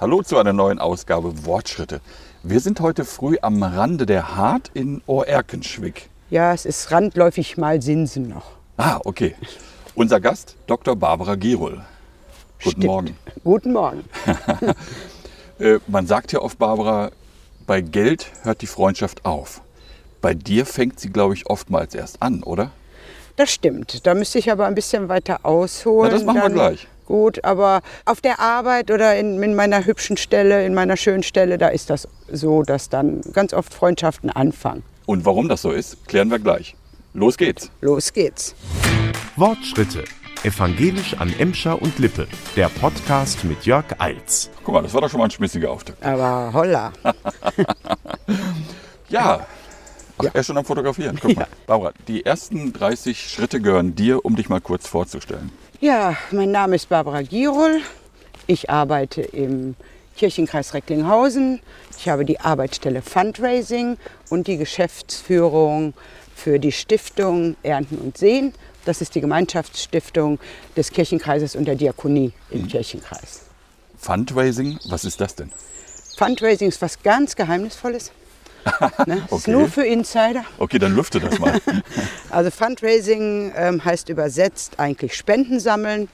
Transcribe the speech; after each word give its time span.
Hallo 0.00 0.22
zu 0.22 0.38
einer 0.38 0.54
neuen 0.54 0.78
Ausgabe 0.78 1.44
Wortschritte. 1.44 2.00
Wir 2.42 2.60
sind 2.60 2.80
heute 2.80 3.04
früh 3.04 3.36
am 3.42 3.62
Rande 3.62 4.06
der 4.06 4.34
Hart 4.34 4.70
in 4.72 5.02
Oerkenschwick. 5.06 6.08
Ja, 6.30 6.54
es 6.54 6.64
ist 6.64 6.90
randläufig 6.90 7.58
mal 7.58 7.82
Sinsen 7.82 8.26
noch. 8.30 8.52
Ah, 8.78 8.98
okay. 9.04 9.34
Unser 9.94 10.18
Gast, 10.18 10.56
Dr. 10.66 10.96
Barbara 10.96 11.34
Gerol. 11.34 11.84
Guten 12.64 12.70
Stimmt. 12.70 12.84
Morgen. 12.86 13.16
Guten 13.44 13.72
Morgen. 13.74 14.04
Äh, 15.58 15.78
man 15.88 16.06
sagt 16.06 16.32
ja 16.32 16.40
oft, 16.40 16.58
Barbara, 16.58 17.10
bei 17.66 17.82
Geld 17.82 18.32
hört 18.44 18.62
die 18.62 18.66
Freundschaft 18.66 19.26
auf. 19.26 19.60
Bei 20.22 20.32
dir 20.32 20.64
fängt 20.64 20.98
sie, 20.98 21.10
glaube 21.10 21.34
ich, 21.34 21.50
oftmals 21.50 21.94
erst 21.94 22.22
an, 22.22 22.42
oder? 22.42 22.70
Das 23.36 23.50
stimmt. 23.50 24.06
Da 24.06 24.14
müsste 24.14 24.38
ich 24.38 24.50
aber 24.50 24.64
ein 24.64 24.74
bisschen 24.74 25.10
weiter 25.10 25.40
ausholen. 25.42 26.10
Na, 26.10 26.16
das 26.16 26.24
machen 26.24 26.40
wir 26.40 26.48
gleich. 26.48 26.88
Gut, 27.10 27.44
aber 27.44 27.82
auf 28.04 28.20
der 28.20 28.38
Arbeit 28.38 28.92
oder 28.92 29.16
in, 29.16 29.42
in 29.42 29.56
meiner 29.56 29.84
hübschen 29.84 30.16
Stelle, 30.16 30.64
in 30.64 30.74
meiner 30.74 30.96
schönen 30.96 31.24
Stelle, 31.24 31.58
da 31.58 31.66
ist 31.66 31.90
das 31.90 32.06
so, 32.30 32.62
dass 32.62 32.88
dann 32.88 33.20
ganz 33.32 33.52
oft 33.52 33.74
Freundschaften 33.74 34.30
anfangen. 34.30 34.84
Und 35.06 35.24
warum 35.24 35.48
das 35.48 35.62
so 35.62 35.72
ist, 35.72 36.06
klären 36.06 36.30
wir 36.30 36.38
gleich. 36.38 36.76
Los 37.12 37.36
geht's. 37.36 37.68
Los 37.80 38.12
geht's. 38.12 38.54
Wortschritte. 39.34 40.04
Evangelisch 40.44 41.14
an 41.14 41.34
Emscher 41.36 41.82
und 41.82 41.98
Lippe. 41.98 42.28
Der 42.54 42.68
Podcast 42.68 43.42
mit 43.42 43.66
Jörg 43.66 43.86
Eils. 43.98 44.48
Guck 44.62 44.74
mal, 44.74 44.82
das 44.82 44.94
war 44.94 45.00
doch 45.00 45.10
schon 45.10 45.18
mal 45.18 45.24
ein 45.24 45.32
schmissiger 45.32 45.72
Auftakt. 45.72 46.00
Aber 46.04 46.52
holla. 46.52 46.92
Ja. 49.08 49.44
Ach, 50.18 50.24
er 50.32 50.36
ist 50.36 50.46
schon 50.46 50.56
am 50.56 50.64
Fotografieren. 50.64 51.18
Guck 51.20 51.34
mal. 51.34 51.48
Barbara, 51.66 51.92
die 52.06 52.24
ersten 52.24 52.72
30 52.72 53.18
Schritte 53.28 53.60
gehören 53.60 53.96
dir, 53.96 54.24
um 54.24 54.36
dich 54.36 54.48
mal 54.48 54.60
kurz 54.60 54.86
vorzustellen. 54.86 55.50
Ja, 55.82 56.14
mein 56.30 56.50
Name 56.50 56.76
ist 56.76 56.90
Barbara 56.90 57.22
Gierol. 57.22 57.80
Ich 58.46 58.68
arbeite 58.68 59.22
im 59.22 59.76
Kirchenkreis 60.14 60.74
Recklinghausen. 60.74 61.60
Ich 61.96 62.06
habe 62.06 62.26
die 62.26 62.38
Arbeitsstelle 62.38 63.00
Fundraising 63.00 63.96
und 64.28 64.46
die 64.46 64.58
Geschäftsführung 64.58 65.94
für 66.34 66.58
die 66.58 66.70
Stiftung 66.70 67.56
Ernten 67.62 67.96
und 67.96 68.18
Sehen. 68.18 68.52
Das 68.84 69.00
ist 69.00 69.14
die 69.14 69.22
Gemeinschaftsstiftung 69.22 70.38
des 70.76 70.90
Kirchenkreises 70.90 71.56
und 71.56 71.64
der 71.64 71.76
Diakonie 71.76 72.34
im 72.50 72.68
Kirchenkreis. 72.68 73.46
Fundraising, 73.96 74.78
was 74.90 75.06
ist 75.06 75.18
das 75.18 75.34
denn? 75.34 75.50
Fundraising 76.18 76.68
ist 76.68 76.82
was 76.82 77.02
ganz 77.02 77.34
Geheimnisvolles. 77.36 78.12
Ne? 79.06 79.16
Ist 79.16 79.32
Okay. 79.32 79.50
nur 79.52 79.68
für 79.68 79.84
Insider. 79.84 80.44
Okay, 80.58 80.78
dann 80.78 80.94
lüfte 80.94 81.20
das 81.20 81.38
mal. 81.38 81.60
Also 82.30 82.50
Fundraising 82.50 83.52
ähm, 83.56 83.84
heißt 83.84 84.08
übersetzt 84.08 84.78
eigentlich 84.78 85.16
Spenden 85.16 85.58
sammeln 85.60 86.08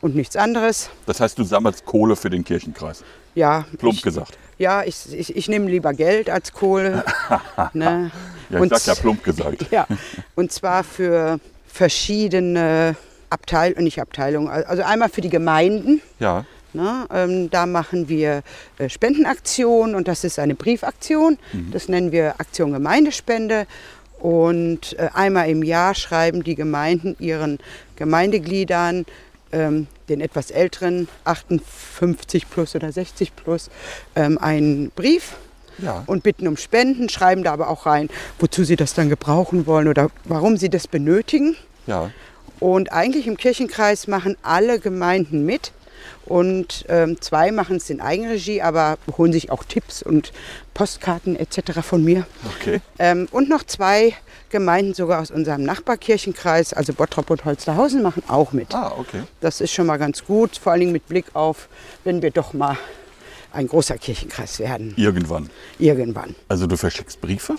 und 0.00 0.14
nichts 0.14 0.36
anderes. 0.36 0.90
Das 1.06 1.20
heißt, 1.20 1.38
du 1.38 1.44
sammelst 1.44 1.84
Kohle 1.84 2.16
für 2.16 2.30
den 2.30 2.44
Kirchenkreis. 2.44 3.02
Ja, 3.34 3.66
Plump 3.78 3.96
ich, 3.96 4.02
gesagt. 4.02 4.38
Ja, 4.58 4.82
ich, 4.82 5.12
ich, 5.12 5.36
ich 5.36 5.48
nehme 5.48 5.70
lieber 5.70 5.92
Geld 5.92 6.30
als 6.30 6.52
Kohle. 6.52 7.04
ne? 7.72 8.10
Ja, 8.50 8.62
ich 8.62 8.70
sag 8.70 8.86
ja 8.86 8.94
plump 8.94 9.22
gesagt. 9.22 9.66
Ja, 9.70 9.86
und 10.34 10.50
zwar 10.52 10.82
für 10.82 11.38
verschiedene 11.66 12.96
Abteilungen, 13.30 13.84
nicht 13.84 14.00
Abteilungen, 14.00 14.48
also 14.48 14.82
einmal 14.82 15.08
für 15.08 15.20
die 15.20 15.28
Gemeinden. 15.28 16.00
Ja. 16.18 16.44
Ne? 16.74 17.06
Ähm, 17.12 17.50
da 17.50 17.66
machen 17.66 18.08
wir 18.08 18.42
äh, 18.78 18.88
Spendenaktionen 18.88 19.94
und 19.94 20.06
das 20.08 20.24
ist 20.24 20.38
eine 20.38 20.54
Briefaktion. 20.54 21.38
Das 21.72 21.88
nennen 21.88 22.12
wir 22.12 22.34
Aktion 22.40 22.72
Gemeindespende. 22.72 23.66
Und 24.20 24.98
äh, 24.98 25.08
einmal 25.14 25.48
im 25.48 25.62
Jahr 25.62 25.94
schreiben 25.94 26.42
die 26.42 26.56
Gemeinden 26.56 27.14
ihren 27.20 27.58
Gemeindegliedern, 27.96 29.06
ähm, 29.52 29.86
den 30.08 30.20
etwas 30.20 30.50
älteren, 30.50 31.08
58 31.24 32.50
plus 32.50 32.74
oder 32.74 32.90
60 32.92 33.34
plus, 33.36 33.70
ähm, 34.16 34.36
einen 34.38 34.90
Brief 34.90 35.34
Ja. 35.78 36.02
und 36.06 36.22
bitten 36.22 36.48
um 36.48 36.56
Spenden, 36.56 37.08
schreiben 37.08 37.44
da 37.44 37.52
aber 37.52 37.68
auch 37.70 37.86
rein, 37.86 38.08
wozu 38.40 38.64
sie 38.64 38.76
das 38.76 38.92
dann 38.94 39.08
gebrauchen 39.08 39.66
wollen 39.66 39.86
oder 39.88 40.10
warum 40.24 40.56
sie 40.56 40.68
das 40.68 40.86
benötigen. 40.88 41.56
Ja. 41.86 42.10
Und 42.60 42.92
eigentlich 42.92 43.26
im 43.28 43.36
Kirchenkreis 43.36 44.08
machen 44.08 44.36
alle 44.42 44.80
Gemeinden 44.80 45.46
mit. 45.46 45.70
Und 46.24 46.84
ähm, 46.88 47.20
zwei 47.20 47.50
machen 47.52 47.76
es 47.76 47.88
in 47.90 48.00
Eigenregie, 48.00 48.60
aber 48.62 48.98
holen 49.16 49.32
sich 49.32 49.50
auch 49.50 49.64
Tipps 49.64 50.02
und 50.02 50.32
Postkarten 50.74 51.36
etc. 51.36 51.80
von 51.82 52.04
mir. 52.04 52.26
Okay. 52.60 52.80
Ähm, 52.98 53.28
und 53.30 53.48
noch 53.48 53.62
zwei 53.64 54.14
Gemeinden 54.50 54.94
sogar 54.94 55.20
aus 55.20 55.30
unserem 55.30 55.62
Nachbarkirchenkreis, 55.62 56.72
also 56.72 56.92
Bottrop 56.92 57.30
und 57.30 57.44
Holsterhausen, 57.44 58.02
machen 58.02 58.22
auch 58.28 58.52
mit. 58.52 58.74
Ah, 58.74 58.92
okay. 58.98 59.22
Das 59.40 59.60
ist 59.60 59.72
schon 59.72 59.86
mal 59.86 59.98
ganz 59.98 60.24
gut, 60.24 60.56
vor 60.56 60.72
allen 60.72 60.80
Dingen 60.80 60.92
mit 60.92 61.06
Blick 61.08 61.26
auf, 61.34 61.68
wenn 62.04 62.22
wir 62.22 62.30
doch 62.30 62.52
mal 62.52 62.76
ein 63.52 63.66
großer 63.66 63.96
Kirchenkreis 63.96 64.58
werden, 64.58 64.92
Irgendwann. 64.96 65.48
irgendwann. 65.78 66.34
Also 66.48 66.66
du 66.66 66.76
verschickst 66.76 67.20
Briefe 67.20 67.56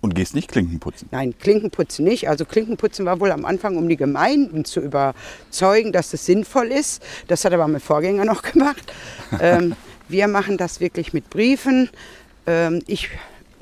und 0.00 0.14
gehst 0.14 0.34
nicht 0.34 0.50
Klinken 0.50 0.80
putzen. 0.80 1.08
Nein, 1.10 1.34
Klinkenputzen 1.38 2.04
nicht. 2.04 2.28
Also 2.28 2.44
Klinkenputzen 2.44 3.04
war 3.04 3.20
wohl 3.20 3.30
am 3.32 3.44
Anfang, 3.44 3.76
um 3.76 3.88
die 3.88 3.96
Gemeinden 3.96 4.64
zu 4.64 4.80
überzeugen, 4.80 5.92
dass 5.92 6.12
es 6.14 6.24
sinnvoll 6.26 6.68
ist. 6.68 7.02
Das 7.28 7.44
hat 7.44 7.52
aber 7.52 7.68
mein 7.68 7.80
Vorgänger 7.80 8.24
noch 8.24 8.42
gemacht. 8.52 8.92
ähm, 9.40 9.74
wir 10.08 10.26
machen 10.28 10.56
das 10.56 10.80
wirklich 10.80 11.12
mit 11.12 11.28
Briefen. 11.30 11.90
Ähm, 12.46 12.82
ich 12.86 13.10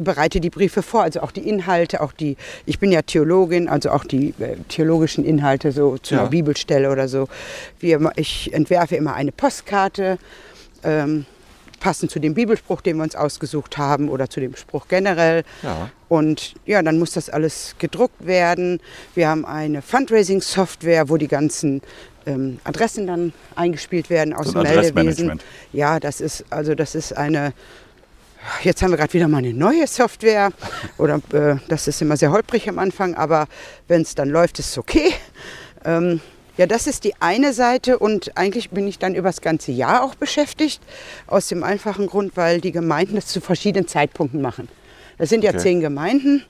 bereite 0.00 0.38
die 0.40 0.48
Briefe 0.50 0.82
vor, 0.82 1.02
also 1.02 1.20
auch 1.22 1.32
die 1.32 1.48
Inhalte, 1.48 2.00
auch 2.00 2.12
die, 2.12 2.36
ich 2.66 2.78
bin 2.78 2.92
ja 2.92 3.02
Theologin, 3.02 3.68
also 3.68 3.90
auch 3.90 4.04
die 4.04 4.28
äh, 4.38 4.54
theologischen 4.68 5.24
Inhalte 5.24 5.72
so 5.72 5.98
zu 5.98 6.14
Ja. 6.14 6.20
einer 6.20 6.30
Bibelstelle 6.30 6.90
oder 6.92 7.08
so. 7.08 7.26
Wir, 7.80 8.12
ich 8.14 8.54
entwerfe 8.54 8.94
immer 8.94 9.14
eine 9.14 9.32
Postkarte. 9.32 10.18
Ähm, 10.84 11.26
passend 11.80 12.10
zu 12.10 12.18
dem 12.18 12.34
Bibelspruch, 12.34 12.80
den 12.80 12.96
wir 12.96 13.02
uns 13.02 13.16
ausgesucht 13.16 13.78
haben 13.78 14.08
oder 14.08 14.28
zu 14.28 14.40
dem 14.40 14.56
Spruch 14.56 14.88
generell. 14.88 15.44
Ja. 15.62 15.90
Und 16.08 16.54
ja, 16.64 16.82
dann 16.82 16.98
muss 16.98 17.12
das 17.12 17.28
alles 17.30 17.74
gedruckt 17.78 18.26
werden. 18.26 18.80
Wir 19.14 19.28
haben 19.28 19.44
eine 19.44 19.82
Fundraising-Software, 19.82 21.08
wo 21.08 21.16
die 21.16 21.28
ganzen 21.28 21.82
ähm, 22.26 22.58
Adressen 22.64 23.06
dann 23.06 23.32
eingespielt 23.56 24.10
werden 24.10 24.32
aus 24.34 24.48
So 24.48 24.62
dem 24.62 24.74
Meldewesen. 24.74 25.40
Ja, 25.72 26.00
das 26.00 26.20
ist 26.20 26.44
also 26.50 26.74
das 26.74 26.94
ist 26.94 27.16
eine. 27.16 27.52
Jetzt 28.62 28.82
haben 28.82 28.90
wir 28.90 28.96
gerade 28.96 29.12
wieder 29.12 29.28
mal 29.28 29.38
eine 29.38 29.52
neue 29.52 29.86
Software. 29.86 30.50
Oder 30.98 31.20
äh, 31.32 31.56
das 31.68 31.88
ist 31.88 32.00
immer 32.00 32.16
sehr 32.16 32.30
holprig 32.30 32.68
am 32.68 32.78
Anfang, 32.78 33.14
aber 33.14 33.46
wenn 33.88 34.02
es 34.02 34.14
dann 34.14 34.28
läuft, 34.28 34.58
ist 34.58 34.70
es 34.70 34.78
okay. 34.78 35.12
Ähm, 35.84 36.20
ja, 36.58 36.66
das 36.66 36.86
ist 36.86 37.04
die 37.04 37.14
eine 37.20 37.52
Seite 37.54 37.98
und 37.98 38.36
eigentlich 38.36 38.70
bin 38.70 38.86
ich 38.86 38.98
dann 38.98 39.14
über 39.14 39.28
das 39.30 39.40
ganze 39.40 39.72
Jahr 39.72 40.02
auch 40.04 40.14
beschäftigt. 40.16 40.82
Aus 41.26 41.48
dem 41.48 41.64
einfachen 41.64 42.06
Grund, 42.06 42.36
weil 42.36 42.60
die 42.60 42.72
Gemeinden 42.72 43.14
das 43.14 43.26
zu 43.26 43.40
verschiedenen 43.40 43.88
Zeitpunkten 43.88 44.42
machen. 44.42 44.68
Das 45.16 45.30
sind 45.30 45.42
ja 45.44 45.50
Okay. 45.50 45.60
zehn 45.60 45.80
Gemeinden. 45.80 46.44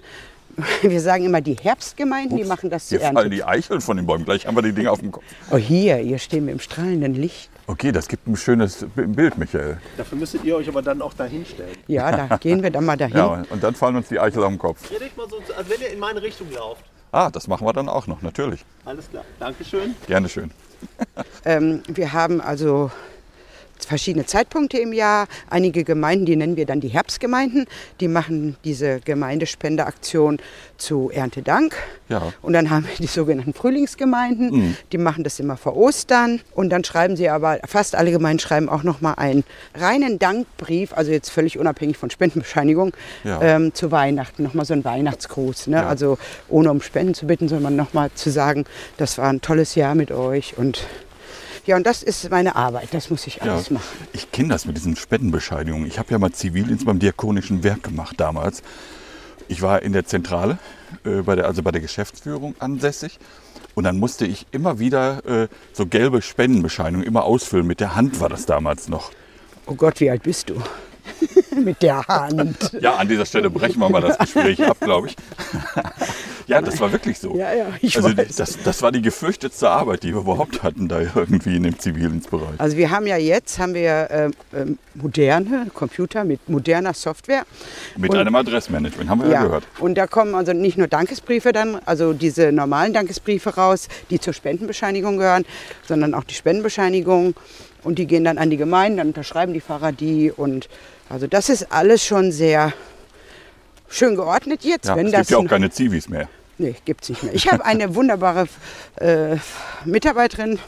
Wir 0.83 1.01
sagen 1.01 1.25
immer 1.25 1.41
die 1.41 1.55
Herbstgemeinden, 1.55 2.37
die 2.37 2.43
Ups, 2.43 2.49
machen 2.49 2.69
das 2.69 2.89
Hier 2.89 3.01
zu 3.01 3.13
fallen 3.13 3.31
die 3.31 3.45
Eicheln 3.45 3.81
von 3.81 3.97
den 3.97 4.07
Bäumen. 4.07 4.25
Gleich 4.25 4.45
haben 4.45 4.57
wir 4.57 4.63
die 4.63 4.73
Dinge 4.73 4.91
auf 4.91 4.99
dem 4.99 5.13
Kopf. 5.13 5.23
Oh, 5.53 5.57
hier, 5.57 5.97
hier 5.99 6.19
stehen 6.19 6.47
wir 6.47 6.53
im 6.53 6.59
strahlenden 6.59 7.15
Licht. 7.15 7.49
Okay, 7.69 7.93
das 7.93 8.09
gibt 8.09 8.27
ein 8.27 8.37
schönes 8.37 8.85
Bild, 8.97 9.39
Michael. 9.39 9.79
Dafür 9.97 10.19
müsstet 10.19 10.43
ihr 10.43 10.57
euch 10.57 10.67
aber 10.69 10.83
dann 10.83 11.01
auch 11.01 11.15
dahin 11.15 11.45
stellen. 11.47 11.77
Ja, 11.87 12.11
da 12.27 12.37
gehen 12.39 12.61
wir 12.63 12.71
dann 12.71 12.87
mal 12.87 12.97
dahin. 12.97 13.17
Ja, 13.17 13.45
und 13.51 13.63
dann 13.63 13.75
fallen 13.77 13.95
uns 13.97 14.09
die 14.09 14.19
Eichel 14.19 14.43
auf 14.43 14.49
den 14.49 14.59
Kopf. 14.59 14.91
Redet 14.91 15.17
mal 15.17 15.29
so, 15.29 15.37
als 15.57 15.69
wenn 15.71 15.81
ihr 15.81 15.91
in 15.93 16.01
meine 16.01 16.21
Richtung 16.23 16.51
lauft. 16.53 16.83
Ah, 17.13 17.31
das 17.31 17.49
machen 17.49 17.67
wir 17.67 17.73
dann 17.73 17.89
auch 17.89 18.07
noch, 18.07 18.23
natürlich. 18.23 18.65
Alles 18.85 19.09
klar. 19.11 19.25
Dankeschön. 19.39 19.95
Gerne 20.07 20.29
schön. 20.29 20.51
Ähm, 21.45 21.83
wir 21.89 22.13
haben 22.13 22.41
also 22.41 22.91
verschiedene 23.89 24.27
Zeitpunkte 24.27 24.79
im 24.79 24.93
Jahr. 24.93 25.27
Einige 25.51 25.83
Gemeinden, 25.85 26.27
die 26.27 26.37
nennen 26.37 26.57
wir 26.57 26.67
dann 26.67 26.81
die 26.81 26.89
Herbstgemeinden, 26.89 27.67
die 28.01 28.09
machen 28.09 28.57
diese 28.65 29.01
Gemeindespendeaktion 29.01 30.39
zu 30.77 31.11
Erntedank. 31.13 31.75
Ja. 32.09 32.33
Und 32.43 32.53
dann 32.53 32.71
haben 32.71 32.85
wir 32.87 32.95
die 32.99 33.07
sogenannten 33.07 33.53
Frühlingsgemeinden, 33.53 34.77
die 34.93 34.99
machen 34.99 35.25
das 35.25 35.41
immer 35.41 35.57
vor 35.57 35.77
Ostern. 35.77 36.41
Und 36.55 36.71
dann 36.71 36.85
schreiben 36.85 37.17
sie 37.17 37.29
aber, 37.29 37.59
fast 37.67 37.95
alle 37.97 38.11
Gemeinden 38.13 38.39
schreiben 38.39 38.69
auch 38.69 38.83
nochmal 38.83 39.15
einen 39.17 39.45
reinen 39.75 40.19
Dankbrief, 40.19 40.93
also 40.95 41.11
jetzt 41.11 41.31
völlig 41.31 41.59
unabhängig 41.59 41.97
von 41.97 42.11
Spendenbescheinigung, 42.11 42.93
Ja. 43.25 43.41
ähm, 43.43 43.75
zu 43.75 43.91
Weihnachten. 43.91 44.43
Nochmal 44.43 44.65
so 44.65 44.75
ein 44.75 44.85
Weihnachtsgruß. 44.85 45.67
Ne? 45.69 45.79
Ja. 45.79 45.89
Also 45.89 46.19
ohne 46.49 46.71
um 46.71 46.81
Spenden 46.83 47.15
zu 47.15 47.27
bitten, 47.27 47.49
sondern 47.49 47.75
nochmal 47.77 48.11
zu 48.15 48.31
sagen, 48.31 48.65
das 48.97 49.19
war 49.19 49.29
ein 49.29 49.41
tolles 49.41 49.75
Jahr 49.75 49.95
mit 49.95 50.13
euch 50.13 50.57
und 50.57 50.87
ja, 51.69 51.77
und 51.77 51.87
das 51.87 52.03
ist 52.03 52.31
meine 52.31 52.57
Arbeit, 52.57 52.89
das 52.93 53.11
muss 53.11 53.27
ich 53.27 53.37
Ja, 53.37 53.53
alles 53.53 53.71
machen. 53.71 53.85
ich 54.15 54.33
kenne 54.33 54.49
das 54.49 54.65
mit 54.65 54.77
diesen 54.79 54.97
Spendenbescheinigungen. 54.97 55.87
Ich 55.87 55.99
habe 55.99 56.11
ja 56.11 56.19
mal 56.19 56.33
Zivildienst 56.33 56.87
beim 56.87 56.99
Diakonischen 56.99 57.63
Werk 57.63 57.83
gemacht 57.83 58.15
damals. 58.19 58.63
Ich 59.49 59.61
war 59.61 59.83
in 59.83 59.93
der 59.93 60.07
Zentrale, 60.07 60.59
äh, 61.05 61.21
bei 61.21 61.37
der, 61.37 61.45
also 61.47 61.63
bei 61.63 61.71
der 61.71 61.83
Geschäftsführung 61.83 62.55
ansässig. 62.59 63.19
Und 63.75 63.85
dann 63.85 63.99
musste 63.99 64.25
ich 64.25 64.47
immer 64.51 64.79
wieder 64.79 65.25
äh, 65.27 65.49
so 65.75 65.85
gelbe 65.87 66.23
Spendenbescheinigungen 66.23 67.07
immer 67.07 67.25
ausfüllen. 67.25 67.67
Mit 67.67 67.81
der 67.81 67.95
Hand 67.95 68.19
war 68.19 68.31
das 68.31 68.47
damals 68.47 68.89
noch. 68.89 69.13
Oh 69.67 69.75
Gott, 69.75 70.01
wie 70.01 70.11
alt 70.11 70.23
bist 70.23 70.49
du? 70.49 70.55
mit 71.65 71.83
der 71.83 72.07
Hand. 72.07 72.73
Ja, 72.81 72.97
an 72.97 73.09
dieser 73.09 73.27
Stelle 73.27 73.51
brechen 73.51 73.81
wir 73.81 73.89
mal 73.89 74.01
das 74.01 74.19
Gespräch 74.19 74.63
ab, 74.65 74.79
glaube 74.81 75.09
ich. 75.09 75.17
Ja, 76.49 76.63
das 76.63 76.81
war 76.81 76.91
wirklich 76.91 77.19
so. 77.19 77.37
Ja, 77.37 77.53
ja, 77.53 77.67
ich 77.83 77.95
also 77.95 78.17
weiß. 78.17 78.37
Das, 78.37 78.57
das 78.65 78.81
war 78.81 78.91
die 78.91 79.03
gefürchtetste 79.03 79.69
Arbeit, 79.69 80.03
die 80.03 80.15
wir 80.15 80.23
überhaupt 80.23 80.63
hatten, 80.63 80.89
da 80.89 81.01
irgendwie 81.01 81.57
in 81.57 81.63
dem 81.63 81.79
Zivildienstbereich. 81.79 82.59
Also 82.59 82.79
wir 82.79 82.91
haben 82.91 83.07
ja 83.07 83.19
jetzt 83.19 83.59
haben 83.59 83.75
wir 83.75 84.33
äh, 84.55 84.65
moderne 84.95 85.67
Computer 85.75 86.25
mit 86.25 86.49
moderner 86.49 86.95
Software. 86.95 87.45
Mit 87.99 88.13
Und- 88.13 88.17
einem 88.19 88.35
Adressmanagement, 88.35 89.11
haben 89.11 89.23
wir 89.23 89.29
ja, 89.29 89.43
gehört. 89.43 89.65
Und 89.79 89.97
da 89.97 90.07
kommen 90.07 90.35
also 90.35 90.55
nicht 90.55 90.79
nur 90.79 90.89
Dankesbriefe 90.89 91.53
dann, 91.53 91.81
also 91.85 92.15
diese 92.15 92.51
normalen 92.51 92.95
Dankesbriefe 92.95 93.51
raus, 93.55 93.89
die 94.09 94.19
zur 94.19 94.33
Spendenbescheinigung 94.33 95.19
gehören, 95.19 95.45
sondern 95.87 96.15
auch 96.15 96.25
die 96.25 96.35
Spendenbescheinigung. 96.35 97.35
Und 97.85 97.99
die 97.99 98.07
gehen 98.07 98.25
dann 98.25 98.39
an 98.39 98.51
die 98.51 98.57
Gemeinden, 98.57 98.99
dann 98.99 99.07
unterschreiben 99.09 99.53
die 99.53 99.61
Pfarrer 99.61 99.93
die. 99.93 100.33
Und 100.33 100.69
also 101.09 101.27
das 101.27 101.49
ist 101.49 101.71
alles 101.73 102.05
schon 102.05 102.33
sehr 102.33 102.73
schön 103.89 104.17
geordnet 104.17 104.63
jetzt. 104.65 104.87
Ja, 104.87 104.97
wenn 104.97 105.07
es 105.07 105.13
gibt 105.13 105.31
ja 105.31 105.37
auch 105.39 105.43
ein- 105.43 105.49
keine 105.49 105.71
Zivis 105.71 106.09
mehr. 106.09 106.29
Nee, 106.61 106.75
gibt 106.85 107.05
es 107.05 107.11
nicht 107.11 107.23
mehr. 107.23 107.35
Ich 107.35 107.51
habe 107.51 107.65
eine 107.65 107.95
wunderbare 107.95 108.49
äh, 108.97 109.37
Mitarbeiterin, 109.85 110.59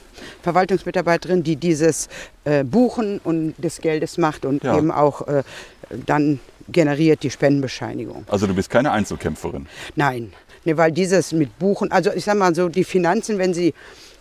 Verwaltungsmitarbeiterin, 0.43 1.43
die 1.43 1.57
dieses 1.57 2.09
äh, 2.45 2.63
Buchen 2.65 3.19
und 3.25 3.55
des 3.59 3.79
Geldes 3.81 4.17
macht 4.17 4.45
und 4.45 4.63
Ja. 4.63 4.79
eben 4.79 4.93
auch 4.93 5.27
äh, 5.27 5.43
dann 6.07 6.39
generiert 6.69 7.25
die 7.25 7.31
Spendenbescheinigung. 7.31 8.25
Also 8.29 8.47
du 8.47 8.55
bist 8.55 8.71
keine 8.71 8.93
Einzelkämpferin. 8.93 9.67
Nein, 9.97 10.33
nee, 10.65 10.77
weil 10.77 10.93
dieses 10.93 11.33
mit 11.33 11.59
Buchen, 11.59 11.91
also 11.91 12.13
ich 12.13 12.25
sag 12.25 12.37
mal 12.37 12.55
so, 12.55 12.69
die 12.69 12.85
Finanzen, 12.85 13.39
wenn 13.39 13.53
sie 13.53 13.75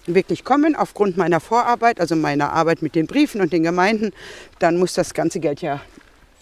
wirklich 0.08 0.44
kommen, 0.44 0.76
aufgrund 0.76 1.18
meiner 1.18 1.40
Vorarbeit, 1.40 2.00
also 2.02 2.16
meiner 2.16 2.52
Arbeit 2.52 2.82
mit 2.82 2.96
den 2.96 3.06
Briefen 3.06 3.42
und 3.42 3.54
den 3.54 3.62
Gemeinden, 3.62 4.12
dann 4.58 4.78
muss 4.78 4.94
das 4.96 5.14
ganze 5.14 5.40
Geld 5.40 5.62
ja 5.62 5.82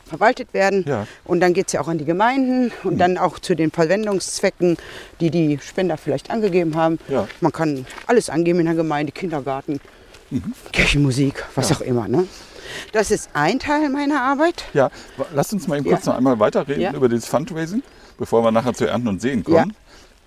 verwaltet 0.07 0.54
werden. 0.54 0.83
Ja. 0.88 1.06
Und 1.25 1.39
dann 1.42 1.54
geht 1.54 1.68
es 1.68 1.74
ja 1.74 1.81
auch 1.81 1.88
an 1.88 1.98
die 1.98 2.06
Gemeinden 2.06 2.71
und 2.83 2.98
dann 2.98 3.18
auch 3.18 3.39
zu 3.39 3.56
den 3.56 3.69
Verwendungszwecken, 3.71 4.77
die 5.19 5.30
die 5.30 5.59
Spender 5.62 5.98
vielleicht 5.98 6.31
angegeben 6.31 6.75
haben. 6.75 6.98
Ja. 7.07 7.27
Man 7.42 7.51
kann 7.51 7.86
alles 8.07 8.30
angeben 8.30 8.59
in 8.59 8.65
der 8.65 8.75
Gemeinde, 8.75 9.12
Kindergarten, 9.12 9.80
Mhm. 10.30 10.54
Kirchenmusik, 10.74 11.45
was 11.56 11.71
auch 11.71 11.80
immer. 11.80 12.07
Ne? 12.09 12.27
Das 12.92 13.12
ist 13.12 13.30
ein 13.33 13.59
Teil 13.59 13.89
meiner 13.89 14.21
Arbeit. 14.21 14.65
Ja, 14.74 14.89
wa- 15.15 15.25
lass 15.33 15.54
uns 15.54 15.68
mal 15.69 15.77
eben 15.77 15.86
kurz 15.89 16.06
Ja. 16.06 16.12
noch 16.12 16.18
einmal 16.18 16.38
weiterreden 16.39 16.81
Ja. 16.81 16.92
über 16.94 17.07
das 17.07 17.25
Fundraising, 17.27 17.81
bevor 18.18 18.44
wir 18.44 18.51
nachher 18.51 18.74
zu 18.74 18.86
Ernten 18.86 19.07
und 19.07 19.21
Sehen 19.21 19.45
kommen. 19.45 19.56
Ja. 19.69 19.75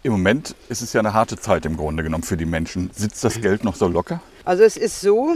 Im 0.03 0.13
Moment 0.13 0.55
ist 0.71 0.81
es 0.81 0.95
ja 0.95 1.01
eine 1.01 1.13
harte 1.13 1.37
Zeit 1.37 1.67
im 1.67 1.77
Grunde 1.77 2.03
genommen 2.03 2.23
für 2.25 2.39
die 2.39 2.47
Menschen. 2.47 2.91
Sitzt 2.95 3.23
Mhm. 3.23 3.29
das 3.29 3.41
Geld 3.43 3.63
noch 3.65 3.75
so 3.77 3.89
locker? 3.89 4.23
Also 4.47 4.63
es 4.63 4.79
ist 4.79 5.03
so, 5.03 5.35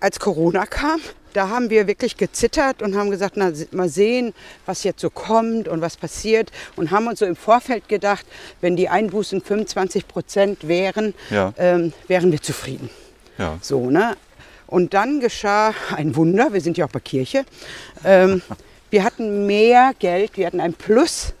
als 0.00 0.20
Corona 0.20 0.66
kam, 0.66 1.00
da 1.32 1.48
haben 1.50 1.68
wir 1.68 1.86
wirklich 1.86 2.16
gezittert 2.16 2.80
und 2.82 2.96
haben 2.96 3.10
gesagt, 3.10 3.34
na 3.36 3.52
mal 3.72 3.88
sehen, 3.90 4.32
was 4.64 4.84
jetzt 4.84 5.00
so 5.00 5.10
kommt 5.10 5.68
und 5.68 5.80
was 5.82 5.96
passiert 5.96 6.50
und 6.76 6.90
haben 6.90 7.06
uns 7.08 7.18
so 7.18 7.26
im 7.26 7.36
Vorfeld 7.36 7.88
gedacht, 7.88 8.24
wenn 8.62 8.74
die 8.76 8.88
Einbußen 8.88 9.42
25 9.42 10.08
Prozent 10.08 10.66
wären, 10.66 11.12
Ja. 11.30 11.52
ähm, 11.58 11.92
wären 12.08 12.32
wir 12.32 12.40
zufrieden. 12.40 12.88
Ja. 13.36 13.58
So, 13.60 13.90
ne? 13.90 14.16
Und 14.66 14.94
dann 14.94 15.20
geschah 15.20 15.74
ein 15.94 16.16
Wunder, 16.16 16.52
wir 16.54 16.60
sind 16.60 16.78
ja 16.78 16.86
auch 16.86 16.90
bei 16.90 17.00
Kirche. 17.00 17.44
Ähm, 18.04 18.40
wir 18.90 19.04
hatten 19.04 19.46
mehr 19.46 19.92
Geld, 19.98 20.36
wir 20.38 20.46
hatten 20.46 20.60
ein 20.60 20.72
Plus 20.72 21.34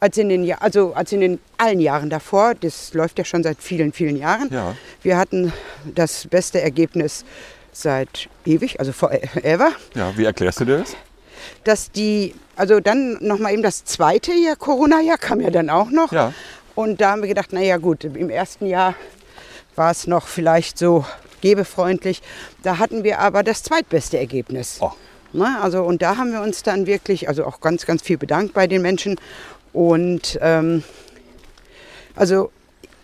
als 0.00 0.16
in 0.18 0.28
den, 0.28 0.52
also 0.60 0.92
als 0.94 1.12
in 1.12 1.20
den 1.20 1.38
allen 1.56 1.80
Jahren 1.80 2.10
davor. 2.10 2.54
Das 2.54 2.92
läuft 2.94 3.18
ja 3.18 3.24
schon 3.24 3.42
seit 3.42 3.62
vielen, 3.62 3.92
vielen 3.92 4.16
Jahren. 4.16 4.50
Ja. 4.52 4.76
Wir 5.02 5.16
hatten 5.16 5.52
das 5.94 6.26
beste 6.26 6.60
Ergebnis 6.60 7.24
seit 7.72 8.28
ewig, 8.44 8.80
also 8.80 8.92
forever. 8.92 9.72
Ja, 9.94 10.16
wie 10.16 10.24
erklärst 10.24 10.60
du 10.60 10.64
dir 10.64 10.78
das? 10.78 10.96
Dass 11.64 11.90
die, 11.90 12.34
also 12.56 12.80
dann 12.80 13.18
nochmal 13.20 13.52
eben 13.52 13.62
das 13.62 13.84
zweite 13.84 14.32
Jahr, 14.32 14.56
Corona-Jahr 14.56 15.18
kam 15.18 15.40
ja 15.40 15.50
dann 15.50 15.70
auch 15.70 15.90
noch. 15.90 16.12
Ja. 16.12 16.32
Und 16.74 17.00
da 17.00 17.12
haben 17.12 17.22
wir 17.22 17.28
gedacht, 17.28 17.52
naja 17.52 17.76
gut, 17.76 18.04
im 18.04 18.30
ersten 18.30 18.66
Jahr 18.66 18.94
war 19.76 19.90
es 19.90 20.06
noch 20.06 20.26
vielleicht 20.26 20.78
so 20.78 21.04
gebefreundlich. 21.40 22.22
Da 22.62 22.78
hatten 22.78 23.04
wir 23.04 23.18
aber 23.18 23.42
das 23.42 23.62
zweitbeste 23.62 24.18
Ergebnis. 24.18 24.78
Oh. 24.80 24.92
Na, 25.32 25.60
also, 25.62 25.82
und 25.84 26.02
da 26.02 26.16
haben 26.16 26.32
wir 26.32 26.42
uns 26.42 26.62
dann 26.62 26.86
wirklich, 26.86 27.28
also 27.28 27.44
auch 27.44 27.60
ganz, 27.60 27.86
ganz 27.86 28.02
viel 28.02 28.18
bedankt 28.18 28.52
bei 28.52 28.66
den 28.66 28.82
Menschen. 28.82 29.16
Und 29.72 30.38
ähm, 30.42 30.82
also 32.16 32.50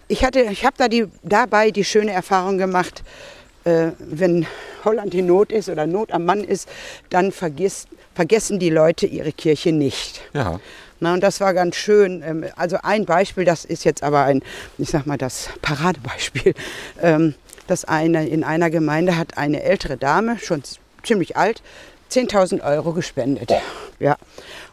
ich 0.08 0.24
hatte, 0.24 0.40
ich 0.42 0.64
habe 0.64 0.74
da 0.76 0.88
die, 0.88 1.06
dabei 1.22 1.70
die 1.70 1.84
schöne 1.84 2.12
Erfahrung 2.12 2.58
gemacht, 2.58 3.02
äh, 3.66 3.92
wenn 3.98 4.46
Holland 4.84 5.12
in 5.14 5.26
Not 5.26 5.52
ist 5.52 5.68
oder 5.68 5.86
Not 5.86 6.12
am 6.12 6.24
Mann 6.24 6.44
ist, 6.44 6.68
dann 7.10 7.32
vergisst, 7.32 7.88
vergessen 8.14 8.58
die 8.58 8.70
Leute 8.70 9.06
ihre 9.06 9.32
Kirche 9.32 9.72
nicht. 9.72 10.22
Ja. 10.32 10.60
Na, 11.00 11.12
und 11.12 11.22
das 11.22 11.40
war 11.40 11.52
ganz 11.52 11.76
schön. 11.76 12.22
Ähm, 12.24 12.46
Also 12.56 12.78
ein 12.82 13.04
Beispiel, 13.04 13.44
das 13.44 13.64
ist 13.64 13.84
jetzt 13.84 14.02
aber 14.02 14.22
ein, 14.24 14.42
ich 14.78 14.88
sag 14.88 15.04
mal, 15.06 15.18
das 15.18 15.50
Paradebeispiel. 15.62 16.54
Ähm, 17.02 17.34
Das 17.68 17.84
eine, 17.84 18.28
in 18.28 18.44
einer 18.44 18.70
Gemeinde 18.70 19.16
hat 19.18 19.36
eine 19.38 19.64
ältere 19.64 19.96
Dame, 19.96 20.38
schon 20.38 20.62
ziemlich 21.02 21.36
alt, 21.36 21.62
10.000 22.12 22.62
Euro 22.62 22.92
gespendet. 22.92 23.52
Ja. 23.98 24.16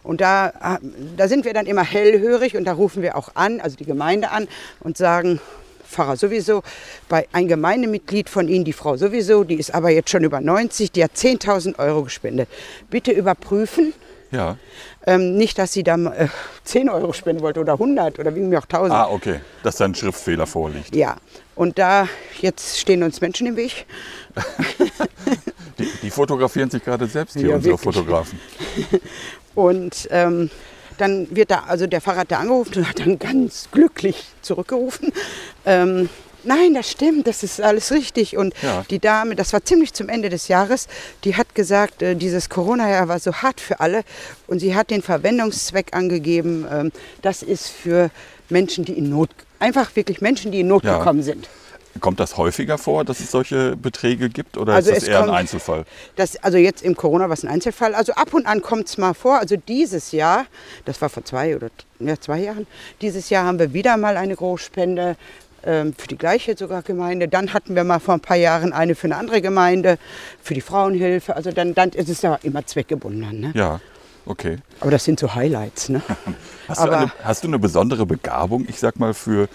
Und 0.03 0.21
da, 0.21 0.49
äh, 0.49 0.77
da 1.17 1.27
sind 1.27 1.43
wir 1.43 1.53
dann 1.53 1.65
immer 1.65 1.83
hellhörig 1.83 2.55
und 2.55 2.65
da 2.65 2.73
rufen 2.73 3.01
wir 3.01 3.15
auch 3.17 3.29
an, 3.33 3.59
also 3.59 3.75
die 3.75 3.85
Gemeinde 3.85 4.29
an 4.29 4.47
und 4.81 4.95
sagen, 4.97 5.39
Pfarrer 5.93 6.17
sowieso, 6.17 6.63
bei 7.07 7.27
ein 7.31 7.47
Gemeindemitglied 7.47 8.29
von 8.29 8.47
Ihnen, 8.47 8.65
die 8.65 8.73
Frau 8.73 8.97
sowieso, 8.97 9.43
die 9.43 9.55
ist 9.55 9.73
aber 9.73 9.89
jetzt 9.91 10.09
schon 10.09 10.23
über 10.23 10.41
90, 10.41 10.91
die 10.91 11.03
hat 11.03 11.11
10.000 11.15 11.79
Euro 11.79 12.03
gespendet. 12.03 12.49
Bitte 12.89 13.11
überprüfen, 13.11 13.93
Ja. 14.31 14.57
ähm, 15.05 15.35
nicht, 15.37 15.57
dass 15.59 15.71
sie 15.73 15.83
da 15.83 15.95
äh, 15.95 16.27
10 16.63 16.89
Euro 16.89 17.13
spenden 17.13 17.41
wollte 17.43 17.59
oder 17.59 17.73
100 17.73 18.17
oder 18.19 18.35
wie 18.35 18.39
mir 18.39 18.57
auch 18.59 18.63
1000. 18.63 18.91
Ah, 18.91 19.09
okay. 19.09 19.39
Dass 19.63 19.75
da 19.77 19.85
ein 19.85 19.93
Schriftfehler 19.95 20.47
vorliegt. 20.47 20.95
Ja, 20.95 21.17
und 21.55 21.77
da 21.77 22.07
jetzt 22.41 22.79
stehen 22.79 23.03
uns 23.03 23.21
Menschen 23.21 23.45
im 23.47 23.55
Weg. 23.55 23.85
Die, 25.79 25.89
die 26.03 26.09
fotografieren 26.11 26.69
sich 26.69 26.83
gerade 26.83 27.07
selbst 27.07 27.33
hier, 27.35 27.49
Ja, 27.49 27.55
unsere 27.55 27.73
wirklich. 27.73 27.95
Fotografen. 27.95 28.39
Und 29.55 30.07
ähm, 30.11 30.51
dann 30.97 31.27
wird 31.35 31.51
da, 31.51 31.63
also 31.67 31.87
der 31.87 32.01
Pfarrer 32.01 32.19
hat 32.19 32.31
da 32.31 32.39
angerufen 32.39 32.77
und 32.79 32.89
hat 32.89 32.99
dann 32.99 33.19
ganz 33.19 33.69
glücklich 33.71 34.25
zurückgerufen. 34.41 35.11
Ähm, 35.65 36.09
Nein, 36.45 36.73
das 36.73 36.91
stimmt, 36.91 37.25
das 37.25 37.41
ist 37.41 37.61
alles 37.61 37.89
richtig. 37.93 38.35
Und 38.35 38.53
Ja. 38.61 38.83
die 38.89 38.99
Dame, 38.99 39.33
das 39.33 39.53
war 39.53 39.63
ziemlich 39.63 39.93
zum 39.93 40.09
Ende 40.09 40.27
des 40.27 40.49
Jahres, 40.49 40.89
die 41.23 41.37
hat 41.37 41.55
gesagt, 41.55 42.01
äh, 42.01 42.15
dieses 42.17 42.49
Corona-Jahr 42.49 43.07
war 43.07 43.17
so 43.19 43.31
hart 43.33 43.61
für 43.61 43.79
alle. 43.79 44.03
Und 44.47 44.59
sie 44.59 44.75
hat 44.75 44.89
den 44.89 45.01
Verwendungszweck 45.01 45.95
angegeben, 45.95 46.67
ähm, 46.69 46.91
das 47.21 47.43
ist 47.43 47.69
für 47.69 48.09
Menschen, 48.49 48.83
die 48.83 48.91
in 48.97 49.09
Not, 49.09 49.29
einfach 49.59 49.95
wirklich 49.95 50.19
Menschen, 50.19 50.51
die 50.51 50.59
in 50.59 50.67
Not 50.67 50.83
Ja. 50.83 50.97
gekommen 50.97 51.23
sind. 51.23 51.47
Kommt 51.99 52.19
das 52.19 52.37
häufiger 52.37 52.77
vor, 52.77 53.05
dass 53.05 53.19
es 53.19 53.29
solche 53.31 53.75
Beträge 53.77 54.29
gibt 54.29 54.57
oder 54.57 54.73
Also 54.73 54.91
ist 54.91 55.03
das 55.03 55.09
eher 55.09 55.19
ein 55.19 55.25
kommt- 55.25 55.37
Einzelfall? 55.37 55.85
Das, 56.15 56.35
also 56.43 56.57
jetzt 56.57 56.81
im 56.83 56.95
Corona 56.95 57.25
war 57.25 57.33
es 57.33 57.43
ein 57.43 57.49
Einzelfall. 57.49 57.93
Also 57.93 58.13
ab 58.13 58.33
und 58.33 58.45
an 58.47 58.61
kommt 58.61 58.87
es 58.87 58.97
mal 58.97 59.13
vor. 59.13 59.37
Also 59.39 59.55
dieses 59.57 60.12
Jahr, 60.12 60.45
das 60.85 61.01
war 61.01 61.09
vor 61.09 61.23
zwei 61.23 61.55
oder 61.55 61.69
ja, 62.00 62.19
zwei 62.19 62.39
Jahren, 62.39 62.65
dieses 63.01 63.29
Jahr 63.29 63.45
haben 63.45 63.59
wir 63.59 63.73
wieder 63.73 63.95
mal 63.97 64.17
eine 64.17 64.35
Großspende 64.35 65.15
ähm, 65.65 65.93
für 65.97 66.07
die 66.07 66.17
gleiche 66.17 66.57
sogar 66.57 66.81
Gemeinde. 66.81 67.27
Dann 67.27 67.53
hatten 67.53 67.75
wir 67.75 67.83
mal 67.83 68.00
vor 68.00 68.15
ein 68.15 68.19
paar 68.21 68.38
Jahren 68.38 68.73
eine 68.73 68.95
für 68.95 69.05
eine 69.05 69.15
andere 69.17 69.41
Gemeinde, 69.41 69.97
für 70.41 70.55
die 70.55 70.62
Frauenhilfe. 70.62 71.35
Also 71.35 71.51
dann, 71.51 71.75
dann 71.75 71.89
ist 71.91 72.09
es 72.09 72.21
ja 72.23 72.35
immer 72.41 72.65
zweckgebunden. 72.65 73.39
Ne? 73.39 73.51
Ja, 73.53 73.79
okay. 74.25 74.57
Aber 74.79 74.89
das 74.91 75.03
sind 75.05 75.19
so 75.19 75.35
Highlights. 75.35 75.89
Ne? 75.89 76.01
Hast, 76.67 76.83
du 76.83 76.89
eine, 76.89 77.12
hast 77.23 77.43
du 77.43 77.47
eine 77.50 77.59
besondere 77.59 78.05
Begabung, 78.05 78.65
ich 78.67 78.79
sag 78.79 78.97
mal, 78.97 79.13
für 79.13 79.47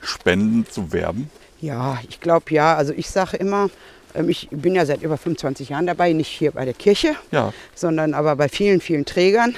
Spenden 0.00 0.64
zu 0.70 0.92
werben? 0.92 1.30
Ja, 1.62 1.98
ich 2.08 2.20
glaube 2.20 2.52
ja. 2.52 2.74
Also 2.76 2.92
ich 2.94 3.08
sage 3.08 3.36
immer, 3.36 3.70
ähm, 4.14 4.28
ich 4.28 4.48
bin 4.50 4.74
ja 4.74 4.84
seit 4.84 5.02
über 5.02 5.16
25 5.16 5.70
Jahren 5.70 5.86
dabei, 5.86 6.12
nicht 6.12 6.28
hier 6.28 6.50
bei 6.50 6.64
der 6.64 6.74
Kirche, 6.74 7.14
Ja. 7.30 7.54
sondern 7.74 8.14
aber 8.14 8.36
bei 8.36 8.48
vielen, 8.48 8.80
vielen 8.80 9.04
Trägern 9.04 9.54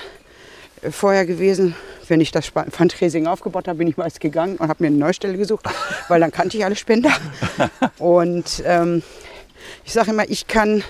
äh, 0.82 0.90
vorher 0.90 1.24
gewesen. 1.26 1.74
Wenn 2.06 2.20
ich 2.20 2.30
das 2.30 2.52
Fundraising 2.70 3.26
aufgebaut 3.26 3.66
habe, 3.66 3.78
bin 3.78 3.88
ich 3.88 3.96
meist 3.96 4.20
gegangen 4.20 4.56
und 4.58 4.68
habe 4.68 4.82
mir 4.84 4.88
eine 4.88 4.98
Neustelle 4.98 5.38
gesucht, 5.38 5.64
weil 6.08 6.20
dann 6.20 6.30
kannte 6.30 6.58
ich 6.58 6.64
alle 6.64 6.76
Spender. 6.76 7.10
Und 7.98 8.62
ähm, 8.66 9.02
ich 9.86 9.94
sage 9.94 10.10
immer, 10.10 10.28
ich 10.28 10.46
kann, 10.46 10.84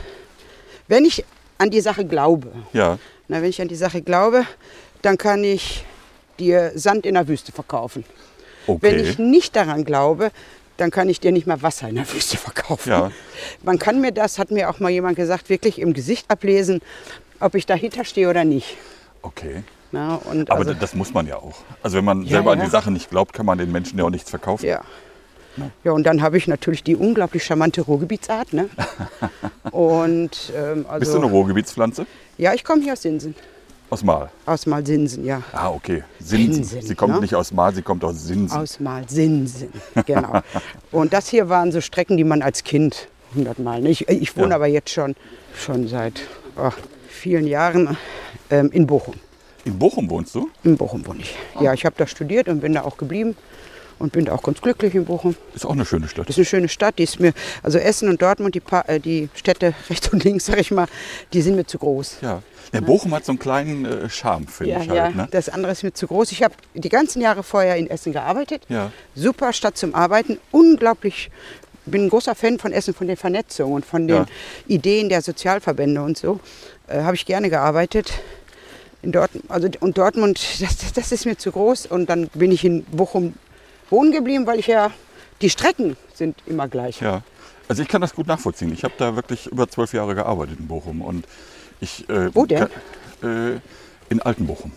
wenn 0.89 1.05
ich 1.05 1.25
an 1.59 1.71
die 1.71 1.81
Sache 1.81 2.05
glaube, 2.05 2.49
Ja, 2.73 2.99
na, 3.29 3.41
wenn 3.41 3.49
ich 3.49 3.63
an 3.63 3.69
die 3.69 3.77
Sache 3.77 4.03
glaube, 4.03 4.45
dann 5.03 5.17
kann 5.17 5.45
ich 5.45 5.85
dir 6.41 6.73
Sand 6.75 7.07
in 7.07 7.15
der 7.15 7.29
Wüste 7.29 7.53
verkaufen. 7.53 8.05
Wenn 8.67 8.99
ich 8.99 9.13
okay. 9.13 9.23
nicht 9.23 9.55
daran 9.55 9.85
glaube, 9.85 10.33
dann 10.77 10.91
kann 10.91 11.09
ich 11.09 11.21
dir 11.21 11.33
nicht 11.33 11.47
mal 11.47 11.63
Wasser 11.63 11.89
in 11.89 11.97
der 11.97 12.13
Wüste 12.13 12.37
verkaufen. 12.37 12.91
Ja. 12.91 13.11
Man 13.63 13.79
kann 13.79 14.01
mir 14.01 14.13
das, 14.13 14.39
hat 14.39 14.51
mir 14.51 14.69
auch 14.71 14.81
mal 14.81 14.91
jemand 14.91 15.17
gesagt, 15.17 15.49
wirklich 15.49 15.79
im 15.81 15.93
Gesicht 15.95 16.31
ablesen, 16.31 16.81
ob 17.41 17.55
ich 17.55 17.67
dahinter 17.67 18.05
stehe 18.05 18.29
oder 18.29 18.45
nicht. 18.45 18.77
Okay. 19.23 19.63
Na, 19.93 20.21
Aber 20.49 20.53
also, 20.59 20.75
das 20.75 20.95
muss 20.95 21.15
man 21.15 21.27
ja 21.29 21.37
auch. 21.37 21.55
Also 21.83 21.97
wenn 21.99 22.05
man 22.05 22.23
Ja, 22.23 22.31
selber 22.31 22.53
an 22.53 22.59
ja. 22.59 22.65
die 22.65 22.71
Sache 22.71 22.91
nicht 22.91 23.11
glaubt, 23.11 23.33
kann 23.33 23.47
man 23.47 23.59
den 23.59 23.71
Menschen 23.71 23.97
ja 23.99 24.05
auch 24.05 24.11
nichts 24.11 24.31
verkaufen. 24.31 24.67
ja. 24.67 24.81
Ja, 25.85 25.93
und 25.93 26.03
dann 26.03 26.21
habe 26.21 26.37
ich 26.37 26.49
natürlich 26.49 26.83
die 26.83 26.97
unglaublich 26.97 27.45
charmante 27.45 27.83
Ruhrgebietsart. 27.83 28.53
Ne? 28.53 28.69
Und 29.71 30.53
ähm, 30.57 30.85
also, 30.89 30.99
Bist 30.99 31.15
du 31.15 31.19
eine 31.19 31.27
Ruhrgebietspflanze? 31.27 32.07
ja, 32.39 32.53
ich 32.55 32.65
komme 32.65 32.83
hier 32.83 32.95
aus 32.95 33.03
Sinsen. 33.03 33.37
Aus 33.95 34.03
Mal. 34.03 34.29
Aus 34.45 34.67
Malsinsen, 34.67 35.25
ja. 35.25 35.41
Ah, 35.53 35.71
okay. 35.71 36.03
Sinsen. 36.19 36.65
Sinsen, 36.65 36.83
sie 36.83 36.95
kommt 36.97 37.15
ne? 37.15 37.21
nicht 37.21 37.37
aus 37.37 37.53
Mal, 37.53 37.73
sie 37.73 37.83
kommt 37.83 38.03
aus 38.03 38.25
Sinsen. 38.25 38.59
Aus 38.59 38.81
Malsinsen, 38.81 39.69
genau. 40.05 40.41
Und 40.91 41.13
das 41.13 41.29
hier 41.29 41.49
waren 41.49 41.71
so 41.71 41.81
Strecken, 41.81 42.17
die 42.17 42.25
man 42.25 42.43
als 42.43 42.65
Kind 42.65 43.07
hundertmal. 43.37 43.81
Ne? 43.81 43.91
Ich, 43.91 44.09
ich 44.09 44.37
wohne 44.37 44.49
Ja. 44.49 44.57
aber 44.57 44.67
jetzt 44.67 44.91
schon, 44.91 45.15
schon 45.57 45.87
seit 45.87 46.23
oh, 46.57 46.71
vielen 47.07 47.47
Jahren 47.47 47.97
ähm, 48.51 48.69
in 48.73 48.85
Bochum. 48.89 49.15
In 49.65 49.79
Bochum 49.79 50.11
wohnst 50.11 50.35
du? 50.35 50.51
In 50.65 50.77
Bochum 50.77 51.07
wohne 51.07 51.21
ich. 51.21 51.37
Ja, 51.61 51.73
ich 51.73 51.87
habe 51.87 51.95
da 51.97 52.09
studiert 52.09 52.49
und 52.49 52.63
bin 52.63 52.73
da 52.73 52.83
auch 52.83 52.97
geblieben 52.97 53.37
und 53.99 54.13
bin 54.13 54.29
auch 54.29 54.43
ganz 54.43 54.61
glücklich 54.61 54.95
in 54.95 55.05
Bochum. 55.05 55.37
Ist 55.55 55.65
auch 55.67 55.73
eine 55.73 55.85
schöne 55.87 56.09
Stadt. 56.09 56.29
Ist 56.29 56.37
eine 56.37 56.45
schöne 56.45 56.69
Stadt, 56.69 56.99
die 56.99 57.05
ist 57.05 57.21
mir, 57.21 57.33
also 57.63 57.79
Essen 57.79 58.09
und 58.09 58.21
Dortmund, 58.23 58.55
die, 58.55 58.61
Pa- 58.61 58.85
äh, 58.87 59.01
die 59.01 59.29
Städte 59.35 59.75
rechts 59.91 60.09
und 60.09 60.25
links, 60.25 60.47
sag 60.47 60.59
ich 60.59 60.71
mal, 60.71 60.87
die 61.33 61.43
sind 61.43 61.57
mir 61.57 61.65
zu 61.67 61.79
groß. 61.79 62.19
Ja. 62.23 62.43
Der 62.73 62.81
Bochum 62.81 63.15
hat 63.15 63.25
so 63.25 63.31
einen 63.33 63.39
kleinen 63.39 63.85
äh, 63.85 64.09
Charme, 64.09 64.49
finde 64.49 64.73
Ja, 64.73 64.81
ich 64.81 64.87
ja, 64.87 65.03
halt. 65.05 65.15
Ne? 65.17 65.29
das 65.31 65.49
andere 65.49 65.71
ist 65.73 65.83
mir 65.85 65.93
zu 65.93 66.07
groß. 66.09 66.33
Ich 66.33 66.43
habe 66.43 66.55
die 66.75 66.89
ganzen 66.89 67.21
Jahre 67.23 67.43
vorher 67.45 67.77
in 67.77 67.89
Essen 67.89 68.13
gearbeitet. 68.13 68.63
Ja. 68.69 68.91
Super 69.15 69.53
Stadt 69.53 69.77
zum 69.79 69.95
Arbeiten, 69.95 70.39
unglaublich. 70.51 71.31
Bin 71.87 72.07
ein 72.07 72.09
großer 72.09 72.35
Fan 72.35 72.59
von 72.59 72.73
Essen, 72.73 72.95
von 72.95 73.07
der 73.07 73.17
Vernetzung 73.19 73.73
und 73.73 73.85
von 73.85 74.09
den 74.09 74.17
Ja. 74.17 74.27
Ideen 74.67 75.09
der 75.11 75.21
Sozialverbände 75.23 76.03
und 76.03 76.17
so. 76.19 76.41
Äh, 76.89 77.03
habe 77.03 77.15
ich 77.15 77.27
gerne 77.27 77.51
gearbeitet. 77.51 78.11
In 79.03 79.13
Dortmund, 79.13 79.45
also, 79.51 79.69
und 79.81 79.99
Dortmund, 79.99 80.41
das, 80.61 80.93
das 80.95 81.13
ist 81.13 81.27
mir 81.27 81.37
zu 81.37 81.53
groß. 81.53 81.85
Und 81.87 82.09
dann 82.09 82.29
bin 82.29 82.51
ich 82.51 82.65
in 82.65 82.85
Bochum 82.85 83.35
wohnen 83.91 84.13
geblieben, 84.13 84.47
weil 84.47 84.59
ich 84.59 84.67
ja, 84.67 84.91
die 85.41 85.51
Strecken 85.51 85.97
sind 86.15 86.37
immer 86.47 86.69
gleich. 86.69 87.01
Ja. 87.01 87.23
Also 87.69 87.83
ich 87.83 87.89
kann 87.89 88.01
das 88.01 88.15
gut 88.15 88.27
nachvollziehen. 88.27 88.73
Ich 88.73 88.85
habe 88.85 88.95
da 88.99 89.17
wirklich 89.17 89.47
über 89.47 89.69
zwölf 89.69 89.93
Jahre 89.95 90.15
gearbeitet 90.15 90.59
in 90.61 90.67
Bochum. 90.69 91.01
Und 91.03 91.25
ich, 91.81 92.09
äh, 92.09 92.35
Wo 92.35 92.47
denn? 92.47 92.69
kann- 93.21 93.55
Äh, 93.55 93.61
in 94.11 94.21
Altenbochum, 94.21 94.73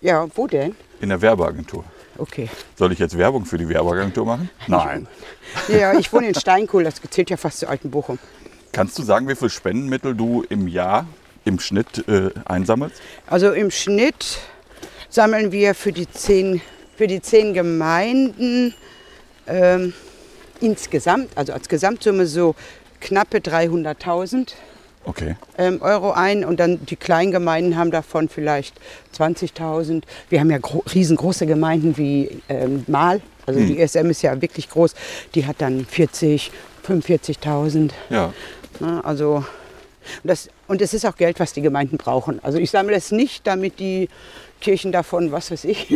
Ja, 0.00 0.26
wo 0.34 0.46
denn? 0.48 0.74
in 1.00 1.10
der 1.10 1.22
Werbeagentur. 1.22 1.84
Okay. 2.18 2.48
Soll 2.74 2.90
ich 2.92 2.98
jetzt 2.98 3.16
Werbung 3.16 3.44
für 3.44 3.56
die 3.56 3.68
Werbeagentur 3.68 4.26
machen? 4.26 4.50
Nein. 4.66 5.06
Ja, 5.68 5.96
ich 5.96 6.12
wohne 6.12 6.28
in 6.28 6.34
Steinkohl, 6.34 6.82
das 6.82 6.96
zählt 7.10 7.30
ja 7.30 7.36
fast 7.36 7.60
zu 7.60 7.68
Alten 7.68 7.90
Bochum. 7.92 8.18
Kannst 8.72 8.98
du 8.98 9.02
sagen, 9.04 9.28
wie 9.28 9.36
viel 9.36 9.48
Spendenmittel 9.48 10.16
du 10.16 10.44
im 10.48 10.66
Jahr 10.66 11.06
im 11.44 11.60
Schnitt 11.60 12.06
äh, 12.08 12.30
einsammelst? 12.44 13.00
Also 13.28 13.52
im 13.52 13.70
Schnitt 13.70 14.38
sammeln 15.08 15.52
wir 15.52 15.74
für 15.76 15.92
die 15.92 16.10
zehn, 16.10 16.60
für 16.98 17.06
die 17.06 17.22
zehn 17.22 17.54
Gemeinden 17.54 18.74
ähm, 19.46 19.94
insgesamt, 20.60 21.30
also 21.36 21.52
als 21.52 21.68
Gesamtsumme 21.68 22.26
so 22.26 22.56
knappe 23.00 23.38
300.000 23.38 24.54
Okay. 25.04 25.36
ähm, 25.56 25.80
Euro 25.80 26.10
ein 26.10 26.44
und 26.44 26.58
dann 26.58 26.84
die 26.84 26.96
kleinen 26.96 27.30
Gemeinden 27.30 27.76
haben 27.76 27.92
davon 27.92 28.28
vielleicht 28.28 28.74
20.000. 29.16 30.02
Wir 30.28 30.40
haben 30.40 30.50
ja 30.50 30.58
gro 30.58 30.82
riesengroße 30.92 31.46
Gemeinden 31.46 31.96
wie 31.96 32.42
ähm, 32.48 32.84
Mahl, 32.88 33.22
also 33.46 33.60
die 33.60 33.78
ESM 33.78 34.10
ist 34.10 34.22
ja 34.22 34.42
wirklich 34.42 34.68
groß, 34.68 34.94
die 35.36 35.46
hat 35.46 35.60
dann 35.60 35.86
40, 35.86 36.50
45.000. 36.84 37.92
Ja. 38.10 38.34
Ne, 38.80 39.02
also 39.04 39.44
und 40.22 40.28
das, 40.30 40.48
und 40.66 40.82
es 40.82 40.94
ist 40.94 41.06
auch 41.06 41.16
Geld, 41.16 41.38
was 41.38 41.52
die 41.52 41.62
Gemeinden 41.62 41.96
brauchen. 41.96 42.42
Also 42.42 42.58
ich 42.58 42.70
sammle 42.70 42.96
es 42.96 43.12
nicht, 43.12 43.46
damit 43.46 43.78
die 43.78 44.08
Kirchen 44.60 44.92
davon, 44.92 45.32
was 45.32 45.50
weiß 45.50 45.64
ich. 45.64 45.88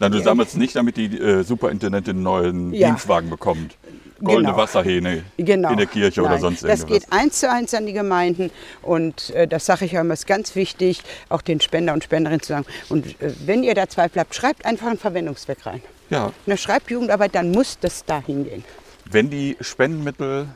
Nein, 0.00 0.12
du 0.12 0.20
sammelst 0.22 0.56
nicht, 0.56 0.76
damit 0.76 0.96
die 0.96 1.06
äh, 1.18 1.42
Superintendentin 1.42 2.16
einen 2.16 2.22
neuen 2.22 2.72
Ja. 2.74 2.88
Dienstwagen 2.88 3.30
bekommt. 3.30 3.76
Goldene 4.22 4.46
Genau. 4.48 4.56
Wasserhähne 4.56 5.24
Genau. 5.36 5.70
in 5.72 5.76
der 5.76 5.86
Kirche 5.86 6.22
oder 6.22 6.30
Nein, 6.30 6.40
sonst 6.40 6.62
Das 6.64 6.80
irgendwas. 6.80 7.00
geht 7.02 7.12
eins 7.12 7.40
zu 7.40 7.50
eins 7.50 7.74
an 7.74 7.84
die 7.84 7.92
Gemeinden 7.92 8.50
und 8.80 9.28
äh, 9.34 9.46
das 9.46 9.66
sage 9.66 9.84
ich 9.84 9.94
auch 9.98 10.00
immer, 10.00 10.14
ist 10.14 10.26
ganz 10.26 10.54
wichtig, 10.56 11.02
auch 11.28 11.42
den 11.42 11.60
Spender 11.60 11.92
und 11.92 12.02
Spenderinnen 12.02 12.40
zu 12.40 12.48
sagen. 12.48 12.64
Und 12.88 13.06
äh, 13.20 13.32
wenn 13.44 13.62
ihr 13.62 13.74
da 13.74 13.88
Zweifel 13.88 14.20
habt, 14.20 14.34
schreibt 14.34 14.64
einfach 14.64 14.86
einen 14.86 14.98
Verwendungszweck 14.98 15.66
rein. 15.66 15.82
Ja. 16.08 16.32
Ne, 16.46 16.56
schreibt 16.56 16.90
Jugendarbeit, 16.90 17.34
dann 17.34 17.50
muss 17.50 17.78
das 17.78 18.04
da 18.06 18.22
hingehen. 18.24 18.64
Wenn 19.04 19.28
die 19.28 19.56
Spendenmittel 19.60 20.48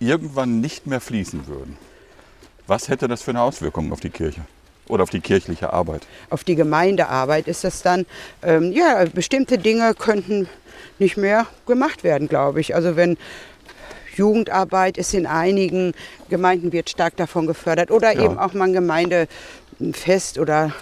irgendwann 0.00 0.60
nicht 0.60 0.86
mehr 0.86 1.00
fließen 1.00 1.46
würden, 1.46 1.78
was 2.66 2.88
hätte 2.90 3.08
das 3.08 3.22
für 3.22 3.30
eine 3.30 3.40
Auswirkung 3.40 3.90
auf 3.90 4.00
die 4.00 4.10
Kirche 4.10 4.42
oder 4.88 5.02
auf 5.02 5.10
die 5.10 5.20
kirchliche 5.20 5.72
Arbeit? 5.72 6.02
Auf 6.30 6.44
die 6.44 6.54
Gemeindearbeit 6.54 7.48
ist 7.48 7.64
das 7.64 7.82
dann, 7.82 8.06
ähm, 8.42 8.72
ja, 8.72 9.04
bestimmte 9.12 9.58
Dinge 9.58 9.94
könnten 9.94 10.48
nicht 10.98 11.16
mehr 11.16 11.46
gemacht 11.66 12.04
werden, 12.04 12.28
glaube 12.28 12.60
ich. 12.60 12.74
Also 12.74 12.96
wenn 12.96 13.16
Jugendarbeit 14.16 14.98
ist 14.98 15.14
in 15.14 15.26
einigen 15.26 15.92
Gemeinden 16.28 16.72
wird 16.72 16.90
stark 16.90 17.16
davon 17.16 17.46
gefördert 17.46 17.90
oder 17.90 18.12
Ja. 18.14 18.24
eben 18.24 18.38
auch 18.38 18.52
mal 18.52 18.64
ein 18.64 18.72
Gemeindefest 18.72 20.38
oder 20.38 20.72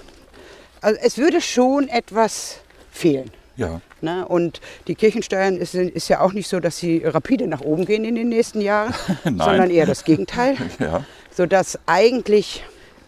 also 0.81 0.99
es 1.03 1.19
würde 1.19 1.41
schon 1.41 1.89
etwas 1.89 2.59
fehlen. 2.91 3.31
Ja. 3.57 3.81
Ne? 4.03 4.27
Und 4.27 4.61
die 4.87 4.95
Kirchensteuern 4.95 5.57
ist, 5.57 5.75
ist 5.75 6.09
ja 6.09 6.21
auch 6.21 6.33
nicht 6.33 6.49
so, 6.49 6.61
dass 6.61 6.79
sie 6.79 7.03
rapide 7.05 7.47
nach 7.47 7.63
oben 7.63 7.87
gehen 7.87 8.05
in 8.05 8.15
den 8.15 8.29
nächsten 8.29 8.61
Jahren, 8.61 8.95
sondern 9.25 9.71
eher 9.71 9.87
das 9.87 10.05
Gegenteil. 10.05 10.57
Ja. 10.79 11.05
Sodass 11.35 11.79
eigentlich 11.87 12.63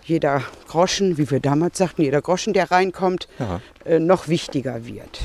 jeder 0.08 0.42
Groschen, 0.66 1.18
wie 1.18 1.30
wir 1.30 1.40
damals 1.40 1.78
sagten, 1.78 2.02
jeder 2.02 2.22
Groschen, 2.22 2.52
der 2.52 2.70
reinkommt, 2.70 3.28
Ja. 3.38 3.60
äh, 3.84 3.98
noch 3.98 4.28
wichtiger 4.28 4.86
wird. 4.86 5.20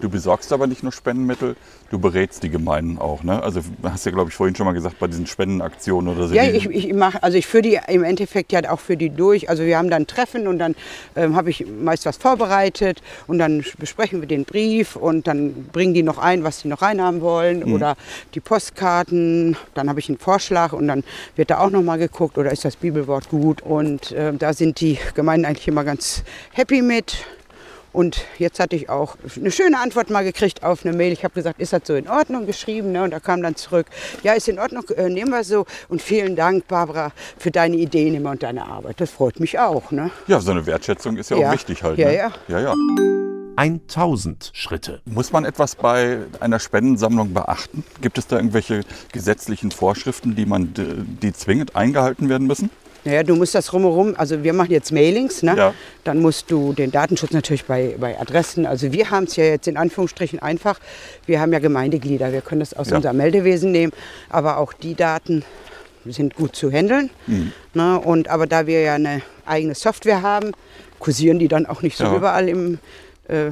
Du 0.00 0.08
besorgst 0.08 0.52
aber 0.52 0.66
nicht 0.66 0.82
nur 0.82 0.92
Spendenmittel, 0.92 1.56
du 1.90 1.98
berätst 1.98 2.42
die 2.42 2.50
Gemeinden 2.50 2.98
auch. 2.98 3.22
Ne? 3.22 3.42
Also 3.42 3.60
hast 3.82 4.04
ja, 4.06 4.12
glaube 4.12 4.30
ich, 4.30 4.36
vorhin 4.36 4.56
schon 4.56 4.66
mal 4.66 4.72
gesagt, 4.72 4.98
bei 4.98 5.06
diesen 5.06 5.26
Spendenaktionen 5.26 6.14
oder 6.14 6.28
so. 6.28 6.34
Ja, 6.34 6.44
ich, 6.44 6.66
ich 6.66 6.92
mache, 6.92 7.22
also 7.22 7.38
ich 7.38 7.46
führe 7.46 7.62
die 7.62 7.80
im 7.88 8.02
Endeffekt 8.02 8.52
ja 8.52 8.68
auch 8.70 8.80
für 8.80 8.96
die 8.96 9.10
durch. 9.10 9.48
Also 9.48 9.64
wir 9.64 9.78
haben 9.78 9.90
dann 9.90 10.06
Treffen 10.06 10.48
und 10.48 10.58
dann 10.58 10.74
ähm, 11.14 11.36
habe 11.36 11.50
ich 11.50 11.66
meist 11.66 12.06
was 12.06 12.16
vorbereitet 12.16 13.02
und 13.26 13.38
dann 13.38 13.64
besprechen 13.78 14.20
wir 14.20 14.28
den 14.28 14.44
Brief 14.44 14.96
und 14.96 15.26
dann 15.26 15.66
bringen 15.72 15.94
die 15.94 16.02
noch 16.02 16.18
ein, 16.18 16.44
was 16.44 16.60
sie 16.60 16.68
noch 16.68 16.82
reinhaben 16.82 17.20
wollen 17.20 17.62
oder 17.62 17.96
die 18.34 18.40
Postkarten. 18.40 19.56
Dann 19.74 19.88
habe 19.88 20.00
ich 20.00 20.08
einen 20.08 20.18
Vorschlag 20.18 20.72
und 20.72 20.88
dann 20.88 21.04
wird 21.36 21.50
da 21.50 21.58
auch 21.58 21.70
noch 21.70 21.82
mal 21.82 21.98
geguckt 21.98 22.36
oder 22.38 22.50
ist 22.50 22.64
das 22.64 22.76
Bibelwort 22.76 23.28
gut 23.28 23.62
und 23.62 24.12
äh, 24.12 24.32
da 24.32 24.52
sind 24.52 24.80
die 24.80 24.98
Gemeinden 25.14 25.46
eigentlich 25.46 25.68
immer 25.68 25.84
ganz 25.84 26.24
happy 26.52 26.82
mit. 26.82 27.24
Und 27.94 28.26
jetzt 28.38 28.58
hatte 28.58 28.74
ich 28.74 28.90
auch 28.90 29.16
eine 29.36 29.52
schöne 29.52 29.78
Antwort 29.78 30.10
mal 30.10 30.24
gekriegt 30.24 30.64
auf 30.64 30.84
eine 30.84 30.94
Mail. 30.94 31.12
Ich 31.12 31.22
habe 31.22 31.32
gesagt, 31.32 31.60
ist 31.60 31.72
das 31.72 31.82
so 31.84 31.94
in 31.94 32.08
Ordnung 32.08 32.44
geschrieben? 32.44 32.90
Ne? 32.90 33.04
Und 33.04 33.12
da 33.12 33.20
kam 33.20 33.40
dann 33.40 33.54
zurück, 33.54 33.86
ja, 34.24 34.32
ist 34.32 34.48
in 34.48 34.58
Ordnung, 34.58 34.82
äh, 34.96 35.08
nehmen 35.08 35.30
wir 35.30 35.44
so. 35.44 35.64
Und 35.88 36.02
vielen 36.02 36.34
Dank, 36.34 36.66
Barbara, 36.66 37.12
für 37.38 37.52
deine 37.52 37.76
Ideen 37.76 38.16
immer 38.16 38.32
und 38.32 38.42
deine 38.42 38.66
Arbeit. 38.66 39.00
Das 39.00 39.10
freut 39.10 39.38
mich 39.38 39.60
auch. 39.60 39.92
Ne? 39.92 40.10
ja, 40.26 40.40
so 40.40 40.50
eine 40.50 40.66
Wertschätzung 40.66 41.16
ist 41.16 41.30
ja, 41.30 41.36
Ja. 41.36 41.48
auch 41.48 41.52
wichtig 41.54 41.84
halt. 41.84 41.96
Ja, 41.98 42.08
ne? 42.08 42.16
ja. 42.16 42.32
ja, 42.48 42.60
ja. 42.60 42.74
1000 43.56 44.50
Schritte. 44.52 45.00
Muss 45.04 45.30
man 45.30 45.44
etwas 45.44 45.76
bei 45.76 46.18
einer 46.40 46.58
Spendensammlung 46.58 47.32
beachten? 47.32 47.84
Gibt 48.00 48.18
es 48.18 48.26
da 48.26 48.36
irgendwelche 48.36 48.80
gesetzlichen 49.12 49.70
Vorschriften, 49.70 50.34
die, 50.34 50.46
man, 50.46 50.74
die 50.74 51.32
zwingend 51.32 51.76
eingehalten 51.76 52.28
werden 52.28 52.48
müssen? 52.48 52.70
Naja, 53.04 53.22
du 53.22 53.36
musst 53.36 53.54
das 53.54 53.72
rumherum, 53.72 54.14
also 54.16 54.42
wir 54.42 54.52
machen 54.54 54.70
jetzt 54.70 54.90
Mailings, 54.92 55.42
ne? 55.42 55.54
Ja. 55.56 55.74
dann 56.04 56.20
musst 56.20 56.50
du 56.50 56.72
den 56.72 56.90
Datenschutz 56.90 57.32
natürlich 57.32 57.64
bei, 57.66 57.94
bei 57.98 58.18
Adressen, 58.18 58.64
also 58.66 58.92
wir 58.92 59.10
haben 59.10 59.24
es 59.24 59.36
ja 59.36 59.44
jetzt 59.44 59.68
in 59.68 59.76
Anführungsstrichen 59.76 60.38
einfach, 60.40 60.78
wir 61.26 61.40
haben 61.40 61.52
ja 61.52 61.58
Gemeindeglieder, 61.58 62.32
wir 62.32 62.40
können 62.40 62.60
das 62.60 62.72
aus 62.74 62.90
Ja. 62.90 62.96
unserem 62.96 63.16
Meldewesen 63.18 63.72
nehmen, 63.72 63.92
aber 64.30 64.56
auch 64.58 64.72
die 64.72 64.94
Daten 64.94 65.44
sind 66.06 66.34
gut 66.34 66.54
zu 66.56 66.70
handeln. 66.70 67.10
Mhm. 67.26 67.52
Ne? 67.74 67.98
Und, 67.98 68.28
aber 68.28 68.46
da 68.46 68.66
wir 68.66 68.80
ja 68.80 68.94
eine 68.94 69.22
eigene 69.46 69.74
Software 69.74 70.20
haben, 70.22 70.52
kursieren 70.98 71.38
die 71.38 71.48
dann 71.48 71.64
auch 71.66 71.80
nicht 71.82 71.96
so 71.96 72.04
Ja. 72.04 72.16
überall 72.16 72.48
im, 72.48 72.78
äh, 73.28 73.50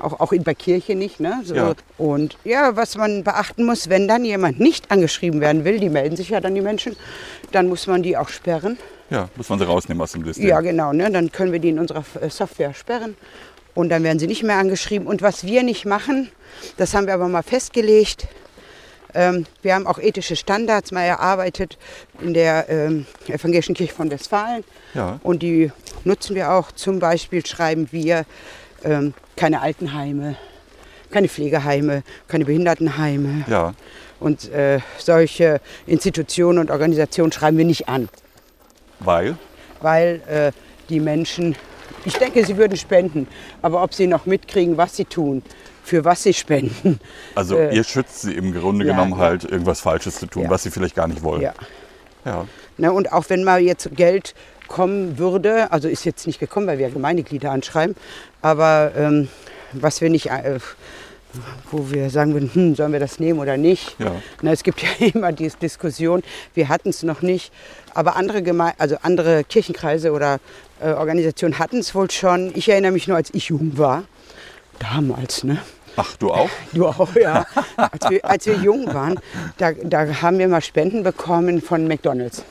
auch, 0.00 0.20
auch 0.20 0.32
in 0.32 0.42
bei 0.42 0.54
Kirche 0.54 0.94
nicht. 0.94 1.20
Ne? 1.20 1.40
So. 1.44 1.54
Ja. 1.54 1.74
Und 1.98 2.36
ja, 2.44 2.76
was 2.76 2.96
man 2.96 3.24
beachten 3.24 3.64
muss, 3.64 3.88
wenn 3.88 4.08
dann 4.08 4.24
jemand 4.24 4.60
nicht 4.60 4.90
angeschrieben 4.90 5.40
werden 5.40 5.64
will, 5.64 5.78
die 5.78 5.88
melden 5.88 6.16
sich 6.16 6.30
ja 6.30 6.40
dann 6.40 6.54
die 6.54 6.60
Menschen, 6.60 6.96
dann 7.52 7.68
muss 7.68 7.86
man 7.86 8.02
die 8.02 8.16
auch 8.16 8.28
sperren. 8.28 8.78
Ja, 9.10 9.28
muss 9.36 9.48
man 9.48 9.58
sie 9.58 9.66
rausnehmen 9.66 10.02
aus 10.02 10.12
dem 10.12 10.24
System. 10.24 10.46
Ja, 10.46 10.60
genau. 10.60 10.92
Ne? 10.92 11.10
Dann 11.10 11.30
können 11.30 11.52
wir 11.52 11.58
die 11.58 11.68
in 11.68 11.78
unserer 11.78 12.04
äh, 12.20 12.30
Software 12.30 12.74
sperren 12.74 13.16
und 13.74 13.88
dann 13.90 14.02
werden 14.02 14.18
sie 14.18 14.26
nicht 14.26 14.42
mehr 14.42 14.56
angeschrieben. 14.56 15.06
Und 15.06 15.22
was 15.22 15.44
wir 15.44 15.62
nicht 15.62 15.84
machen, 15.84 16.30
das 16.76 16.94
haben 16.94 17.06
wir 17.06 17.14
aber 17.14 17.28
mal 17.28 17.42
festgelegt. 17.42 18.26
Ähm, 19.14 19.46
wir 19.62 19.74
haben 19.74 19.86
auch 19.86 19.98
ethische 19.98 20.36
Standards 20.36 20.90
mal 20.90 21.02
erarbeitet 21.02 21.78
in 22.20 22.34
der 22.34 22.68
ähm, 22.68 23.06
Evangelischen 23.28 23.74
Kirche 23.74 23.94
von 23.94 24.10
Westfalen. 24.10 24.64
Ja. 24.94 25.20
Und 25.22 25.42
die 25.42 25.70
nutzen 26.04 26.34
wir 26.34 26.52
auch. 26.52 26.72
Zum 26.72 26.98
Beispiel 26.98 27.44
schreiben 27.46 27.88
wir 27.92 28.24
ähm, 28.84 29.14
keine 29.36 29.60
Altenheime, 29.60 30.36
keine 31.10 31.28
Pflegeheime, 31.28 32.02
keine 32.28 32.44
Behindertenheime. 32.44 33.44
Ja. 33.48 33.74
Und 34.20 34.50
äh, 34.52 34.80
solche 34.98 35.60
Institutionen 35.86 36.58
und 36.58 36.70
Organisationen 36.70 37.32
schreiben 37.32 37.58
wir 37.58 37.64
nicht 37.64 37.88
an 37.88 38.08
Weil? 39.00 39.36
weil 39.80 40.22
äh, 40.28 40.52
die 40.88 40.98
Menschen, 41.00 41.56
ich 42.06 42.14
denke, 42.16 42.44
sie 42.44 42.56
würden 42.56 42.76
spenden, 42.76 43.26
aber 43.60 43.82
ob 43.82 43.92
sie 43.92 44.06
noch 44.06 44.24
mitkriegen, 44.24 44.76
was 44.78 44.96
sie 44.96 45.04
tun, 45.04 45.42
für 45.82 46.04
was 46.06 46.22
sie 46.22 46.32
spenden. 46.32 47.00
Also 47.34 47.56
Äh, 47.58 47.74
ihr 47.76 47.84
schützt 47.84 48.22
sie 48.22 48.32
im 48.32 48.54
Grunde 48.54 48.86
ja, 48.86 48.92
genommen 48.92 49.18
halt, 49.18 49.44
irgendwas 49.44 49.80
Falsches 49.80 50.18
zu 50.20 50.26
tun, 50.26 50.44
Ja. 50.44 50.50
was 50.50 50.62
sie 50.62 50.70
vielleicht 50.70 50.94
gar 50.94 51.08
nicht 51.08 51.22
wollen. 51.22 51.42
Ja. 51.42 51.52
Ja. 52.24 52.46
Ne, 52.78 52.90
und 52.92 53.12
auch 53.12 53.24
wenn 53.28 53.44
mal 53.44 53.60
jetzt 53.60 53.94
Geld 53.94 54.34
kommen 54.68 55.18
würde, 55.18 55.70
also 55.72 55.88
ist 55.88 56.04
jetzt 56.04 56.26
nicht 56.26 56.40
gekommen, 56.40 56.66
weil 56.66 56.78
wir 56.78 56.90
Gemeindeglieder 56.90 57.50
anschreiben, 57.50 57.96
aber 58.42 58.92
ähm, 58.96 59.28
was 59.72 60.00
wir 60.00 60.10
nicht, 60.10 60.26
äh, 60.26 60.58
wo 61.70 61.90
wir 61.90 62.10
sagen 62.10 62.32
würden, 62.32 62.50
hm, 62.52 62.74
sollen 62.74 62.92
wir 62.92 63.00
das 63.00 63.18
nehmen 63.18 63.40
oder 63.40 63.56
nicht. 63.56 63.96
Ja. 63.98 64.12
Na, 64.42 64.52
es 64.52 64.62
gibt 64.62 64.82
ja 65.00 65.06
immer 65.06 65.32
die 65.32 65.48
Diskussion, 65.48 66.22
wir 66.54 66.68
hatten 66.68 66.90
es 66.90 67.02
noch 67.02 67.22
nicht, 67.22 67.52
aber 67.94 68.16
andere, 68.16 68.42
Geme 68.42 68.72
also 68.78 68.96
andere 69.02 69.44
Kirchenkreise 69.44 70.12
oder 70.12 70.38
äh, 70.80 70.90
Organisationen 70.90 71.58
hatten 71.58 71.78
es 71.78 71.94
wohl 71.94 72.10
schon. 72.10 72.52
Ich 72.54 72.68
erinnere 72.68 72.92
mich 72.92 73.08
nur, 73.08 73.16
als 73.16 73.32
ich 73.32 73.48
jung 73.48 73.76
war, 73.78 74.04
damals, 74.78 75.44
ne? 75.44 75.58
Ach, 75.96 76.16
du 76.16 76.32
auch? 76.32 76.50
Du 76.72 76.86
auch, 76.86 77.14
ja. 77.14 77.46
Als 77.76 78.10
wir, 78.10 78.24
als 78.24 78.46
wir 78.46 78.56
jung 78.56 78.92
waren, 78.92 79.20
da, 79.58 79.72
da 79.72 80.22
haben 80.22 80.38
wir 80.38 80.48
mal 80.48 80.60
Spenden 80.60 81.04
bekommen 81.04 81.62
von 81.62 81.86
McDonalds. 81.86 82.42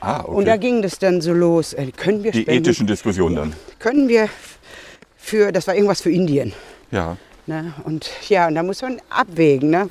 Ah, 0.00 0.20
okay. 0.20 0.30
Und 0.30 0.44
da 0.46 0.56
ging 0.56 0.82
das 0.82 0.98
dann 0.98 1.20
so 1.20 1.32
los. 1.32 1.72
Äh, 1.72 1.90
können 1.96 2.22
wir 2.22 2.32
die 2.32 2.42
spenden? 2.42 2.64
ethischen 2.64 2.86
Diskussionen 2.86 3.34
dann. 3.36 3.52
Können 3.78 4.08
wir 4.08 4.28
für, 5.16 5.52
das 5.52 5.66
war 5.66 5.74
irgendwas 5.74 6.00
für 6.02 6.10
Indien. 6.10 6.52
Ja. 6.90 7.16
Ne? 7.46 7.72
Und 7.84 8.10
ja, 8.28 8.48
und 8.48 8.56
da 8.56 8.62
muss 8.62 8.82
man 8.82 9.00
abwägen. 9.08 9.70
Ne? 9.70 9.88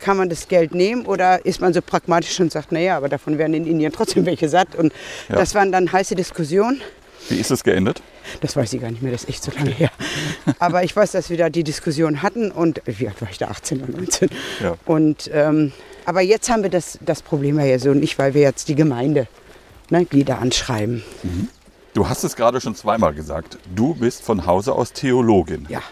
Kann 0.00 0.16
man 0.16 0.28
das 0.28 0.48
Geld 0.48 0.74
nehmen 0.74 1.06
oder 1.06 1.44
ist 1.46 1.60
man 1.60 1.72
so 1.72 1.80
pragmatisch 1.80 2.38
und 2.40 2.52
sagt, 2.52 2.72
naja, 2.72 2.96
aber 2.96 3.08
davon 3.08 3.38
werden 3.38 3.54
in 3.54 3.66
Indien 3.66 3.92
trotzdem 3.92 4.26
welche 4.26 4.48
satt. 4.48 4.74
Und 4.74 4.92
Ja. 5.28 5.36
das 5.36 5.54
waren 5.54 5.72
dann 5.72 5.90
heiße 5.90 6.14
Diskussionen. 6.14 6.80
Wie 7.28 7.36
ist 7.38 7.50
es 7.50 7.64
geendet? 7.64 8.02
Das 8.40 8.54
weiß 8.56 8.72
ich 8.72 8.80
gar 8.80 8.90
nicht 8.90 9.02
mehr, 9.02 9.10
das 9.12 9.22
ist 9.24 9.30
echt 9.30 9.42
so 9.42 9.50
lange 9.52 9.70
her. 9.70 9.90
Aber 10.58 10.84
ich 10.84 10.94
weiß, 10.94 11.12
dass 11.12 11.30
wir 11.30 11.36
da 11.36 11.48
die 11.48 11.64
Diskussion 11.64 12.22
hatten 12.22 12.50
und 12.52 12.82
wie 12.86 13.08
alt 13.08 13.20
war 13.20 13.28
ich 13.30 13.38
da, 13.38 13.48
18 13.48 13.82
oder 13.82 13.92
19? 13.92 14.28
Ja. 14.62 14.76
Und, 14.84 15.30
ähm, 15.32 15.72
aber 16.04 16.20
jetzt 16.20 16.48
haben 16.50 16.62
wir 16.62 16.70
das, 16.70 16.98
das 17.04 17.20
Problem 17.22 17.58
ja 17.58 17.78
so 17.80 17.92
nicht, 17.94 18.16
weil 18.18 18.32
wir 18.34 18.42
jetzt 18.42 18.68
die 18.68 18.76
Gemeinde 18.76 19.26
ne, 19.90 20.04
Glieder 20.04 20.38
anschreiben. 20.38 21.02
Du 21.94 22.08
hast 22.08 22.24
es 22.24 22.36
gerade 22.36 22.60
schon 22.60 22.74
zweimal 22.74 23.14
gesagt. 23.14 23.58
Du 23.74 23.94
bist 23.94 24.22
von 24.22 24.46
Hause 24.46 24.72
aus 24.74 24.92
Theologin. 24.92 25.66
Ja, 25.68 25.82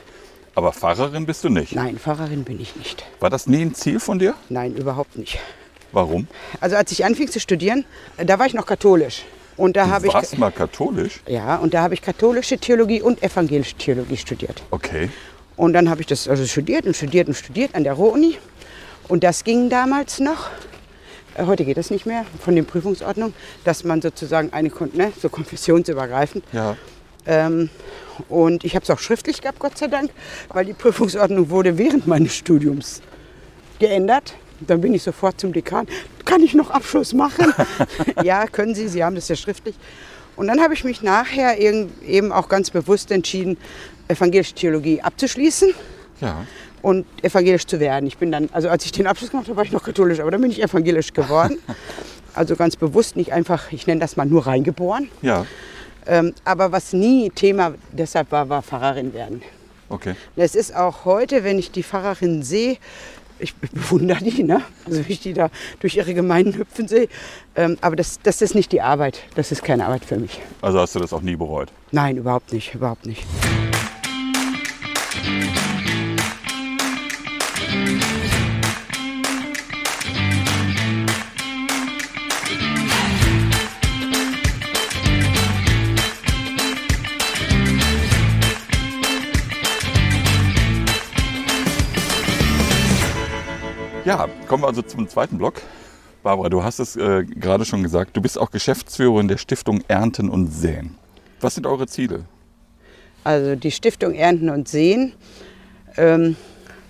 Aber 0.54 0.72
Pfarrerin 0.72 1.26
bist 1.26 1.44
du 1.44 1.48
nicht. 1.48 1.74
nein, 1.74 1.98
Pfarrerin 1.98 2.44
bin 2.44 2.60
ich 2.60 2.76
nicht. 2.76 3.04
War 3.20 3.30
das 3.30 3.46
nie 3.46 3.62
ein 3.62 3.74
Ziel 3.74 4.00
von 4.00 4.18
dir? 4.18 4.34
Nein, 4.48 4.74
überhaupt 4.74 5.16
nicht. 5.16 5.38
Warum? 5.92 6.26
Also 6.60 6.76
als 6.76 6.90
ich 6.92 7.04
anfing 7.04 7.30
zu 7.30 7.40
studieren, 7.40 7.84
äh, 8.16 8.26
da 8.26 8.38
war 8.38 8.46
ich 8.46 8.54
noch 8.54 8.66
katholisch. 8.66 9.24
Und 9.56 9.76
da 9.76 9.86
habe 9.88 10.02
Du 10.02 10.08
ich 10.08 10.14
warst 10.14 10.36
mal 10.36 10.50
katholisch? 10.50 11.20
ja, 11.28 11.56
und 11.56 11.74
da 11.74 11.82
habe 11.82 11.94
ich 11.94 12.02
katholische 12.02 12.58
Theologie 12.58 13.00
und 13.00 13.22
evangelische 13.22 13.76
Theologie 13.76 14.16
studiert. 14.16 14.62
Okay. 14.72 15.08
Und 15.56 15.72
dann 15.74 15.88
habe 15.88 16.00
ich 16.00 16.08
das 16.08 16.26
also 16.26 16.44
studiert 16.44 16.84
und 16.86 16.96
studiert 16.96 17.28
und 17.28 17.34
studiert 17.34 17.76
an 17.76 17.84
der 17.84 17.92
Ruhr-Uni. 17.92 18.36
Und 19.06 19.22
das 19.22 19.44
ging 19.44 19.70
damals 19.70 20.18
noch. 20.18 20.48
Äh, 21.34 21.46
Heute 21.46 21.64
geht 21.64 21.76
das 21.76 21.90
nicht 21.90 22.06
mehr 22.06 22.24
von 22.40 22.54
den 22.56 22.66
Prüfungsordnungen, 22.66 23.34
dass 23.64 23.84
man 23.84 24.00
sozusagen 24.02 24.52
eine, 24.52 24.70
ne, 24.92 25.12
so 25.20 25.28
konfessionsübergreifend. 25.28 26.44
Ja. 26.52 26.76
Ähm, 27.26 27.70
und 28.28 28.64
ich 28.64 28.74
habe 28.76 28.84
es 28.84 28.90
auch 28.90 28.98
schriftlich 28.98 29.40
gehabt, 29.40 29.58
Gott 29.58 29.76
sei 29.78 29.88
Dank, 29.88 30.10
weil 30.48 30.64
die 30.64 30.72
Prüfungsordnung 30.72 31.50
wurde 31.50 31.78
während 31.78 32.06
meines 32.06 32.34
Studiums 32.34 33.02
geändert. 33.78 34.34
Dann 34.60 34.80
bin 34.80 34.94
ich 34.94 35.02
sofort 35.02 35.40
zum 35.40 35.52
Dekan. 35.52 35.86
Kann 36.24 36.42
ich 36.42 36.54
noch 36.54 36.70
Abschluss 36.70 37.12
machen? 37.12 37.52
ja, 38.22 38.46
können 38.46 38.74
Sie. 38.74 38.88
Sie 38.88 39.02
haben 39.02 39.14
das 39.14 39.28
ja 39.28 39.36
schriftlich. 39.36 39.74
Und 40.36 40.48
dann 40.48 40.60
habe 40.60 40.74
ich 40.74 40.84
mich 40.84 41.02
nachher 41.02 41.58
eben 41.58 42.32
auch 42.32 42.48
ganz 42.48 42.70
bewusst 42.70 43.10
entschieden, 43.10 43.56
evangelische 44.08 44.54
Theologie 44.54 45.00
abzuschließen 45.00 45.74
Ja. 46.20 46.44
Und 46.84 47.06
evangelisch 47.24 47.66
zu 47.66 47.80
werden. 47.80 48.06
Ich 48.06 48.18
bin 48.18 48.30
dann, 48.30 48.50
also 48.52 48.68
als 48.68 48.84
ich 48.84 48.92
den 48.92 49.06
Abschluss 49.06 49.30
gemacht 49.30 49.48
habe, 49.48 49.56
war 49.56 49.64
ich 49.64 49.72
noch 49.72 49.82
katholisch, 49.82 50.20
aber 50.20 50.30
dann 50.30 50.42
bin 50.42 50.50
ich 50.50 50.62
evangelisch 50.62 51.12
geworden. 51.12 51.58
Also 52.36 52.56
ganz 52.56 52.74
bewusst, 52.74 53.14
nicht 53.14 53.32
einfach, 53.32 53.70
ich 53.70 53.86
nenne 53.86 54.00
das 54.00 54.16
mal 54.16 54.26
nur 54.26 54.44
reingeboren. 54.44 55.08
Ja. 55.22 55.46
Ähm, 56.04 56.34
aber 56.44 56.72
was 56.72 56.92
nie 56.92 57.30
Thema 57.30 57.74
deshalb 57.92 58.32
war, 58.32 58.48
war 58.48 58.60
Pfarrerin 58.60 59.14
werden. 59.14 59.40
Okay. 59.88 60.16
Es 60.34 60.56
ist 60.56 60.74
auch 60.74 61.04
heute, 61.04 61.44
wenn 61.44 61.60
ich 61.60 61.70
die 61.70 61.84
Pfarrerin 61.84 62.42
sehe, 62.42 62.78
ich 63.38 63.54
bewundere 63.54 64.24
die, 64.24 64.42
ne? 64.42 64.62
also 64.84 65.06
wie 65.06 65.12
ich 65.12 65.20
die 65.20 65.32
da 65.32 65.48
durch 65.78 65.94
ihre 65.96 66.12
Gemeinden 66.12 66.58
hüpfen 66.58 66.88
sehe. 66.88 67.06
Ähm, 67.54 67.78
aber 67.82 67.94
das, 67.94 68.18
das 68.20 68.42
ist 68.42 68.56
nicht 68.56 68.72
die 68.72 68.80
Arbeit. 68.80 69.20
Das 69.36 69.52
ist 69.52 69.62
keine 69.62 69.86
Arbeit 69.86 70.04
für 70.04 70.16
mich. 70.16 70.40
Also 70.60 70.80
hast 70.80 70.96
du 70.96 70.98
das 70.98 71.12
auch 71.12 71.22
nie 71.22 71.36
bereut. 71.36 71.70
Nein, 71.92 72.16
überhaupt 72.16 72.52
nicht, 72.52 72.74
überhaupt 72.74 73.06
nicht. 73.06 73.24
Ja, 94.04 94.28
kommen 94.48 94.62
wir 94.62 94.68
also 94.68 94.82
zum 94.82 95.08
zweiten 95.08 95.38
Block. 95.38 95.54
Barbara, 96.22 96.50
du 96.50 96.62
hast 96.62 96.78
es 96.78 96.94
äh, 96.94 97.24
gerade 97.24 97.64
schon 97.64 97.82
gesagt, 97.82 98.14
du 98.16 98.20
bist 98.20 98.38
auch 98.38 98.50
Geschäftsführerin 98.50 99.28
der 99.28 99.38
Stiftung 99.38 99.82
Ernten 99.88 100.28
und 100.28 100.48
Säen. 100.48 100.98
Was 101.40 101.54
sind 101.54 101.66
eure 101.66 101.86
Ziele? 101.86 102.24
Also 103.24 103.56
die 103.56 103.70
Stiftung 103.70 104.14
Ernten 104.14 104.50
und 104.50 104.68
Sehen, 104.68 105.14
ähm, 105.96 106.36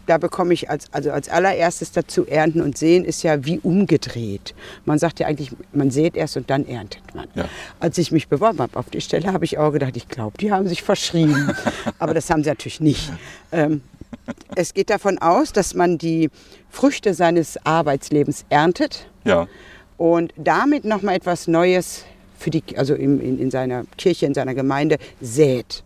da 0.06 0.18
bekomme 0.18 0.54
ich 0.54 0.68
als, 0.68 0.92
also 0.92 1.12
als 1.12 1.28
allererstes 1.28 1.92
dazu, 1.92 2.26
Ernten 2.26 2.60
und 2.60 2.76
Sehen 2.76 3.04
ist 3.04 3.22
ja 3.22 3.44
wie 3.44 3.60
umgedreht. 3.60 4.54
Man 4.84 4.98
sagt 4.98 5.20
ja 5.20 5.28
eigentlich, 5.28 5.52
man 5.72 5.90
sät 5.90 6.16
erst 6.16 6.36
und 6.36 6.50
dann 6.50 6.66
erntet 6.66 7.14
man. 7.14 7.28
Ja. 7.34 7.48
Als 7.78 7.96
ich 7.96 8.10
mich 8.10 8.28
beworben 8.28 8.58
habe 8.58 8.76
auf 8.76 8.90
die 8.90 9.00
Stelle, 9.00 9.32
habe 9.32 9.44
ich 9.44 9.56
auch 9.58 9.70
gedacht, 9.70 9.96
ich 9.96 10.08
glaube, 10.08 10.36
die 10.38 10.52
haben 10.52 10.66
sich 10.66 10.82
verschrieben. 10.82 11.52
Aber 12.00 12.12
das 12.12 12.28
haben 12.28 12.42
sie 12.42 12.50
natürlich 12.50 12.80
nicht. 12.80 13.12
Ähm, 13.52 13.82
es 14.56 14.74
geht 14.74 14.90
davon 14.90 15.18
aus, 15.18 15.52
dass 15.52 15.74
man 15.74 15.98
die 15.98 16.30
Früchte 16.70 17.14
seines 17.14 17.58
Arbeitslebens 17.64 18.44
erntet 18.48 19.06
Ja. 19.24 19.46
und 19.96 20.32
damit 20.36 20.84
nochmal 20.84 21.16
etwas 21.16 21.46
Neues 21.48 22.04
für 22.38 22.50
die, 22.50 22.62
also 22.76 22.94
in, 22.94 23.20
in, 23.20 23.38
in 23.38 23.50
seiner 23.50 23.84
Kirche, 23.96 24.26
in 24.26 24.34
seiner 24.34 24.54
Gemeinde 24.54 24.98
sät. 25.20 25.82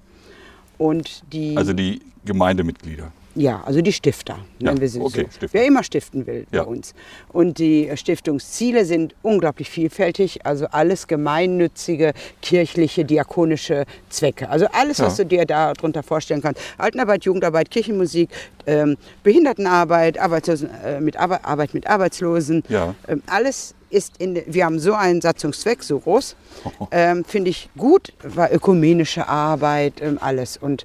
Und 0.78 1.22
die, 1.32 1.56
Also 1.56 1.72
die 1.72 2.00
Gemeindemitglieder. 2.24 3.12
Ja, 3.38 3.62
also 3.64 3.80
die 3.80 3.92
Stifter, 3.92 4.38
Ja, 4.58 4.66
nennen 4.70 4.80
wir 4.80 4.88
sie 4.88 5.00
okay, 5.00 5.22
so. 5.30 5.36
Stifter. 5.36 5.48
Wer 5.52 5.66
immer 5.66 5.82
stiften 5.84 6.26
will 6.26 6.46
Ja. 6.50 6.64
bei 6.64 6.68
uns. 6.70 6.92
Und 7.32 7.58
die 7.58 7.90
Stiftungsziele 7.94 8.84
sind 8.84 9.14
unglaublich 9.22 9.70
vielfältig, 9.70 10.44
also 10.44 10.66
alles 10.66 11.06
gemeinnützige, 11.06 12.12
kirchliche, 12.42 13.04
diakonische 13.04 13.84
Zwecke. 14.10 14.48
Also 14.50 14.66
alles, 14.72 14.98
was 15.00 15.18
Ja. 15.18 15.24
du 15.24 15.28
dir 15.36 15.44
darunter 15.46 16.02
vorstellen 16.02 16.42
kannst. 16.42 16.60
Altenarbeit, 16.78 17.24
Jugendarbeit, 17.24 17.70
Kirchenmusik, 17.70 18.28
ähm, 18.66 18.96
Behindertenarbeit, 19.22 20.18
Arbeitslosen, 20.18 20.70
äh, 20.84 21.00
mit 21.00 21.16
Arbe 21.16 21.44
Arbeit 21.44 21.74
mit 21.74 21.86
Arbeitslosen. 21.86 22.62
Ja. 22.68 22.94
Ähm, 23.06 23.22
alles 23.26 23.74
ist 23.90 24.14
in, 24.18 24.42
wir 24.46 24.64
haben 24.66 24.78
so 24.80 24.92
einen 24.94 25.20
Satzungszweck, 25.22 25.82
so 25.82 26.00
groß, 26.00 26.36
ähm, 26.90 27.24
finde 27.24 27.50
ich 27.50 27.70
gut, 27.78 28.12
war 28.22 28.52
ökumenische 28.52 29.28
Arbeit, 29.28 30.02
ähm, 30.02 30.18
alles. 30.20 30.56
Und 30.58 30.84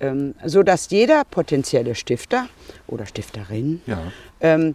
ähm, 0.00 0.34
so 0.44 0.62
dass 0.62 0.90
jeder 0.90 1.24
potenzielle 1.24 1.94
Stifter 1.94 2.48
oder 2.86 3.06
Stifterin 3.06 3.82
Ja. 3.86 3.98
ähm, 4.40 4.74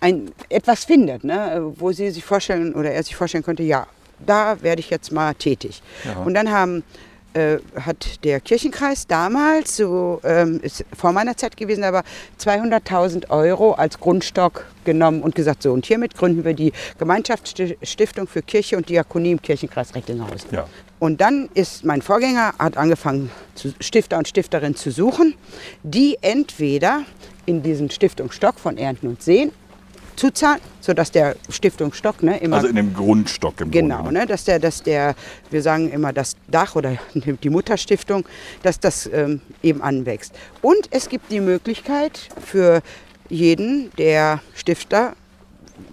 ein, 0.00 0.30
etwas 0.48 0.84
findet, 0.84 1.24
ne, 1.24 1.72
wo 1.76 1.92
sie 1.92 2.10
sich 2.10 2.24
vorstellen 2.24 2.74
oder 2.74 2.90
er 2.90 3.02
sich 3.02 3.14
vorstellen 3.16 3.44
könnte, 3.44 3.62
ja, 3.62 3.86
da 4.24 4.62
werde 4.62 4.80
ich 4.80 4.90
jetzt 4.90 5.12
mal 5.12 5.34
tätig. 5.34 5.82
Ja. 6.04 6.22
Und 6.22 6.34
dann 6.34 6.50
haben, 6.50 6.82
äh, 7.34 7.58
hat 7.80 8.24
der 8.24 8.40
Kirchenkreis 8.40 9.06
damals, 9.06 9.76
so 9.76 10.20
ähm, 10.24 10.60
ist 10.62 10.84
vor 10.96 11.12
meiner 11.12 11.36
Zeit 11.36 11.56
gewesen, 11.56 11.84
aber 11.84 12.02
200.000 12.40 13.30
Euro 13.30 13.72
als 13.72 14.00
Grundstock 14.00 14.66
genommen 14.84 15.22
und 15.22 15.34
gesagt, 15.34 15.62
so 15.62 15.72
und 15.72 15.86
hiermit 15.86 16.16
gründen 16.16 16.44
wir 16.44 16.54
die 16.54 16.72
Gemeinschaftsstiftung 16.98 18.26
für 18.26 18.42
Kirche 18.42 18.76
und 18.76 18.88
Diakonie 18.88 19.32
im 19.32 19.42
Kirchenkreis 19.42 19.94
Recklinghausen. 19.94 20.50
Ja. 20.52 20.66
Und 20.98 21.20
dann 21.20 21.48
ist 21.54 21.84
mein 21.84 22.02
Vorgänger, 22.02 22.54
hat 22.58 22.76
angefangen, 22.76 23.30
Stifter 23.80 24.18
und 24.18 24.28
Stifterinnen 24.28 24.76
zu 24.76 24.90
suchen, 24.90 25.34
die 25.82 26.18
entweder 26.20 27.02
in 27.46 27.62
diesen 27.62 27.90
Stiftungsstock 27.90 28.58
von 28.58 28.76
Ernten 28.76 29.08
und 29.08 29.22
Sehen 29.22 29.52
zuzahlen, 30.20 30.60
sodass 30.80 31.10
der 31.10 31.34
Stiftungsstock 31.48 32.22
ne, 32.22 32.36
immer 32.38 32.56
Also 32.56 32.68
in 32.68 32.76
dem 32.76 32.92
Grundstock 32.92 33.60
im 33.62 33.70
Genau, 33.70 33.96
Grunde. 34.02 34.12
ne? 34.12 34.18
ne, 34.20 34.26
dass 34.26 34.44
der, 34.44 34.58
dass 34.58 34.82
der, 34.82 35.14
wir 35.50 35.62
sagen 35.62 35.90
immer 35.90 36.12
das 36.12 36.36
Dach 36.48 36.76
oder 36.76 36.96
die 37.14 37.48
Mutterstiftung, 37.50 38.26
dass 38.62 38.78
das 38.78 39.08
ähm, 39.12 39.40
eben 39.62 39.80
anwächst. 39.82 40.34
Und 40.60 40.88
es 40.90 41.08
gibt 41.08 41.32
die 41.32 41.40
Möglichkeit 41.40 42.28
für 42.44 42.82
jeden, 43.30 43.90
der 43.96 44.40
Stifter, 44.54 45.14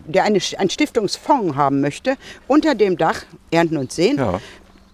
der 0.06 0.26
eine, 0.26 0.40
einen 0.58 0.70
Stiftungsfonds 0.70 1.56
haben 1.56 1.80
möchte, 1.80 2.18
unter 2.48 2.76
dem 2.76 2.98
Dach 2.98 3.24
Ernten 3.52 3.78
und 3.78 3.94
Sehen. 3.94 4.18
Ja. 4.18 4.42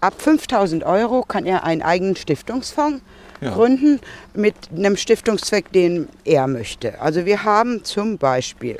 Ab 0.00 0.14
5000 0.18 0.84
Euro 0.84 1.22
kann 1.22 1.44
er 1.44 1.64
einen 1.64 1.82
eigenen 1.82 2.14
Stiftungsfonds 2.14 3.00
Ja. 3.40 3.50
gründen 3.52 3.98
mit 4.34 4.54
einem 4.76 4.96
Stiftungszweck, 4.96 5.72
den 5.72 6.08
er 6.24 6.46
möchte. 6.46 7.00
Also 7.00 7.26
wir 7.26 7.42
haben 7.42 7.82
zum 7.82 8.16
Beispiel 8.18 8.78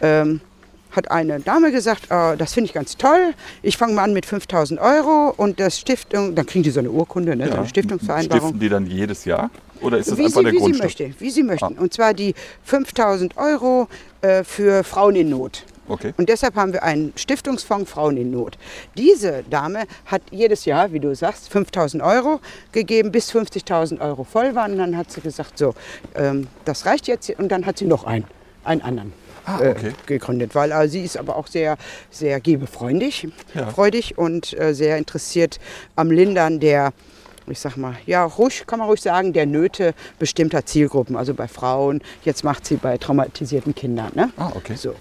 ähm, 0.00 0.40
hat 0.90 1.10
eine 1.10 1.40
Dame 1.40 1.70
gesagt, 1.70 2.10
äh, 2.10 2.36
das 2.36 2.54
finde 2.54 2.66
ich 2.66 2.74
ganz 2.74 2.96
toll. 2.96 3.34
Ich 3.62 3.76
fange 3.76 3.94
mal 3.94 4.04
an 4.04 4.12
mit 4.12 4.26
5000 4.26 4.80
Euro 4.80 5.32
und 5.36 5.60
das 5.60 5.78
Stiftung, 5.78 6.34
dann 6.34 6.46
kriegen 6.46 6.62
die 6.62 6.70
so 6.70 6.80
eine 6.80 6.90
Urkunde, 6.90 7.36
ne, 7.36 7.48
so 7.48 7.54
eine 7.58 7.68
Stiftungsvereinbarung. 7.68 8.48
Stiften 8.48 8.60
die 8.60 8.68
dann 8.68 8.86
jedes 8.86 9.24
Jahr? 9.24 9.50
Oder 9.80 9.98
ist 9.98 10.10
das 10.10 10.18
Wie 10.18 10.24
einfach 10.24 10.38
sie, 10.38 10.44
der 10.44 10.52
wie 10.52 10.56
sie 10.56 10.62
Grundstock? 10.62 10.84
möchte, 10.84 11.14
wie 11.18 11.30
sie 11.30 11.42
möchten. 11.42 11.76
Ah. 11.78 11.80
Und 11.80 11.92
zwar 11.92 12.14
die 12.14 12.34
5000 12.64 13.36
Euro 13.36 13.88
äh, 14.22 14.42
für 14.44 14.82
Frauen 14.82 15.14
in 15.14 15.30
Not. 15.30 15.64
Okay. 15.88 16.12
Und 16.18 16.28
deshalb 16.28 16.54
haben 16.56 16.72
wir 16.72 16.82
einen 16.82 17.12
Stiftungsfonds 17.16 17.90
Frauen 17.90 18.16
in 18.16 18.30
Not. 18.30 18.58
Diese 18.96 19.42
Dame 19.48 19.84
hat 20.04 20.22
jedes 20.30 20.64
Jahr, 20.64 20.92
wie 20.92 21.00
du 21.00 21.14
sagst, 21.14 21.48
5000 21.50 22.02
Euro 22.02 22.40
gegeben, 22.72 23.10
bis 23.10 23.32
50.000 23.32 24.00
Euro 24.00 24.24
voll 24.24 24.54
waren. 24.54 24.72
Und 24.72 24.78
dann 24.78 24.96
hat 24.96 25.10
sie 25.10 25.20
gesagt, 25.20 25.56
so, 25.56 25.74
ähm, 26.14 26.48
das 26.64 26.84
reicht 26.84 27.06
jetzt. 27.08 27.30
Und 27.38 27.48
dann 27.48 27.64
hat 27.64 27.78
sie 27.78 27.86
noch 27.86 28.04
einen, 28.04 28.24
einen 28.64 28.82
anderen. 28.82 29.12
Ah, 29.48 29.60
äh, 29.62 29.70
okay. 29.70 29.92
gegründet, 30.06 30.54
weil 30.54 30.70
äh, 30.72 30.88
sie 30.88 31.02
ist 31.02 31.16
aber 31.16 31.36
auch 31.36 31.46
sehr, 31.46 31.76
sehr 32.10 32.38
gebefreundlich 32.40 33.28
Ja. 33.54 33.66
freudig 33.70 34.18
und 34.18 34.52
äh, 34.58 34.74
sehr 34.74 34.98
interessiert 34.98 35.58
am 35.96 36.10
Lindern 36.10 36.60
der, 36.60 36.92
ich 37.46 37.58
sag 37.58 37.76
mal, 37.78 37.96
ja, 38.04 38.24
ruhig, 38.24 38.64
kann 38.66 38.78
man 38.78 38.88
ruhig 38.88 39.00
sagen, 39.00 39.32
der 39.32 39.46
Nöte 39.46 39.94
bestimmter 40.18 40.66
Zielgruppen, 40.66 41.16
also 41.16 41.32
bei 41.32 41.48
Frauen, 41.48 42.02
jetzt 42.24 42.44
macht 42.44 42.66
sie 42.66 42.76
bei 42.76 42.98
traumatisierten 42.98 43.74
Kindern. 43.74 44.12
Ne? 44.14 44.30
Ah, 44.36 44.52
okay. 44.54 44.74
So. 44.76 44.94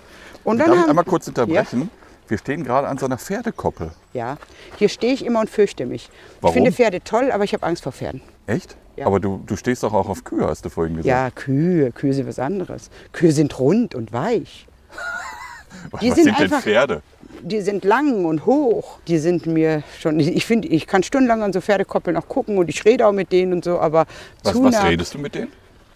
Und 0.46 0.60
Darf 0.60 0.68
dann 0.68 0.76
ich 0.76 0.82
haben, 0.84 0.90
einmal 0.92 1.04
kurz 1.06 1.28
unterbrechen? 1.28 1.90
Wir 2.30 2.38
stehen 2.38 2.64
gerade 2.64 2.88
an 2.88 2.98
so 2.98 3.06
einer 3.06 3.18
Pferdekoppel. 3.18 3.92
ja, 4.14 4.38
hier 4.78 4.90
stehe 4.90 5.14
ich 5.14 5.26
immer 5.26 5.42
und 5.42 5.50
fürchte 5.50 5.86
mich. 5.86 6.10
Warum? 6.42 6.52
Ich 6.52 6.54
finde 6.56 6.72
Pferde 6.72 7.02
toll, 7.02 7.32
aber 7.32 7.44
ich 7.44 7.54
habe 7.54 7.66
Angst 7.66 7.84
vor 7.84 7.92
Pferden. 7.92 8.22
Echt? 8.48 8.76
Ja. 8.98 9.06
Aber 9.06 9.20
du, 9.20 9.42
du 9.46 9.56
stehst 9.56 9.84
doch 9.84 9.94
auch 9.94 10.10
auf 10.10 10.24
Kühe, 10.24 10.46
hast 10.48 10.66
du 10.66 10.70
vorhin 10.70 10.96
gesagt. 10.98 11.08
Ja, 11.08 11.30
Kühe, 11.30 11.92
Kühe 11.92 12.14
sind 12.14 12.28
was 12.28 12.40
anderes. 12.40 12.90
Kühe 13.14 13.32
sind 13.32 13.58
rund 13.60 13.94
und 13.96 14.12
weich. 14.12 14.68
Was 15.92 16.02
die 16.02 16.08
sind, 16.08 16.16
sind 16.24 16.26
denn 16.40 16.44
einfach- 16.46 16.62
Pferde? 16.62 17.02
Die 17.44 17.62
sind 17.62 17.86
lang 17.86 18.26
und 18.26 18.48
hoch. 18.48 18.98
Die 19.08 19.20
sind 19.20 19.46
mir 19.46 19.84
schon. 20.00 20.20
Ich 20.20 20.46
finde, 20.48 20.68
ich 20.70 20.88
kann 20.88 21.04
stundenlang 21.04 21.44
an 21.44 21.54
so 21.54 21.62
Pferdekoppeln 21.62 22.18
auch 22.18 22.28
gucken 22.28 22.58
und 22.58 22.68
ich 22.68 22.84
rede 22.84 23.06
auch 23.06 23.12
mit 23.12 23.32
denen 23.32 23.54
und 23.54 23.64
so, 23.64 23.80
aber 23.80 24.08
Was, 24.44 24.54
zu 24.54 24.64
was 24.64 24.74
nah. 24.74 24.84
redest 24.84 25.14
du 25.14 25.20
mit 25.20 25.36
denen? 25.36 25.52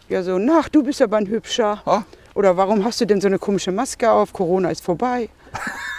Ja, 0.08 0.22
so, 0.22 0.38
nach, 0.38 0.70
du 0.70 0.84
bist 0.84 1.02
aber 1.02 1.18
ein 1.18 1.26
hübscher. 1.28 1.82
Ah. 1.86 2.04
Oder 2.36 2.56
warum 2.58 2.84
hast 2.86 3.02
du 3.02 3.06
denn 3.06 3.20
so 3.20 3.28
eine 3.28 3.40
komische 3.40 3.72
Maske 3.72 4.12
auf? 4.12 4.32
Corona 4.34 4.70
ist 4.70 4.84
vorbei. 4.84 5.30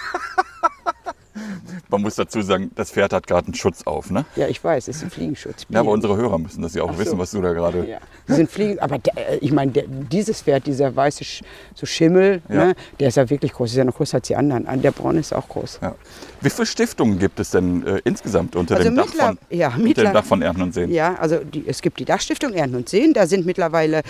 Man 1.89 2.03
muss 2.03 2.15
dazu 2.17 2.43
sagen, 2.43 2.71
das 2.75 2.91
Pferd 2.91 3.13
hat 3.13 3.27
gerade 3.27 3.47
einen 3.47 3.55
Schutz 3.55 3.83
auf, 3.85 4.11
ne? 4.11 4.25
Ja, 4.37 4.49
ich 4.49 4.63
weiß, 4.63 4.89
es 4.89 4.97
ist 4.97 5.03
ein 5.03 5.11
Fliegenschutz. 5.11 5.67
Ja, 5.69 5.81
aber 5.81 5.91
unsere 5.91 6.17
Hörer 6.17 6.39
müssen 6.39 6.63
das 6.63 6.75
ja 6.75 6.83
auch 6.83 6.93
so. 6.93 6.99
wissen, 6.99 7.19
was 7.19 7.31
du 7.31 7.41
da 7.41 7.53
gerade. 7.53 7.87
Ja, 7.89 7.99
die 8.29 8.33
sind 8.35 8.51
Fliegen, 8.51 8.79
aber 8.81 8.99
der, 8.99 9.33
äh, 9.33 9.39
ich 9.39 9.53
meine, 9.53 9.73
dieses 9.73 10.43
Pferd, 10.43 10.67
dieser 10.67 10.95
weiße 10.95 11.25
Sch 11.25 11.43
so 11.75 11.87
Schimmel, 11.87 12.43
Ja. 12.49 12.67
ne, 12.67 12.75
der 13.01 13.09
ist 13.09 13.17
ja 13.17 13.29
wirklich 13.31 13.53
groß, 13.53 13.71
ist 13.71 13.77
ja 13.77 13.85
noch 13.85 13.97
größer 13.97 14.19
als 14.19 14.27
die 14.29 14.37
anderen. 14.37 14.67
Ah, 14.67 14.77
Der 14.77 14.91
braune 14.93 15.21
ist 15.21 15.33
auch 15.33 15.49
groß. 15.49 15.79
Ja. 15.83 15.95
Wie 16.41 16.51
viele 16.51 16.67
Stiftungen 16.67 17.19
gibt 17.19 17.39
es 17.41 17.51
denn 17.51 17.87
äh, 17.87 18.01
insgesamt 18.05 18.57
unter, 18.57 18.77
Also 18.77 18.89
dem 18.89 18.97
Dach 18.97 19.07
von, 19.07 19.39
ja, 19.51 19.73
unter 19.77 20.03
dem 20.05 20.13
Dach 20.13 20.25
von 20.25 20.43
Ernten 20.43 20.63
und 20.63 20.75
Seen? 20.75 20.91
Ja, 20.91 21.15
also 21.15 21.39
die, 21.39 21.65
es 21.67 21.81
gibt 21.83 21.99
die 22.01 22.05
Dachstiftung 22.05 22.53
Ernten 22.53 22.77
und 22.77 22.89
Seen, 22.89 23.13
da 23.15 23.27
sind 23.27 23.47
mittlerweile 23.47 24.03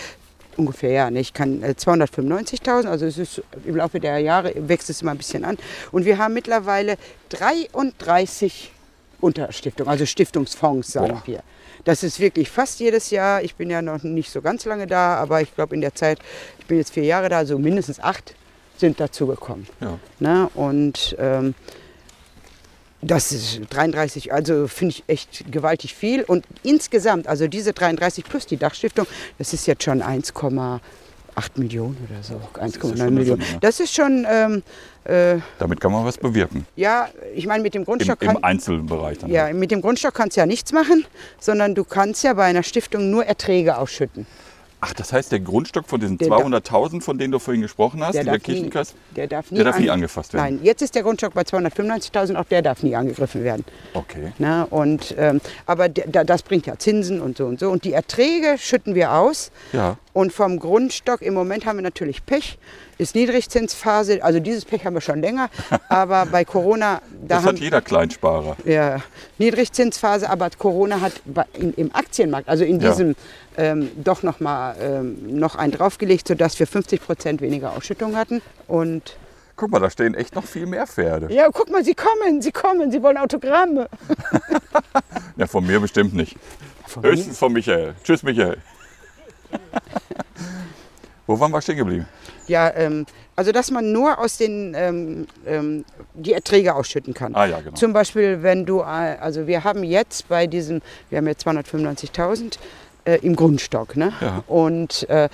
ungefähr, 0.56 0.90
ja, 0.90 1.10
ne, 1.10 1.20
ich 1.20 1.32
kann 1.32 1.62
äh, 1.62 1.74
295.000, 1.78 2.86
also 2.86 3.06
es 3.06 3.18
ist 3.18 3.42
im 3.64 3.76
Laufe 3.76 4.00
der 4.00 4.18
Jahre 4.18 4.52
wächst 4.56 4.90
es 4.90 5.02
immer 5.02 5.12
ein 5.12 5.18
bisschen 5.18 5.44
an. 5.44 5.56
Und 5.90 6.04
wir 6.04 6.18
haben 6.18 6.34
mittlerweile 6.34 6.96
33 7.30 8.72
Unterstiftungen, 9.20 9.90
also 9.90 10.06
Stiftungsfonds, 10.06 10.92
sagen 10.92 11.14
Boah. 11.14 11.22
wir. 11.26 11.42
Das 11.84 12.02
ist 12.02 12.20
wirklich 12.20 12.48
fast 12.50 12.80
jedes 12.80 13.10
Jahr. 13.10 13.42
Ich 13.42 13.56
bin 13.56 13.70
ja 13.70 13.82
noch 13.82 14.02
nicht 14.02 14.30
so 14.30 14.40
ganz 14.40 14.64
lange 14.64 14.86
da, 14.86 15.16
aber 15.16 15.40
ich 15.40 15.54
glaube 15.54 15.74
in 15.74 15.80
der 15.80 15.94
Zeit, 15.94 16.18
ich 16.60 16.66
bin 16.66 16.78
jetzt 16.78 16.92
vier 16.92 17.04
Jahre 17.04 17.28
da, 17.28 17.44
so 17.44 17.58
mindestens 17.58 17.98
acht 17.98 18.34
sind 18.76 19.00
dazugekommen. 19.00 19.66
Ja. 19.80 19.98
Ne? 20.18 20.48
Und 20.54 21.16
ähm, 21.18 21.54
das 23.02 23.32
ist 23.32 23.60
33, 23.70 24.32
also 24.32 24.68
finde 24.68 24.94
ich 24.94 25.04
echt 25.08 25.50
gewaltig 25.50 25.94
viel. 25.94 26.22
Und 26.22 26.46
insgesamt, 26.62 27.26
also 27.26 27.48
diese 27.48 27.72
33 27.72 28.24
plus 28.24 28.46
die 28.46 28.56
Dachstiftung, 28.56 29.06
das 29.38 29.52
ist 29.52 29.66
jetzt 29.66 29.82
schon 29.82 30.02
1,8 30.02 30.80
Millionen 31.56 31.96
oder 32.08 32.22
so. 32.22 32.34
ja 32.34 32.62
1,9 32.62 32.80
schon 32.80 33.00
eine 33.00 33.10
Millionen. 33.10 33.42
Summe, 33.42 33.54
ne? 33.54 33.58
Das 33.60 33.80
ist 33.80 33.92
schon, 33.92 34.24
ähm, 34.30 34.62
äh, 35.04 35.38
Damit 35.58 35.80
kann 35.80 35.90
man 35.90 36.04
was 36.04 36.16
bewirken. 36.16 36.64
ja, 36.76 37.08
ich 37.34 37.46
meine, 37.46 37.62
mit 37.64 37.74
dem 37.74 37.82
Im, 37.82 37.86
Grundstock 37.86 38.20
kann, 38.20 38.36
im 38.36 38.44
Einzelbereich 38.44 39.18
dann. 39.18 39.30
ja, 39.30 39.52
mit 39.52 39.72
dem 39.72 39.80
Grundstock 39.80 40.14
kannst 40.14 40.36
du 40.36 40.40
ja 40.40 40.46
nichts 40.46 40.72
machen, 40.72 41.04
sondern 41.40 41.74
du 41.74 41.82
kannst 41.82 42.22
ja 42.22 42.34
bei 42.34 42.44
einer 42.44 42.62
Stiftung 42.62 43.10
nur 43.10 43.26
Erträge 43.26 43.78
ausschütten. 43.78 44.26
Ach, 44.84 44.92
das 44.94 45.12
heißt, 45.12 45.30
der 45.30 45.38
Grundstock 45.38 45.88
von 45.88 46.00
diesen 46.00 46.18
Der 46.18 46.28
darf- 46.28 46.40
200.000, 46.42 47.02
von 47.02 47.16
denen 47.16 47.30
du 47.30 47.38
vorhin 47.38 47.62
gesprochen 47.62 48.04
hast, 48.04 48.16
Der 48.16 48.24
nie, 48.24 48.38
Kirchenkreis, 48.40 48.94
der 49.14 49.28
darf 49.28 49.48
nie, 49.52 49.56
der 49.58 49.64
darf 49.66 49.78
nie 49.78 49.88
an- 49.88 49.94
angefasst 49.94 50.34
werden. 50.34 50.56
Nein, 50.56 50.60
jetzt 50.64 50.82
ist 50.82 50.96
der 50.96 51.04
Grundstock 51.04 51.34
bei 51.34 51.42
295.000, 51.44 52.34
auch 52.36 52.46
der 52.46 52.62
darf 52.62 52.82
nie 52.82 52.96
angegriffen 52.96 53.44
werden. 53.44 53.64
Okay. 53.94 54.32
Na, 54.38 54.64
und, 54.64 55.14
ähm, 55.16 55.40
aber 55.66 55.88
der, 55.88 56.08
da- 56.08 56.24
das 56.24 56.42
bringt 56.42 56.66
ja 56.66 56.76
Zinsen 56.78 57.20
und 57.20 57.36
so 57.38 57.46
und 57.46 57.60
so. 57.60 57.70
Und 57.70 57.84
die 57.84 57.92
Erträge 57.92 58.56
schütten 58.58 58.96
wir 58.96 59.12
aus. 59.12 59.52
Ja. 59.72 59.98
Und 60.14 60.30
vom 60.32 60.58
Grundstock, 60.58 61.22
im 61.22 61.32
Moment 61.32 61.64
haben 61.64 61.76
wir 61.78 61.82
natürlich 61.82 62.26
Pech, 62.26 62.58
ist 62.98 63.14
Niedrigzinsphase. 63.14 64.22
Also 64.22 64.40
dieses 64.40 64.64
Pech 64.66 64.84
haben 64.84 64.92
wir 64.94 65.00
schon 65.00 65.20
länger. 65.22 65.48
Aber 65.88 66.26
bei 66.26 66.44
Corona, 66.44 67.00
da 67.22 67.36
Das 67.36 67.44
haben 67.44 67.56
hat 67.56 67.58
jeder 67.60 67.80
Kleinsparer. 67.80 68.56
ja, 68.66 68.98
Niedrigzinsphase, 69.38 70.28
aber 70.28 70.50
Corona 70.58 71.00
hat 71.00 71.14
in, 71.54 71.72
im 71.74 71.94
Aktienmarkt, 71.94 72.48
also 72.48 72.64
in 72.64 72.78
Ja. 72.80 72.90
diesem, 72.90 73.16
ähm, 73.56 73.90
doch 73.96 74.22
noch 74.22 74.38
mal 74.40 74.74
ähm, 74.80 75.38
noch 75.38 75.56
einen 75.56 75.72
draufgelegt, 75.72 76.28
sodass 76.28 76.58
wir 76.58 76.66
50 76.66 77.00
Prozent 77.02 77.40
weniger 77.40 77.72
Ausschüttung 77.76 78.14
hatten. 78.16 78.42
Und 78.68 79.16
Guck 79.56 79.70
mal, 79.70 79.80
da 79.80 79.90
stehen 79.90 80.14
echt 80.14 80.34
noch 80.34 80.44
viel 80.44 80.66
mehr 80.66 80.86
Pferde. 80.86 81.32
ja, 81.32 81.48
guck 81.52 81.70
mal, 81.70 81.84
sie 81.84 81.94
kommen, 81.94 82.40
sie 82.42 82.52
kommen, 82.52 82.90
sie 82.90 83.02
wollen 83.02 83.16
Autogramme. 83.16 83.88
Ja, 85.36 85.46
von 85.46 85.66
mir 85.66 85.80
bestimmt 85.80 86.14
nicht. 86.14 86.36
Von 86.86 87.02
Höchstens 87.02 87.38
von 87.38 87.52
Michael. 87.52 87.94
Tschüss, 88.04 88.22
Michael. 88.22 88.58
Wo 91.26 91.38
waren 91.38 91.52
wir 91.52 91.60
stehen 91.60 91.76
geblieben? 91.76 92.06
Ja, 92.48 92.72
ähm, 92.74 93.06
also 93.36 93.52
dass 93.52 93.70
man 93.70 93.92
nur 93.92 94.18
aus 94.18 94.36
den 94.36 94.74
ähm, 94.76 95.26
ähm, 95.46 95.84
die 96.14 96.32
Erträge 96.32 96.74
ausschütten 96.74 97.14
kann. 97.14 97.34
Ah 97.34 97.46
ja, 97.46 97.60
genau. 97.60 97.74
Zum 97.74 97.92
Beispiel, 97.92 98.42
wenn 98.42 98.66
du, 98.66 98.80
äh, 98.80 98.82
also 99.20 99.46
wir 99.46 99.64
haben 99.64 99.84
jetzt 99.84 100.28
bei 100.28 100.46
diesem, 100.46 100.82
wir 101.08 101.18
haben 101.18 101.26
jetzt 101.28 101.46
295.000 101.46 102.58
äh, 103.04 103.18
im 103.22 103.36
Grundstock, 103.36 103.96
ne? 103.96 104.12
Ja. 104.20 104.42
Und 104.46 105.08
äh, 105.08 105.28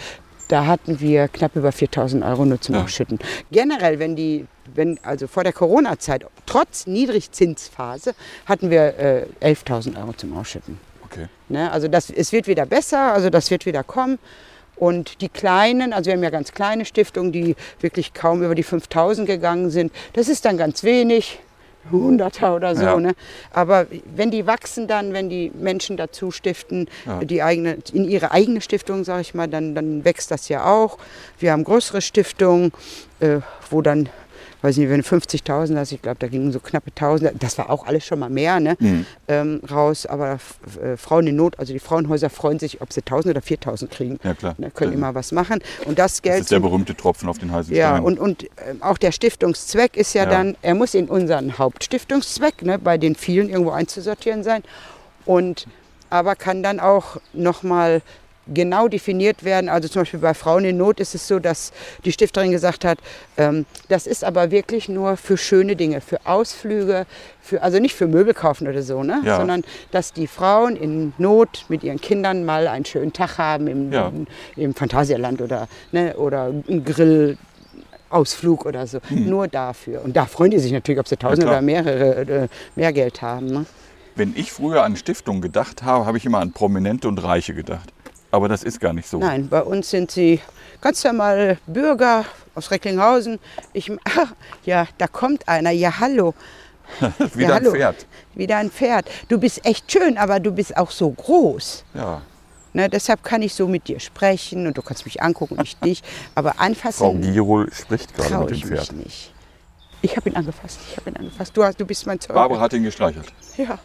da 0.49 0.67
hatten 0.67 1.01
wir 1.01 1.29
knapp 1.29 1.57
über 1.57 1.71
4.000 1.71 2.27
Euro 2.29 2.45
nur 2.45 2.61
zum 2.61 2.75
Ja. 2.75 2.85
Ausschütten. 2.85 3.19
Generell, 3.51 3.99
wenn 3.99 4.17
die, 4.17 4.47
wenn 4.75 4.99
also 5.03 5.27
vor 5.27 5.45
der 5.45 5.53
Corona-Zeit 5.53 6.25
trotz 6.47 6.87
Niedrigzinsphase 6.87 8.15
hatten 8.47 8.71
wir 8.71 8.99
äh, 8.99 9.27
11.000 9.43 9.99
Euro 10.01 10.13
zum 10.15 10.37
Ausschütten. 10.37 10.79
Okay. 11.11 11.27
Ne? 11.49 11.71
Also 11.71 11.89
das, 11.89 12.11
es 12.11 12.33
wird 12.33 12.47
wieder 12.47 12.67
besser, 12.67 13.13
also 13.13 13.31
das 13.31 13.51
wird 13.51 13.67
wieder 13.67 13.83
kommen. 13.85 14.19
Und 14.77 15.21
die 15.23 15.29
kleinen, 15.29 15.93
also 15.93 16.07
wir 16.07 16.15
haben 16.15 16.23
ja 16.23 16.31
ganz 16.31 16.53
kleine 16.53 16.85
Stiftungen, 16.85 17.33
die 17.33 17.57
wirklich 17.81 18.15
kaum 18.15 18.43
über 18.45 18.55
die 18.55 18.63
5000 18.63 19.27
gegangen 19.27 19.71
sind. 19.71 19.93
Das 20.13 20.29
ist 20.29 20.45
dann 20.45 20.57
ganz 20.57 20.85
wenig, 20.85 21.41
Hunderter 21.91 22.55
oder 22.55 22.77
so. 22.77 22.83
Ja. 22.83 22.97
Ne? 23.01 23.15
Aber 23.51 23.87
wenn 24.15 24.31
die 24.31 24.47
wachsen 24.47 24.87
dann, 24.87 25.13
wenn 25.13 25.29
die 25.29 25.51
Menschen 25.59 25.97
dazu 25.97 26.31
stiften, 26.31 26.89
Ja. 27.07 27.25
die 27.25 27.43
eigene, 27.43 27.79
in 27.93 28.05
ihre 28.05 28.31
eigene 28.31 28.61
Stiftung, 28.61 29.05
sage 29.05 29.23
ich 29.23 29.35
mal, 29.35 29.49
dann, 29.49 29.75
dann 29.75 30.05
wächst 30.05 30.31
das 30.31 30.49
ja 30.49 30.65
auch. 30.67 30.99
Wir 31.39 31.53
haben 31.53 31.65
größere 31.65 32.01
Stiftungen, 32.01 32.73
äh, 33.21 33.39
wo 33.71 33.83
dann, 33.83 34.09
weiß 34.63 34.77
nicht, 34.77 34.89
wenn 34.91 35.01
du 35.01 35.07
50.000 35.07 35.77
hast, 35.77 35.93
ich 35.93 36.03
glaube, 36.03 36.17
da 36.19 36.27
gingen 36.27 36.51
so 36.53 36.59
knappe 36.61 36.91
1000, 36.91 37.43
das 37.43 37.59
war 37.59 37.71
auch 37.71 37.87
alles 37.87 38.05
schon 38.05 38.19
mal 38.19 38.29
mehr, 38.31 38.59
ne? 38.61 38.77
Mhm. 38.81 39.07
ähm, 39.29 39.61
raus. 39.71 40.05
Aber 40.07 40.39
äh, 40.83 40.97
Frauen 40.97 41.27
in 41.29 41.37
Not, 41.37 41.59
also 41.59 41.73
die 41.73 41.79
Frauenhäuser 41.79 42.29
freuen 42.31 42.59
sich, 42.59 42.81
ob 42.81 42.93
sie 42.93 43.01
1000 43.01 43.33
oder 43.37 43.43
4000 43.43 43.91
kriegen. 43.91 44.19
Ja, 44.25 44.35
klar. 44.35 44.55
Ne, 44.59 44.71
können 44.71 44.93
Ja. 44.93 44.99
immer 44.99 45.15
was 45.15 45.33
machen. 45.33 45.61
Und 45.85 45.99
das 45.99 46.15
Das 46.15 46.23
Geld. 46.23 46.41
ist 46.41 46.51
der 46.51 46.61
berühmte 46.61 46.95
Tropfen 46.97 47.29
auf 47.29 47.39
den 47.39 47.53
heißen 47.53 47.75
ja, 47.75 47.91
Stein. 47.91 48.03
und, 48.05 48.19
und 48.19 48.45
ähm, 48.69 48.83
auch 48.83 48.99
der 48.99 49.13
Stiftungszweck 49.13 49.97
ist 49.97 50.15
ja, 50.15 50.25
Ja. 50.25 50.31
dann, 50.31 50.57
er 50.63 50.75
muss 50.75 50.95
in 50.95 51.09
unseren 51.09 51.59
Hauptstiftungszweck, 51.59 52.63
ne, 52.63 52.79
bei 52.79 52.99
den 52.99 53.15
vielen 53.15 53.49
irgendwo 53.49 53.71
einzusortieren 53.71 54.43
sein. 54.43 54.63
Und 55.25 55.67
aber 56.11 56.35
kann 56.37 56.63
dann 56.63 56.81
auch 56.81 57.19
nochmal 57.35 58.01
genau 58.53 58.89
definiert 58.89 59.45
werden. 59.45 59.69
Also 59.69 59.89
zum 59.89 60.03
Beispiel 60.03 60.21
bei 60.21 60.35
Frauen 60.35 60.65
in 60.65 60.77
Not 60.77 61.01
ist 61.01 61.15
es 61.15 61.27
so, 61.29 61.39
dass 61.39 61.73
die 62.05 62.13
Stifterin 62.13 62.51
gesagt 62.51 62.85
hat, 62.85 62.99
ähm, 63.37 63.67
das 63.89 64.07
ist 64.07 64.25
aber 64.25 64.51
wirklich 64.51 64.89
nur 64.89 65.17
für 65.17 65.37
schöne 65.37 65.77
Dinge, 65.77 66.01
für 66.01 66.19
Ausflüge, 66.25 67.07
für, 67.41 67.63
also 67.63 67.79
nicht 67.79 67.95
für 67.95 68.07
Möbel 68.07 68.35
kaufen 68.35 68.69
oder 68.69 68.83
so, 68.83 69.03
ne? 69.03 69.21
Ja. 69.25 69.37
sondern 69.39 69.65
dass 69.91 70.13
die 70.13 70.27
Frauen 70.27 70.77
in 70.77 71.13
Not 71.19 71.65
mit 71.69 71.83
ihren 71.85 72.01
Kindern 72.01 72.45
mal 72.45 72.69
einen 72.69 72.85
schönen 72.85 73.13
Tag 73.13 73.39
haben 73.39 73.67
im, 73.67 73.93
Ja. 73.93 74.13
im 74.57 74.75
Phantasialand 74.75 75.41
oder, 75.41 75.69
ne, 75.93 76.15
oder 76.17 76.45
einen 76.69 76.85
Grill. 76.85 77.39
Ausflug 78.11 78.65
oder 78.65 78.87
so, 78.87 79.01
nur 79.11 79.49
dafür. 79.49 80.03
Und 80.03 80.17
da 80.17 80.25
freuen 80.25 80.51
die 80.51 80.59
sich 80.59 80.73
natürlich, 80.73 80.99
ob 80.99 81.07
sie 81.07 81.19
tausend 81.19 81.43
Hm. 81.43 81.49
klar. 81.49 81.59
oder 81.59 81.61
mehrere 81.63 82.45
äh, 82.45 82.49
mehr 82.75 82.91
Geld 82.95 83.21
haben. 83.21 83.49
Ne? 83.49 83.67
Wenn 84.17 84.33
ich 84.35 84.51
früher 84.51 84.83
an 84.83 84.97
Stiftungen 84.97 85.43
gedacht 85.43 85.83
habe, 85.83 86.07
habe 86.07 86.17
ich 86.17 86.25
immer 86.25 86.39
an 86.39 86.53
Prominente 86.53 87.07
und 87.07 87.23
Reiche 87.23 87.53
gedacht. 87.53 87.93
Aber 88.31 88.49
das 88.49 88.63
ist 88.63 88.81
gar 88.81 88.93
nicht 88.93 89.09
so. 89.09 89.19
Nein, 89.19 89.49
bei 89.49 89.63
uns 89.63 89.91
sind 89.91 90.11
sie 90.11 90.41
ganz 90.81 91.03
normal 91.05 91.59
Bürger 91.67 92.25
aus 92.55 92.71
Recklinghausen. 92.71 93.39
Ich, 93.73 93.91
ach, 94.05 94.33
ja, 94.65 94.87
da 94.99 95.07
kommt 95.07 95.49
einer. 95.49 95.71
Ja, 95.71 95.99
hallo. 95.99 96.35
Wieder 97.35 97.49
ja, 97.49 97.49
ein 97.49 97.55
hallo. 97.55 97.71
Pferd. 97.73 98.07
Wieder 98.35 98.57
ein 98.59 98.71
Pferd. 98.71 99.11
Du 99.29 99.39
bist 99.39 99.65
echt 99.65 99.91
schön, 99.91 100.19
aber 100.19 100.41
du 100.41 100.53
bist 100.53 100.77
auch 100.77 100.91
so 100.91 101.11
groß. 101.11 101.85
Ja. 101.95 102.23
Ne, 102.75 102.89
deshalb 102.89 103.23
kann 103.23 103.41
ich 103.43 103.55
so 103.55 103.67
mit 103.67 103.89
dir 103.89 103.99
sprechen 103.99 104.67
und 104.67 104.77
du 104.77 104.83
kannst 104.83 105.05
mich 105.07 105.23
angucken, 105.23 105.59
ich 105.63 105.77
dich. 105.81 106.03
Aber 106.35 106.53
Frau 106.53 106.63
anfassen 106.63 107.33
Girol 107.33 107.73
spricht 107.73 108.15
gerade 108.15 108.39
mit 108.39 108.51
dem 108.51 108.57
ich 108.57 108.67
Pferd. 108.67 108.93
mich 108.93 109.05
nicht. 109.05 109.35
Ich 110.03 110.17
habe 110.17 110.29
ihn 110.29 110.37
angefasst. 110.37 110.79
Ich 110.91 110.97
habe 110.97 111.11
ihn 111.11 111.17
angefasst. 111.17 111.57
Du, 111.57 111.65
hast, 111.65 111.81
du 111.81 111.85
bist 111.85 112.07
mein 112.07 112.21
Zeuge. 112.21 112.35
Barbara 112.35 112.61
hat 112.61 112.73
ihn 112.73 112.85
gestreichelt. 112.85 113.27
Ja. 113.57 113.79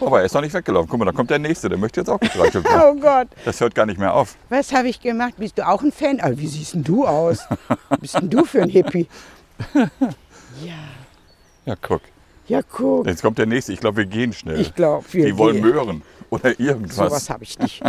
Aber 0.00 0.18
er 0.20 0.26
ist 0.26 0.34
noch 0.34 0.40
nicht 0.42 0.52
weggelaufen. 0.54 0.88
Guck 0.88 0.98
mal, 0.98 1.04
da 1.06 1.12
kommt 1.12 1.30
der 1.30 1.38
Nächste. 1.38 1.68
Der 1.68 1.78
möchte 1.78 2.00
jetzt 2.00 2.08
auch 2.08 2.20
gestreichelt 2.20 2.64
werden. 2.68 2.98
Oh 2.98 3.00
Gott. 3.00 3.28
Das 3.44 3.60
hört 3.60 3.74
gar 3.74 3.86
nicht 3.86 3.98
mehr 3.98 4.12
auf. 4.14 4.36
Was 4.48 4.72
habe 4.72 4.88
ich 4.88 5.00
gemacht? 5.00 5.34
Bist 5.38 5.58
du 5.58 5.66
auch 5.66 5.82
ein 5.82 5.92
Fan? 5.92 6.20
Also, 6.20 6.38
wie 6.38 6.46
siehst 6.46 6.74
denn 6.74 6.84
du 6.84 7.06
aus? 7.06 7.38
Was 7.88 7.98
bist 8.00 8.14
denn 8.14 8.30
du 8.30 8.44
für 8.44 8.62
ein 8.62 8.68
Hippie? 8.68 9.08
Ja, 10.64 10.74
Ja, 11.66 11.74
guck. 11.80 12.02
ja, 12.46 12.60
guck. 12.62 13.06
Jetzt 13.06 13.22
kommt 13.22 13.38
der 13.38 13.46
Nächste. 13.46 13.72
Ich 13.72 13.80
glaube, 13.80 13.98
wir 13.98 14.06
gehen 14.06 14.32
schnell. 14.32 14.60
Ich 14.60 14.74
glaube, 14.74 15.04
wir 15.12 15.26
Die 15.26 15.36
wollen 15.36 15.56
gehen. 15.62 15.64
Möhren 15.70 16.02
oder 16.30 16.58
irgendwas. 16.60 16.94
Sowas 16.96 17.30
habe 17.30 17.44
ich 17.44 17.58
nicht. 17.58 17.82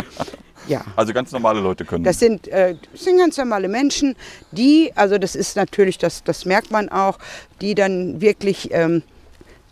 Ja. 0.66 0.84
Also 0.96 1.12
ganz 1.12 1.30
normale 1.30 1.60
Leute 1.60 1.84
können. 1.84 2.02
Das 2.02 2.18
sind, 2.18 2.48
äh, 2.48 2.74
das 2.92 3.04
sind 3.04 3.18
ganz 3.18 3.36
normale 3.36 3.68
Menschen, 3.68 4.16
die, 4.50 4.90
also 4.96 5.16
das 5.18 5.36
ist 5.36 5.54
natürlich, 5.56 5.96
das, 5.98 6.24
das 6.24 6.44
merkt 6.44 6.72
man 6.72 6.88
auch, 6.88 7.18
die 7.60 7.76
dann 7.76 8.20
wirklich 8.20 8.70
ähm, 8.72 9.02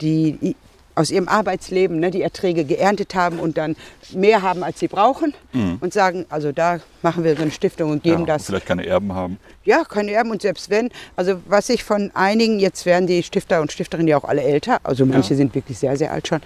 die, 0.01 0.55
aus 0.97 1.11
ihrem 1.11 1.29
Arbeitsleben 1.29 1.99
ne, 1.99 2.11
die 2.11 2.23
Erträge 2.23 2.65
geerntet 2.65 3.15
haben 3.15 3.39
und 3.41 3.59
dann 3.59 3.77
mehr 4.13 4.43
haben, 4.43 4.63
als 4.63 4.79
sie 4.81 4.89
brauchen 4.89 5.35
und 5.81 5.93
sagen, 5.93 6.25
also 6.29 6.53
da 6.53 6.79
machen 7.03 7.25
wir 7.25 7.35
so 7.37 7.43
eine 7.43 7.51
Stiftung 7.51 7.91
und 7.91 8.03
geben 8.03 8.23
Mhm. 8.23 8.29
ja, 8.29 8.35
das. 8.35 8.47
Vielleicht 8.47 8.67
keine 8.67 8.87
Erben 8.87 9.13
haben. 9.13 9.39
Ja, 9.65 9.85
keine 9.85 10.13
Erben 10.13 10.31
und 10.31 10.43
selbst 10.43 10.71
wenn, 10.71 10.91
also 11.17 11.41
was 11.47 11.69
ich 11.69 11.83
von 11.85 12.11
einigen, 12.15 12.61
jetzt 12.61 12.87
werden 12.87 13.07
die 13.07 13.23
Stifter 13.23 13.61
und 13.61 13.73
Stifterinnen 13.73 14.09
ja 14.09 14.17
auch 14.17 14.25
alle 14.25 14.43
älter, 14.43 14.79
also 14.85 15.05
manche 15.07 15.35
sind 15.35 15.55
wirklich 15.55 15.79
sehr, 15.79 15.97
sehr 15.97 16.13
alt 16.13 16.29
schon, 16.29 16.41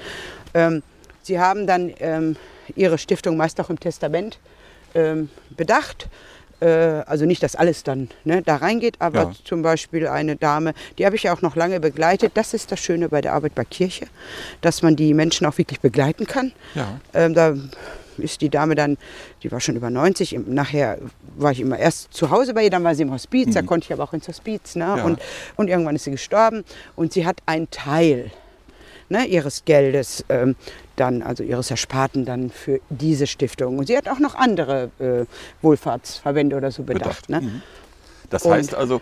ähm, 0.54 0.82
sie 1.22 1.38
haben 1.38 1.66
dann 1.66 1.92
ähm, 2.00 2.36
ihre 2.74 2.96
Stiftung 2.98 3.36
meist 3.36 3.60
auch 3.60 3.70
im 3.70 3.78
Testament 3.78 4.38
ähm, 4.94 5.28
bedacht. 5.50 6.08
Äh, 6.60 6.66
also 7.06 7.24
nicht, 7.24 7.42
dass 7.42 7.54
alles 7.54 7.84
dann 7.84 8.08
ne, 8.24 8.42
da 8.42 8.56
reingeht, 8.56 8.96
aber 9.00 9.22
Ja. 9.22 9.32
zum 9.44 9.62
Beispiel 9.62 10.08
eine 10.08 10.36
Dame, 10.36 10.74
die 10.98 11.06
habe 11.06 11.14
ich 11.16 11.22
ja 11.24 11.32
auch 11.32 11.42
noch 11.42 11.54
lange 11.56 11.78
begleitet. 11.80 12.32
Das 12.34 12.52
ist 12.54 12.72
das 12.72 12.80
Schöne 12.80 13.08
bei 13.08 13.20
der 13.20 13.32
Arbeit 13.34 13.54
bei 13.54 13.64
Kirche, 13.64 14.06
dass 14.60 14.82
man 14.82 14.96
die 14.96 15.14
Menschen 15.14 15.46
auch 15.46 15.56
wirklich 15.58 15.80
begleiten 15.80 16.26
kann. 16.26 16.52
Ja. 16.74 16.98
Ähm, 17.14 17.34
da 17.34 17.54
ist 18.16 18.40
die 18.40 18.48
Dame 18.48 18.74
dann, 18.74 18.96
die 19.44 19.52
war 19.52 19.60
schon 19.60 19.76
über 19.76 19.90
90, 19.90 20.34
im- 20.34 20.52
nachher 20.52 20.98
war 21.36 21.52
ich 21.52 21.60
immer 21.60 21.78
erst 21.78 22.12
zu 22.12 22.30
Hause 22.30 22.52
bei 22.54 22.64
ihr, 22.64 22.70
dann 22.70 22.82
war 22.82 22.92
sie 22.96 23.02
im 23.02 23.12
Hospiz, 23.12 23.54
da 23.54 23.62
konnte 23.62 23.84
ich 23.84 23.92
aber 23.92 24.02
auch 24.02 24.12
ins 24.12 24.26
Hospiz. 24.26 24.74
Ne? 24.74 24.86
Mhm. 24.86 24.96
Ja. 24.98 25.04
Und, 25.04 25.20
und 25.54 25.68
irgendwann 25.68 25.94
ist 25.94 26.02
sie 26.02 26.10
gestorben 26.10 26.64
und 26.96 27.12
sie 27.12 27.24
hat 27.24 27.36
einen 27.46 27.70
Teil 27.70 28.32
ne, 29.08 29.26
ihres 29.26 29.64
Geldes 29.64 30.24
ähm, 30.28 30.56
dann, 30.96 31.22
also 31.22 31.42
ihres 31.42 31.70
Ersparten 31.70 32.24
dann 32.24 32.50
für 32.50 32.80
diese 32.90 33.26
Stiftung. 33.26 33.78
Und 33.78 33.86
sie 33.86 33.96
hat 33.96 34.08
auch 34.08 34.18
noch 34.18 34.34
andere 34.34 34.90
äh, 34.98 35.24
Wohlfahrtsverbände 35.62 36.56
oder 36.56 36.70
so 36.70 36.82
bedacht. 36.82 37.26
Bedacht. 37.26 37.28
Ne? 37.30 37.40
Mhm. 37.40 37.62
Das 38.30 38.44
Und- 38.44 38.52
heißt 38.52 38.74
also, 38.74 39.00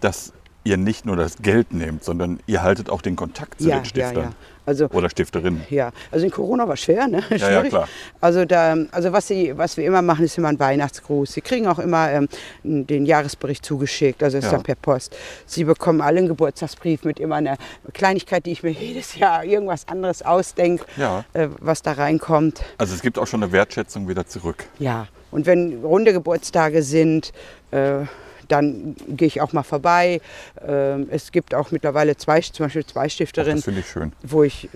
dass 0.00 0.32
ihr 0.68 0.76
nicht 0.76 1.06
nur 1.06 1.16
das 1.16 1.36
Geld 1.38 1.72
nehmt, 1.72 2.04
sondern 2.04 2.40
ihr 2.46 2.62
haltet 2.62 2.90
auch 2.90 3.00
den 3.02 3.16
Kontakt 3.16 3.60
zu 3.60 3.68
Ja, 3.68 3.76
den 3.76 3.84
ja, 3.84 3.88
Stiftern 3.88 4.22
ja. 4.24 4.32
Also 4.66 4.84
oder 4.90 5.08
Stifterinnen. 5.08 5.62
Ja, 5.70 5.92
also 6.10 6.26
in 6.26 6.30
Corona 6.30 6.68
war 6.68 6.76
schwer, 6.76 7.08
ne? 7.08 7.22
ja, 7.30 7.38
Schwierig. 7.38 7.70
klar. 7.70 7.88
Also, 8.20 8.44
da, 8.44 8.76
also 8.92 9.12
was, 9.14 9.26
sie, 9.26 9.56
was 9.56 9.78
wir 9.78 9.86
immer 9.86 10.02
machen, 10.02 10.26
ist 10.26 10.36
immer 10.36 10.48
ein 10.48 10.58
Weihnachtsgruß. 10.60 11.32
Sie 11.32 11.40
kriegen 11.40 11.66
auch 11.66 11.78
immer 11.78 12.10
ähm, 12.12 12.28
den 12.64 13.06
Jahresbericht 13.06 13.64
zugeschickt, 13.64 14.22
also 14.22 14.36
ist 14.36 14.44
Ja. 14.44 14.50
dann 14.50 14.62
per 14.64 14.74
Post. 14.74 15.16
Sie 15.46 15.64
bekommen 15.64 16.02
alle 16.02 16.18
einen 16.18 16.28
Geburtstagsbrief 16.28 17.04
mit 17.04 17.18
immer 17.18 17.36
einer 17.36 17.56
Kleinigkeit, 17.94 18.44
die 18.44 18.52
ich 18.52 18.62
mir 18.62 18.68
jedes 18.72 19.14
Jahr 19.16 19.42
irgendwas 19.42 19.88
anderes 19.88 20.20
ausdenke, 20.20 20.84
Ja. 20.98 21.24
äh, 21.32 21.48
was 21.60 21.80
da 21.80 21.92
reinkommt. 21.92 22.60
Also 22.76 22.94
es 22.94 23.00
gibt 23.00 23.18
auch 23.18 23.26
schon 23.26 23.42
eine 23.42 23.50
Wertschätzung 23.52 24.06
wieder 24.06 24.26
zurück. 24.26 24.66
Ja, 24.78 25.06
und 25.30 25.46
wenn 25.46 25.82
runde 25.82 26.12
Geburtstage 26.12 26.82
sind, 26.82 27.32
äh, 27.70 28.00
dann 28.48 28.96
gehe 29.08 29.28
ich 29.28 29.40
auch 29.40 29.52
mal 29.52 29.62
vorbei. 29.62 30.20
Ähm, 30.66 31.08
es 31.10 31.32
gibt 31.32 31.54
auch 31.54 31.70
mittlerweile 31.70 32.16
zwei, 32.16 32.40
zum 32.40 32.66
Beispiel 32.66 32.84
zwei 32.86 33.08
Stifterinnen, 33.08 33.62
ich 33.66 34.30
wo 34.30 34.42
ich 34.42 34.68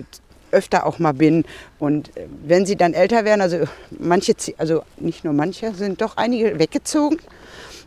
öfter 0.50 0.86
auch 0.86 0.98
mal 0.98 1.12
bin. 1.12 1.44
Und 1.78 2.16
äh, 2.16 2.26
wenn 2.44 2.66
sie 2.66 2.76
dann 2.76 2.94
älter 2.94 3.24
werden, 3.24 3.40
also 3.40 3.58
manche, 3.90 4.34
also 4.58 4.82
nicht 4.98 5.24
nur 5.24 5.32
manche, 5.32 5.72
sind 5.74 6.00
doch 6.00 6.16
einige 6.16 6.58
weggezogen. 6.58 7.18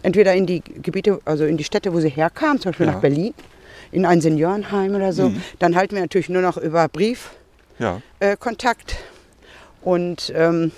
Entweder 0.01 0.33
in 0.35 0.45
die 0.45 0.61
Gebiete, 0.61 1.19
also 1.25 1.45
in 1.45 1.57
die 1.57 1.63
Städte, 1.63 1.93
wo 1.93 1.99
sie 1.99 2.09
herkamen, 2.09 2.59
zum 2.59 2.71
Beispiel 2.71 2.85
Ja. 2.87 2.91
nach 2.93 3.01
Berlin, 3.01 3.33
in 3.91 4.05
ein 4.05 4.21
Seniorenheim 4.21 4.93
oder 4.95 5.13
so. 5.13 5.29
Mhm. 5.29 5.41
Dann 5.59 5.75
halten 5.75 5.95
wir 5.95 6.01
natürlich 6.01 6.29
nur 6.29 6.41
noch 6.41 6.57
über 6.57 6.87
Brief 6.89 7.31
Ja. 7.79 8.01
äh, 8.19 8.35
Kontakt. 8.37 8.95
Und 9.81 10.33
ähm, 10.35 10.71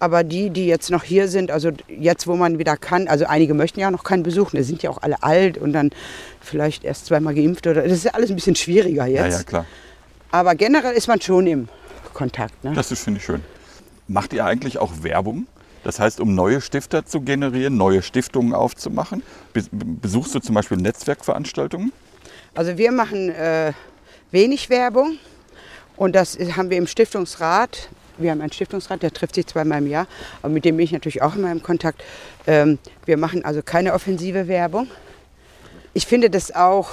aber 0.00 0.24
die, 0.24 0.50
die 0.50 0.66
jetzt 0.66 0.90
noch 0.90 1.02
hier 1.02 1.28
sind, 1.28 1.50
also 1.50 1.70
jetzt, 1.88 2.26
wo 2.26 2.36
man 2.36 2.58
wieder 2.58 2.76
kann, 2.76 3.08
also 3.08 3.26
einige 3.26 3.54
möchten 3.54 3.80
ja 3.80 3.90
noch 3.90 4.04
keinen 4.04 4.22
besuchen, 4.22 4.56
die 4.56 4.62
sind 4.62 4.82
ja 4.82 4.90
auch 4.90 5.02
alle 5.02 5.22
alt 5.22 5.58
und 5.58 5.72
dann 5.72 5.90
vielleicht 6.40 6.84
erst 6.84 7.06
zweimal 7.06 7.34
geimpft 7.34 7.66
oder 7.66 7.82
das 7.82 7.92
ist 7.92 8.04
ja 8.04 8.12
alles 8.12 8.30
ein 8.30 8.36
bisschen 8.36 8.56
schwieriger 8.56 9.06
ja, 9.06 9.26
jetzt. 9.26 9.38
ja, 9.38 9.44
klar. 9.44 9.66
Aber 10.30 10.54
generell 10.54 10.94
ist 10.94 11.08
man 11.08 11.20
schon 11.20 11.46
im 11.46 11.68
Kontakt. 12.14 12.62
Ne? 12.62 12.72
Das 12.74 12.92
ist, 12.92 13.02
finde 13.02 13.18
ich 13.18 13.24
schön. 13.24 13.42
Macht 14.06 14.32
ihr 14.32 14.44
eigentlich 14.44 14.78
auch 14.78 15.02
Werbung? 15.02 15.46
Das 15.84 16.00
heißt, 16.00 16.20
um 16.20 16.34
neue 16.34 16.60
Stifter 16.60 17.06
zu 17.06 17.20
generieren, 17.20 17.76
neue 17.76 18.02
Stiftungen 18.02 18.52
aufzumachen? 18.52 19.22
Be 19.52 19.62
besuchst 19.70 20.34
du 20.34 20.40
zum 20.40 20.54
Beispiel 20.54 20.76
Netzwerkveranstaltungen? 20.76 21.92
Also 22.54 22.76
wir 22.76 22.92
machen 22.92 23.30
äh, 23.30 23.72
wenig 24.30 24.70
Werbung 24.70 25.18
und 25.96 26.14
das 26.14 26.38
haben 26.56 26.70
wir 26.70 26.76
im 26.76 26.86
Stiftungsrat. 26.86 27.88
Wir 28.18 28.30
haben 28.30 28.40
einen 28.40 28.52
Stiftungsrat, 28.52 29.02
der 29.02 29.12
trifft 29.12 29.34
sich 29.34 29.46
zweimal 29.46 29.78
im 29.78 29.86
Jahr, 29.86 30.06
aber 30.42 30.52
mit 30.52 30.64
dem 30.64 30.76
bin 30.76 30.84
ich 30.84 30.92
natürlich 30.92 31.22
auch 31.22 31.36
immer 31.36 31.50
im 31.52 31.62
Kontakt. 31.62 32.02
Ähm, 32.46 32.78
wir 33.06 33.16
machen 33.16 33.44
also 33.44 33.62
keine 33.62 33.94
offensive 33.94 34.48
Werbung. 34.48 34.88
Ich 35.94 36.06
finde 36.06 36.30
das 36.30 36.54
auch, 36.54 36.90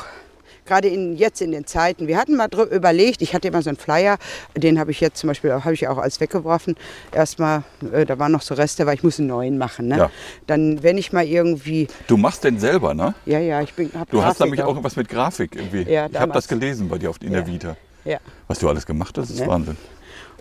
gerade 0.65 0.88
in, 0.88 1.15
jetzt 1.15 1.41
in 1.41 1.51
den 1.51 1.65
Zeiten, 1.67 2.07
wir 2.07 2.17
hatten 2.17 2.35
mal 2.35 2.49
überlegt, 2.71 3.21
ich 3.21 3.33
hatte 3.33 3.47
immer 3.47 3.61
so 3.61 3.69
einen 3.69 3.77
Flyer, 3.77 4.17
den 4.55 4.79
habe 4.79 4.91
ich 4.91 4.99
jetzt 4.99 5.19
zum 5.19 5.27
Beispiel, 5.27 5.51
habe 5.53 5.73
ich 5.73 5.88
auch 5.88 5.97
als 5.97 6.19
weggeworfen. 6.19 6.75
Erstmal, 7.11 7.63
äh, 7.91 8.05
da 8.05 8.17
waren 8.19 8.31
noch 8.31 8.41
so 8.41 8.55
Reste, 8.55 8.85
weil 8.85 8.95
ich 8.95 9.03
muss 9.03 9.19
einen 9.19 9.27
neuen 9.27 9.57
machen. 9.57 9.88
Ne? 9.88 9.97
Ja. 9.97 10.11
Dann, 10.47 10.81
wenn 10.81 10.97
ich 10.97 11.13
mal 11.13 11.25
irgendwie, 11.25 11.88
Du 12.07 12.17
machst 12.17 12.43
den 12.43 12.59
selber, 12.59 12.93
ne? 12.93 13.13
ja, 13.25 13.39
ja, 13.39 13.61
ich 13.61 13.73
bin, 13.73 13.91
habe 13.93 14.09
Du 14.09 14.23
hast 14.23 14.39
nämlich 14.39 14.63
auch 14.63 14.83
was 14.83 14.95
mit 14.95 15.07
Grafik 15.09 15.55
irgendwie. 15.55 15.83
Ja, 15.91 16.07
ich 16.11 16.19
habe 16.19 16.33
das 16.33 16.47
gelesen 16.47 16.89
bei 16.89 16.97
dir 16.97 17.09
auf, 17.09 17.17
in 17.21 17.31
der 17.31 17.41
Ja. 17.41 17.47
Vita. 17.47 17.77
Ja. 18.03 18.19
Was 18.47 18.59
du 18.59 18.69
alles 18.69 18.85
gemacht 18.85 19.17
hast, 19.17 19.31
ist 19.31 19.39
Ne? 19.39 19.47
Wahnsinn. 19.47 19.77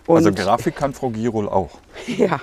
Und, 0.07 0.17
also 0.17 0.31
Grafik 0.31 0.75
kann 0.75 0.93
Frau 0.93 1.09
Girol 1.09 1.47
auch. 1.49 1.71
Ja, 2.07 2.39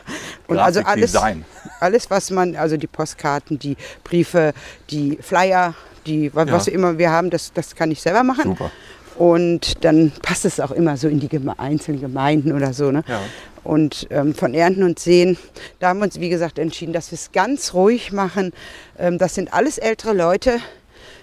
und 0.48 0.58
also 0.58 0.80
alles, 0.80 1.12
Grafikdesign. 1.12 1.44
alles, 1.80 2.10
was 2.10 2.30
man, 2.30 2.56
also 2.56 2.76
die 2.76 2.86
Postkarten, 2.88 3.58
die 3.58 3.76
Briefe, 4.02 4.52
die 4.90 5.18
Flyer, 5.20 5.74
die, 6.06 6.34
wa- 6.34 6.44
Ja. 6.44 6.52
was 6.52 6.66
immer 6.66 6.98
wir 6.98 7.10
haben, 7.10 7.30
das, 7.30 7.52
das 7.52 7.76
kann 7.76 7.90
ich 7.90 8.00
selber 8.02 8.22
machen. 8.24 8.42
Super. 8.44 8.70
Und 9.16 9.84
dann 9.84 10.10
passt 10.22 10.44
es 10.46 10.58
auch 10.58 10.70
immer 10.72 10.96
so 10.96 11.06
in 11.06 11.20
die 11.20 11.28
Geme 11.28 11.56
einzelnen 11.58 12.00
Gemeinden 12.00 12.52
oder 12.52 12.72
so. 12.72 12.90
Ne? 12.90 13.04
Ja. 13.06 13.20
Und 13.62 14.08
ähm, 14.10 14.34
von 14.34 14.54
Ernten 14.54 14.82
und 14.82 14.98
Sehen, 14.98 15.36
da 15.78 15.88
haben 15.90 15.98
wir 16.00 16.04
uns, 16.06 16.18
wie 16.18 16.30
gesagt, 16.30 16.58
entschieden, 16.58 16.92
dass 16.92 17.10
wir 17.12 17.16
es 17.16 17.30
ganz 17.30 17.74
ruhig 17.74 18.10
machen. 18.10 18.52
Ähm, 18.98 19.18
das 19.18 19.34
sind 19.36 19.52
alles 19.52 19.78
ältere 19.78 20.14
Leute. 20.14 20.58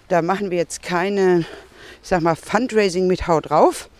Da 0.08 0.22
machen 0.22 0.50
wir 0.52 0.58
jetzt 0.60 0.82
keine, 0.84 1.40
ich 2.02 2.08
sag 2.10 2.22
mal, 2.22 2.36
Fundraising 2.36 3.08
mit 3.08 3.28
Haut 3.28 3.50
drauf. 3.50 3.90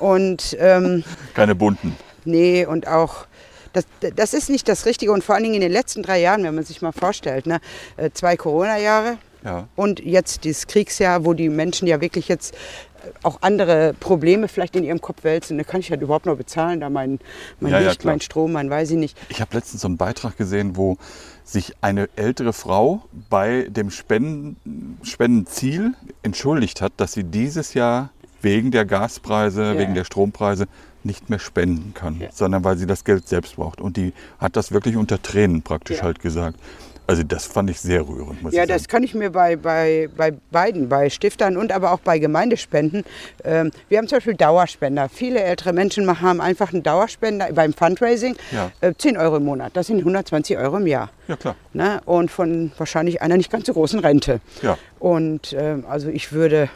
Und 0.00 0.56
ähm, 0.58 1.04
Keine 1.34 1.54
bunten. 1.54 1.94
Nee, 2.24 2.66
und 2.66 2.88
auch, 2.88 3.26
das, 3.72 3.84
das 4.16 4.34
ist 4.34 4.50
nicht 4.50 4.68
das 4.68 4.84
Richtige. 4.86 5.12
Und 5.12 5.22
vor 5.22 5.34
allen 5.36 5.44
Dingen 5.44 5.54
in 5.56 5.60
den 5.60 5.72
letzten 5.72 6.02
drei 6.02 6.20
Jahren, 6.20 6.42
wenn 6.42 6.54
man 6.54 6.64
sich 6.64 6.82
mal 6.82 6.92
vorstellt, 6.92 7.46
ne, 7.46 7.60
äh, 7.96 8.10
zwei 8.12 8.36
Corona-Jahre 8.36 9.18
Ja. 9.44 9.68
und 9.76 10.00
jetzt 10.00 10.44
dieses 10.44 10.66
Kriegsjahr, 10.66 11.24
wo 11.24 11.34
die 11.34 11.48
Menschen 11.48 11.86
ja 11.86 12.00
wirklich 12.00 12.28
jetzt 12.28 12.54
äh, 12.54 13.08
auch 13.22 13.38
andere 13.42 13.94
Probleme 14.00 14.48
vielleicht 14.48 14.74
in 14.76 14.84
ihrem 14.84 15.00
Kopf 15.00 15.22
wälzen. 15.24 15.56
Da 15.58 15.64
kann 15.64 15.80
ich 15.80 15.90
halt 15.90 16.02
überhaupt 16.02 16.26
noch 16.26 16.36
bezahlen, 16.36 16.80
da 16.80 16.90
mein, 16.90 17.20
mein 17.60 17.72
Ja, 17.72 17.80
ja, 17.80 17.88
Licht, 17.88 18.00
klar. 18.00 18.12
mein 18.14 18.20
Strom, 18.20 18.52
mein 18.52 18.68
weiß 18.70 18.90
ich 18.90 18.96
nicht. 18.98 19.16
Ich 19.28 19.40
habe 19.40 19.54
letztens 19.56 19.82
so 19.82 19.88
einen 19.88 19.96
Beitrag 19.98 20.36
gesehen, 20.36 20.76
wo 20.76 20.96
sich 21.44 21.74
eine 21.80 22.08
ältere 22.16 22.52
Frau 22.52 23.02
bei 23.28 23.66
dem 23.68 23.90
Spenden, 23.90 24.98
Spendenziel 25.02 25.94
entschuldigt 26.22 26.80
hat, 26.80 26.92
dass 26.98 27.12
sie 27.12 27.24
dieses 27.24 27.74
Jahr 27.74 28.10
wegen 28.42 28.70
der 28.70 28.84
Gaspreise, 28.84 29.62
Ja. 29.74 29.78
wegen 29.78 29.94
der 29.94 30.04
Strompreise 30.04 30.66
nicht 31.02 31.30
mehr 31.30 31.38
spenden 31.38 31.94
kann, 31.94 32.20
Ja. 32.20 32.28
sondern 32.32 32.62
weil 32.64 32.76
sie 32.76 32.86
das 32.86 33.04
Geld 33.04 33.26
selbst 33.26 33.56
braucht. 33.56 33.80
Und 33.80 33.96
die 33.96 34.12
hat 34.38 34.56
das 34.56 34.70
wirklich 34.72 34.96
unter 34.96 35.20
Tränen 35.22 35.62
praktisch 35.62 35.98
Ja. 35.98 36.02
halt 36.04 36.20
gesagt. 36.20 36.58
Also 37.06 37.24
das 37.24 37.44
fand 37.44 37.68
ich 37.70 37.80
sehr 37.80 38.06
rührend, 38.06 38.40
muss 38.40 38.52
Ja, 38.54 38.62
ich 38.62 38.68
sagen. 38.68 38.78
das 38.78 38.86
kann 38.86 39.02
ich 39.02 39.14
mir 39.16 39.30
bei, 39.30 39.56
bei, 39.56 40.08
bei 40.16 40.32
beiden, 40.52 40.88
bei 40.88 41.10
Stiftern 41.10 41.56
und 41.56 41.72
aber 41.72 41.90
auch 41.90 41.98
bei 41.98 42.20
Gemeindespenden. 42.20 43.02
Ähm, 43.42 43.72
wir 43.88 43.98
haben 43.98 44.06
zum 44.06 44.18
Beispiel 44.18 44.34
Dauerspender. 44.34 45.08
Viele 45.08 45.40
ältere 45.42 45.72
Menschen 45.72 46.04
machen, 46.04 46.20
haben 46.28 46.40
einfach 46.40 46.72
einen 46.72 46.84
Dauerspender 46.84 47.52
beim 47.52 47.72
Fundraising. 47.72 48.36
Ja. 48.52 48.70
Äh, 48.80 48.94
10 48.96 49.16
Euro 49.16 49.38
im 49.38 49.44
Monat. 49.44 49.72
Das 49.76 49.88
sind 49.88 49.98
120 49.98 50.56
Euro 50.56 50.76
im 50.76 50.86
Jahr. 50.86 51.10
Ja, 51.26 51.34
klar. 51.36 51.56
Ne? 51.72 52.00
Und 52.04 52.30
von 52.30 52.70
wahrscheinlich 52.78 53.20
einer 53.22 53.36
nicht 53.36 53.50
ganz 53.50 53.66
so 53.66 53.72
großen 53.72 53.98
Rente. 53.98 54.40
Ja. 54.62 54.78
Und 55.00 55.52
ähm, 55.58 55.84
also 55.88 56.10
ich 56.10 56.30
würde 56.32 56.68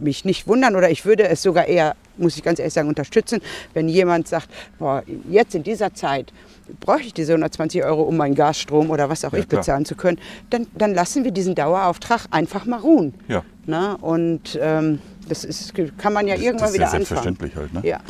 mich 0.00 0.24
nicht 0.24 0.46
wundern 0.46 0.76
oder 0.76 0.90
ich 0.90 1.04
würde 1.04 1.28
es 1.28 1.42
sogar 1.42 1.66
eher, 1.66 1.94
muss 2.16 2.36
ich 2.36 2.42
ganz 2.42 2.58
ehrlich 2.58 2.74
sagen, 2.74 2.88
unterstützen, 2.88 3.40
wenn 3.74 3.88
jemand 3.88 4.28
sagt, 4.28 4.48
boah, 4.78 5.02
jetzt 5.28 5.54
in 5.54 5.62
dieser 5.62 5.94
Zeit 5.94 6.32
bräuchte 6.80 7.08
ich 7.08 7.14
diese 7.14 7.32
120 7.32 7.82
Euro, 7.84 8.02
um 8.02 8.16
meinen 8.16 8.34
Gasstrom 8.34 8.90
oder 8.90 9.08
was 9.08 9.24
auch 9.24 9.32
Ja, 9.32 9.40
ich 9.40 9.48
klar. 9.48 9.60
bezahlen 9.60 9.84
zu 9.84 9.94
können, 9.96 10.18
dann, 10.50 10.66
dann 10.74 10.94
lassen 10.94 11.24
wir 11.24 11.30
diesen 11.32 11.54
Dauerauftrag 11.54 12.26
einfach 12.30 12.64
mal 12.64 12.78
ruhen. 12.80 13.14
Ja. 13.28 13.42
Na? 13.66 13.94
Und 13.94 14.58
ähm, 14.60 15.00
das 15.28 15.44
ist, 15.44 15.72
kann 15.98 16.12
man 16.12 16.26
ja 16.28 16.34
irgendwann 16.36 16.58
das 16.58 16.70
ist 16.70 16.74
wieder 16.74 16.84
ja 16.86 16.90
anfangen. 16.92 17.04
selbstverständlich 17.06 17.56
halt, 17.56 17.74
ne? 17.74 17.80
Ja. 17.84 18.00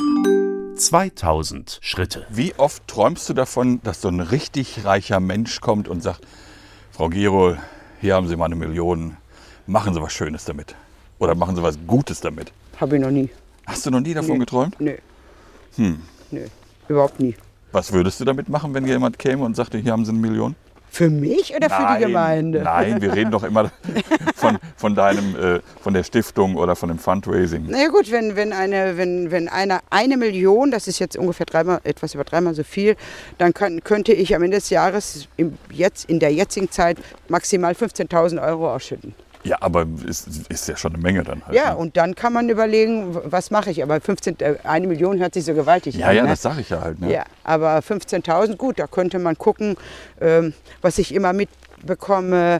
2000 0.75 1.79
Schritte. 1.81 2.25
Wie 2.29 2.53
oft 2.57 2.87
träumst 2.87 3.27
du 3.29 3.33
davon, 3.33 3.81
dass 3.83 4.01
so 4.01 4.07
ein 4.07 4.19
richtig 4.19 4.85
reicher 4.85 5.19
Mensch 5.19 5.59
kommt 5.61 5.87
und 5.87 6.01
sagt, 6.01 6.21
Frau 6.91 7.09
Gero, 7.09 7.55
hier 7.99 8.15
haben 8.15 8.27
Sie 8.27 8.35
mal 8.35 8.45
eine 8.45 8.55
Million, 8.55 9.17
machen 9.67 9.93
Sie 9.93 10.01
was 10.01 10.13
Schönes 10.13 10.45
damit. 10.45 10.75
Oder 11.21 11.35
machen 11.35 11.55
Sie 11.55 11.61
was 11.61 11.77
Gutes 11.85 12.19
damit. 12.19 12.51
Habe 12.79 12.95
ich 12.95 13.01
noch 13.01 13.11
nie. 13.11 13.29
Hast 13.67 13.85
du 13.85 13.91
noch 13.91 13.99
nie 13.99 14.15
davon 14.15 14.33
Nee. 14.33 14.39
geträumt? 14.39 14.75
Nö. 14.81 14.95
Hm. 15.75 16.01
Nö. 16.31 16.41
Überhaupt 16.87 17.19
nie. 17.19 17.35
Was 17.71 17.93
würdest 17.93 18.19
du 18.19 18.25
damit 18.25 18.49
machen, 18.49 18.73
wenn 18.73 18.87
jemand 18.87 19.19
käme 19.19 19.43
und 19.45 19.55
sagte, 19.55 19.77
hier 19.77 19.91
haben 19.91 20.03
Sie 20.03 20.09
eine 20.11 20.19
Million? 20.19 20.55
Für 20.89 21.11
mich 21.11 21.55
oder 21.55 21.69
für 21.69 21.93
die 21.95 22.05
Gemeinde? 22.05 22.63
Nein, 22.63 22.99
wir 23.01 23.13
reden 23.13 23.29
doch 23.29 23.43
immer 23.43 23.71
von, 24.35 24.57
von, 24.75 24.95
deinem, 24.95 25.35
äh, 25.35 25.59
von 25.79 25.93
der 25.93 26.03
Stiftung 26.03 26.55
oder 26.55 26.75
von 26.75 26.89
dem 26.89 26.97
Fundraising. 26.97 27.65
Na 27.69 27.83
ja 27.83 27.87
gut, 27.89 28.11
wenn, 28.11 28.35
wenn, 28.35 28.51
eine, 28.51 28.97
wenn, 28.97 29.29
wenn 29.29 29.47
einer 29.47 29.81
eine 29.91 30.17
Million, 30.17 30.71
das 30.71 30.87
ist 30.87 30.97
jetzt 30.97 31.15
ungefähr 31.15 31.45
dreimal, 31.45 31.81
etwas 31.83 32.15
über 32.15 32.23
dreimal 32.23 32.55
so 32.55 32.63
viel, 32.63 32.97
dann 33.37 33.53
kann, 33.53 33.83
könnte 33.83 34.11
ich 34.11 34.35
am 34.35 34.41
Ende 34.41 34.57
des 34.57 34.71
Jahres 34.71 35.27
im, 35.37 35.57
jetzt, 35.71 36.09
in 36.09 36.19
der 36.19 36.33
jetzigen 36.33 36.71
Zeit 36.71 36.97
maximal 37.29 37.73
15.000 37.73 38.41
Euro 38.45 38.73
ausschütten. 38.73 39.13
Ja, 39.43 39.57
aber 39.59 39.87
ist, 40.05 40.49
ist 40.49 40.67
ja 40.67 40.77
schon 40.77 40.93
eine 40.93 41.01
Menge 41.01 41.23
dann 41.23 41.45
halt. 41.45 41.55
Ja, 41.55 41.71
ne? 41.71 41.77
und 41.77 41.97
dann 41.97 42.15
kann 42.15 42.33
man 42.33 42.49
überlegen, 42.49 43.17
was 43.23 43.51
mache 43.51 43.71
ich. 43.71 43.81
Aber 43.83 43.99
15, 43.99 44.39
äh, 44.39 44.55
eine 44.63 44.87
Million 44.87 45.19
hört 45.19 45.33
sich 45.33 45.45
so 45.45 45.53
gewaltig 45.53 45.95
ja, 45.95 46.07
an. 46.07 46.15
ja, 46.15 46.23
ne? 46.23 46.29
das 46.29 46.41
sage 46.41 46.61
ich 46.61 46.69
ja 46.69 46.81
halt. 46.81 46.99
Ne? 46.99 47.11
Ja, 47.11 47.23
aber 47.43 47.79
15.000, 47.79 48.55
gut, 48.57 48.79
da 48.79 48.87
könnte 48.87 49.19
man 49.19 49.37
gucken. 49.37 49.75
Ähm, 50.19 50.53
was 50.81 50.97
ich 50.97 51.13
immer 51.13 51.33
mitbekomme, 51.33 52.59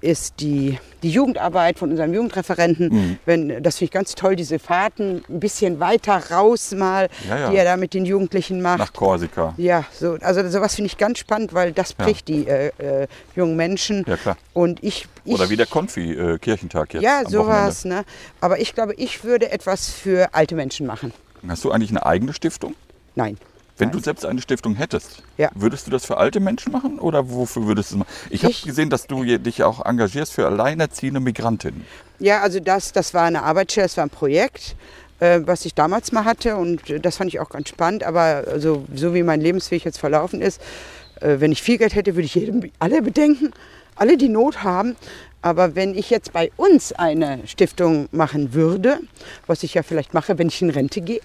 ist 0.00 0.40
die, 0.40 0.78
die 1.02 1.10
Jugendarbeit 1.10 1.78
von 1.78 1.90
unserem 1.90 2.12
Jugendreferenten. 2.14 2.88
Mhm. 2.88 3.18
Wenn, 3.26 3.62
das 3.62 3.76
finde 3.78 3.84
ich 3.86 3.90
ganz 3.90 4.14
toll, 4.14 4.36
diese 4.36 4.58
Fahrten 4.58 5.22
ein 5.28 5.40
bisschen 5.40 5.80
weiter 5.80 6.30
raus 6.30 6.72
mal, 6.72 7.08
Ja, 7.28 7.38
ja. 7.38 7.50
die 7.50 7.56
er 7.56 7.64
da 7.64 7.76
mit 7.76 7.94
den 7.94 8.04
Jugendlichen 8.04 8.60
macht. 8.62 8.78
Nach 8.78 8.92
Korsika. 8.92 9.54
Ja, 9.56 9.84
so, 9.92 10.16
also 10.20 10.48
sowas 10.48 10.74
finde 10.74 10.86
ich 10.86 10.98
ganz 10.98 11.18
spannend, 11.18 11.54
weil 11.54 11.72
das 11.72 11.94
Ja. 11.98 12.04
bricht 12.04 12.28
die 12.28 12.46
äh, 12.46 12.70
äh, 12.78 13.06
jungen 13.34 13.56
Menschen. 13.56 14.04
Ja, 14.06 14.16
klar. 14.16 14.36
Und 14.52 14.82
ich, 14.82 15.06
ich 15.24 15.34
Oder 15.34 15.50
wie 15.50 15.56
der 15.56 15.66
Konfi 15.66 16.12
äh, 16.12 16.38
jetzt. 16.44 17.02
Ja, 17.02 17.22
sowas. 17.28 17.84
Ne? 17.84 18.04
Aber 18.40 18.58
ich 18.60 18.74
glaube, 18.74 18.94
ich 18.94 19.24
würde 19.24 19.50
etwas 19.50 19.90
für 19.90 20.34
alte 20.34 20.54
Menschen 20.54 20.86
machen. 20.86 21.12
Hast 21.46 21.64
du 21.64 21.70
eigentlich 21.70 21.90
eine 21.90 22.04
eigene 22.04 22.32
Stiftung? 22.32 22.74
Nein. 23.14 23.36
Wenn 23.80 23.88
Nein. 23.88 23.96
du 23.96 24.04
selbst 24.04 24.26
eine 24.26 24.42
Stiftung 24.42 24.74
hättest, 24.74 25.22
Ja. 25.38 25.48
würdest 25.54 25.86
du 25.86 25.90
das 25.90 26.04
für 26.04 26.18
alte 26.18 26.38
Menschen 26.38 26.70
machen 26.70 26.98
oder 26.98 27.30
wofür 27.30 27.66
würdest 27.66 27.90
du 27.92 27.94
es 27.94 27.98
machen? 28.00 28.10
Ich 28.28 28.42
habe 28.42 28.50
Ich- 28.52 28.62
gesehen, 28.62 28.90
dass 28.90 29.06
du 29.06 29.24
dich 29.24 29.62
auch 29.62 29.84
engagierst 29.86 30.34
für 30.34 30.46
alleinerziehende 30.46 31.18
Migrantinnen. 31.18 31.86
Ja, 32.18 32.42
also 32.42 32.60
das, 32.60 32.92
das 32.92 33.14
war 33.14 33.22
eine 33.24 33.42
Arbeitsstelle, 33.42 33.86
das 33.86 33.96
war 33.96 34.04
ein 34.04 34.10
Projekt, 34.10 34.76
äh, 35.20 35.40
was 35.44 35.64
ich 35.64 35.74
damals 35.74 36.12
mal 36.12 36.26
hatte 36.26 36.56
und 36.56 36.82
das 37.02 37.16
fand 37.16 37.28
ich 37.32 37.40
auch 37.40 37.48
ganz 37.48 37.70
spannend. 37.70 38.04
Aber 38.04 38.44
also, 38.46 38.84
so 38.94 39.14
wie 39.14 39.22
mein 39.22 39.40
Lebensweg 39.40 39.82
jetzt 39.86 39.98
verlaufen 39.98 40.42
ist, 40.42 40.60
äh, 41.22 41.36
wenn 41.40 41.50
ich 41.50 41.62
viel 41.62 41.78
Geld 41.78 41.94
hätte, 41.94 42.14
würde 42.16 42.26
ich 42.26 42.34
jedem, 42.34 42.70
alle 42.80 43.00
bedenken, 43.00 43.50
alle 43.96 44.18
die 44.18 44.28
Not 44.28 44.62
haben. 44.62 44.94
Aber 45.40 45.74
wenn 45.74 45.94
ich 45.94 46.10
jetzt 46.10 46.34
bei 46.34 46.52
uns 46.58 46.92
eine 46.92 47.40
Stiftung 47.46 48.10
machen 48.12 48.52
würde, 48.52 48.98
was 49.46 49.62
ich 49.62 49.72
ja 49.72 49.82
vielleicht 49.82 50.12
mache, 50.12 50.36
wenn 50.36 50.48
ich 50.48 50.60
in 50.60 50.68
Rente 50.68 51.00
gehe, 51.00 51.20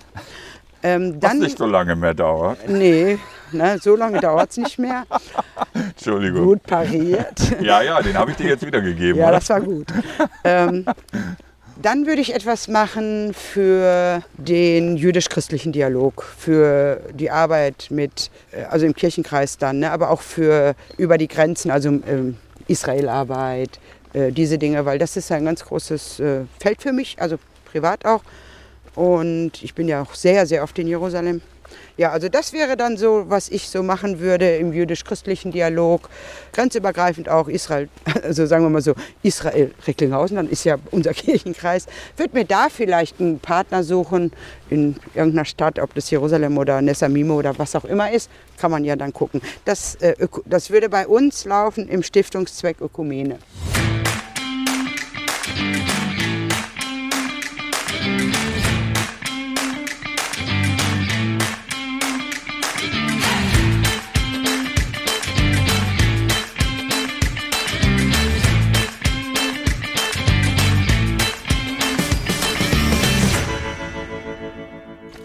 ähm, 0.86 1.16
Was 1.16 1.32
dann... 1.32 1.40
nicht 1.40 1.58
so 1.58 1.66
lange 1.66 1.96
mehr 1.96 2.14
dauert. 2.14 2.70
Nee, 2.70 3.18
ne, 3.52 3.80
so 3.82 3.96
lange 3.96 4.20
dauert 4.20 4.52
es 4.52 4.58
nicht 4.58 4.78
mehr. 4.78 5.04
Entschuldigung. 5.74 6.44
Gut 6.44 6.64
pariert. 6.64 7.40
Ja, 7.60 7.82
ja, 7.82 8.02
den 8.02 8.16
habe 8.16 8.32
ich 8.32 8.38
dir 8.38 8.50
jetzt 8.50 8.66
wiedergegeben. 8.66 9.20
Ja, 9.20 9.30
oder? 9.30 9.40
das 9.40 9.50
war 9.50 9.62
gut. 9.62 9.88
ähm, 10.44 10.86
dann 11.82 12.06
würde 12.06 12.22
ich 12.22 12.36
etwas 12.36 12.68
machen 12.68 13.34
für 13.34 14.22
den 14.38 14.96
jüdisch-christlichen 14.96 15.72
Dialog, 15.74 16.24
für 16.38 17.02
die 17.14 17.32
Arbeit 17.32 17.88
mit, 17.90 18.30
äh, 18.52 18.66
also 18.66 18.86
im 18.86 18.94
Kirchenkreis 18.94 19.58
dann, 19.58 19.80
ne, 19.80 19.92
aber 19.92 20.12
auch 20.12 20.22
für 20.22 20.76
über 20.98 21.18
die 21.18 21.28
Grenzen, 21.28 21.72
also 21.72 21.90
ähm, 21.90 22.38
Israelarbeit, 22.68 23.80
äh, 24.14 24.32
diese 24.32 24.60
Dinge, 24.60 24.86
weil 24.86 25.00
das 25.00 25.18
ist 25.18 25.32
ein 25.32 25.46
ganz 25.46 25.66
großes 25.66 26.20
äh, 26.20 26.42
Feld 26.60 26.84
für 26.84 26.94
mich, 26.94 27.18
also 27.20 27.38
privat 27.66 28.06
auch. 28.06 28.22
Und 28.96 29.62
ich 29.62 29.74
bin 29.76 29.88
ja 29.88 30.02
auch 30.02 30.14
sehr, 30.16 30.46
sehr 30.46 30.64
oft 30.64 30.78
in 30.80 30.88
Jerusalem. 30.88 31.42
Ja, 31.98 32.12
also 32.12 32.28
das 32.28 32.52
wäre 32.52 32.76
dann 32.76 32.98
so, 32.98 33.26
was 33.28 33.48
ich 33.50 33.70
so 33.70 33.82
machen 33.82 34.20
würde 34.20 34.58
im 34.58 34.74
jüdisch-christlichen 34.74 35.52
Dialog. 35.52 36.10
Grenzübergreifend 36.52 37.30
auch 37.30 37.48
Israel, 37.48 37.88
also 38.24 38.46
sagen 38.46 38.66
wir 38.66 38.70
mal 38.70 38.82
so, 38.82 38.96
Israel-Recklinghausen, 39.24 40.36
dann 40.36 40.50
ist 40.50 40.66
ja 40.66 40.78
unser 40.92 41.14
Kirchenkreis. 41.14 41.86
Würde 42.18 42.36
mir 42.36 42.46
da 42.46 42.68
vielleicht 42.70 43.20
einen 43.20 43.40
Partner 43.40 43.84
suchen 43.84 44.32
in 44.70 44.98
irgendeiner 45.14 45.46
Stadt, 45.46 45.80
ob 45.80 45.94
das 45.94 46.10
Jerusalem 46.10 46.58
oder 46.58 46.82
Nessamimo 46.82 47.36
oder 47.36 47.58
was 47.58 47.76
auch 47.76 47.86
immer 47.86 48.12
ist, 48.12 48.30
kann 48.58 48.72
man 48.72 48.84
ja 48.84 48.96
dann 48.96 49.14
gucken. 49.14 49.42
Das, 49.64 49.96
äh, 49.96 50.16
das 50.46 50.70
würde 50.70 50.90
bei 50.90 51.08
uns 51.08 51.46
laufen 51.46 51.88
im 51.88 52.04
Stiftungszweck 52.04 52.82
Ökumene. 52.82 53.40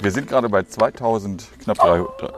Wir 0.01 0.11
sind 0.11 0.29
gerade 0.29 0.49
bei 0.49 0.63
2000, 0.63 1.47
knapp 1.63 1.79
300. 1.79 2.33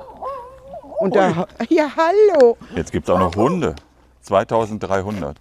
Und 0.99 1.15
da, 1.15 1.47
ja, 1.69 1.91
hallo. 1.97 2.57
Jetzt 2.75 2.91
gibt 2.93 3.09
es 3.09 3.15
auch 3.15 3.19
noch 3.19 3.35
Hunde. 3.37 3.75
2300. 4.23 5.37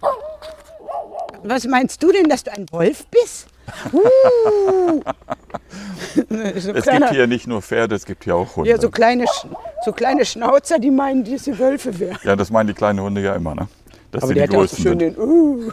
Was 1.44 1.64
meinst 1.66 2.02
du 2.02 2.12
denn, 2.12 2.28
dass 2.28 2.44
du 2.44 2.52
ein 2.52 2.66
Wolf 2.70 3.06
bist? 3.06 3.48
Uh. 3.92 5.00
so, 6.58 6.72
Es 6.72 6.82
kleiner, 6.82 7.06
gibt 7.06 7.10
hier 7.12 7.26
nicht 7.28 7.46
nur 7.46 7.62
Pferde, 7.62 7.94
es 7.94 8.04
gibt 8.04 8.24
hier 8.24 8.34
auch 8.34 8.56
Hunde. 8.56 8.70
ja, 8.70 8.78
so, 8.78 8.90
kleine, 8.90 9.24
so 9.84 9.92
kleine 9.92 10.24
Schnauzer, 10.24 10.80
die 10.80 10.90
meinen, 10.90 11.22
diese 11.22 11.56
Wölfe 11.58 11.96
wären. 11.98 12.18
Ja, 12.24 12.34
das 12.34 12.50
meinen 12.50 12.66
die 12.66 12.74
kleinen 12.74 13.00
Hunde 13.00 13.22
ja 13.22 13.34
immer, 13.34 13.54
ne? 13.54 13.68
Dass 14.10 14.24
Aber 14.24 14.34
der 14.34 14.48
die 14.48 14.56
hat 14.56 14.64
auch 14.64 14.68
so 14.68 14.76
schön 14.76 14.98
sind. 14.98 15.16
den, 15.16 15.18
uh, 15.18 15.70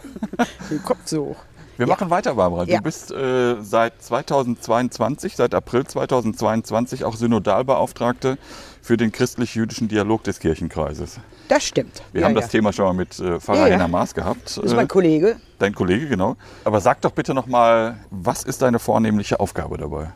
den 0.70 0.82
Kopf 0.84 0.98
so 1.04 1.26
hoch. 1.26 1.36
Wir 1.80 1.86
machen 1.86 2.10
weiter, 2.10 2.34
Barbara. 2.34 2.64
Ja. 2.64 2.76
Du 2.76 2.82
bist 2.82 3.10
äh, 3.10 3.56
seit 3.62 4.02
2022, 4.02 5.34
seit 5.34 5.54
April 5.54 5.86
2022 5.86 7.04
auch 7.04 7.16
Synodalbeauftragte 7.16 8.36
für 8.82 8.96
den 8.98 9.12
christlich-jüdischen 9.12 9.88
Dialog 9.88 10.22
des 10.24 10.40
Kirchenkreises. 10.40 11.18
Das 11.48 11.64
stimmt. 11.64 12.02
Wir 12.12 12.20
ja, 12.20 12.26
haben 12.28 12.34
ja. 12.34 12.42
das 12.42 12.50
Thema 12.50 12.72
schon 12.72 12.84
mal 12.84 12.92
mit 12.92 13.18
äh, 13.18 13.40
Pfarrer 13.40 13.60
Ja, 13.60 13.66
ja. 13.68 13.72
Henner 13.74 13.88
Maas 13.88 14.14
gehabt. 14.14 14.58
Das 14.58 14.64
ist 14.64 14.74
mein 14.74 14.84
Äh, 14.84 14.88
Kollege. 14.88 15.36
dein 15.58 15.74
Kollege, 15.74 16.06
genau. 16.06 16.36
Aber 16.64 16.80
sag 16.80 17.00
doch 17.00 17.12
bitte 17.12 17.32
nochmal, 17.34 17.96
was 18.10 18.42
ist 18.44 18.60
deine 18.62 18.78
vornehmliche 18.78 19.40
Aufgabe 19.40 19.78
dabei? 19.78 20.12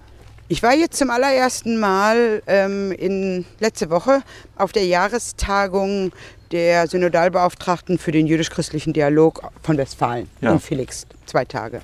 Ich 0.48 0.62
war 0.62 0.74
jetzt 0.74 0.98
zum 0.98 1.08
allerersten 1.08 1.80
Mal 1.80 2.42
ähm, 2.46 2.92
in 2.92 3.46
letzte 3.60 3.88
Woche 3.88 4.20
auf 4.58 4.72
der 4.72 4.84
Jahrestagung 4.84 6.12
der 6.52 6.86
Synodalbeauftragten 6.86 7.98
für 7.98 8.12
den 8.12 8.26
jüdisch-christlichen 8.26 8.92
Dialog 8.92 9.42
von 9.62 9.78
Westfalen 9.78 10.28
Ja. 10.42 10.52
in 10.52 10.60
Felix. 10.60 11.06
Zwei 11.26 11.44
Tage. 11.44 11.80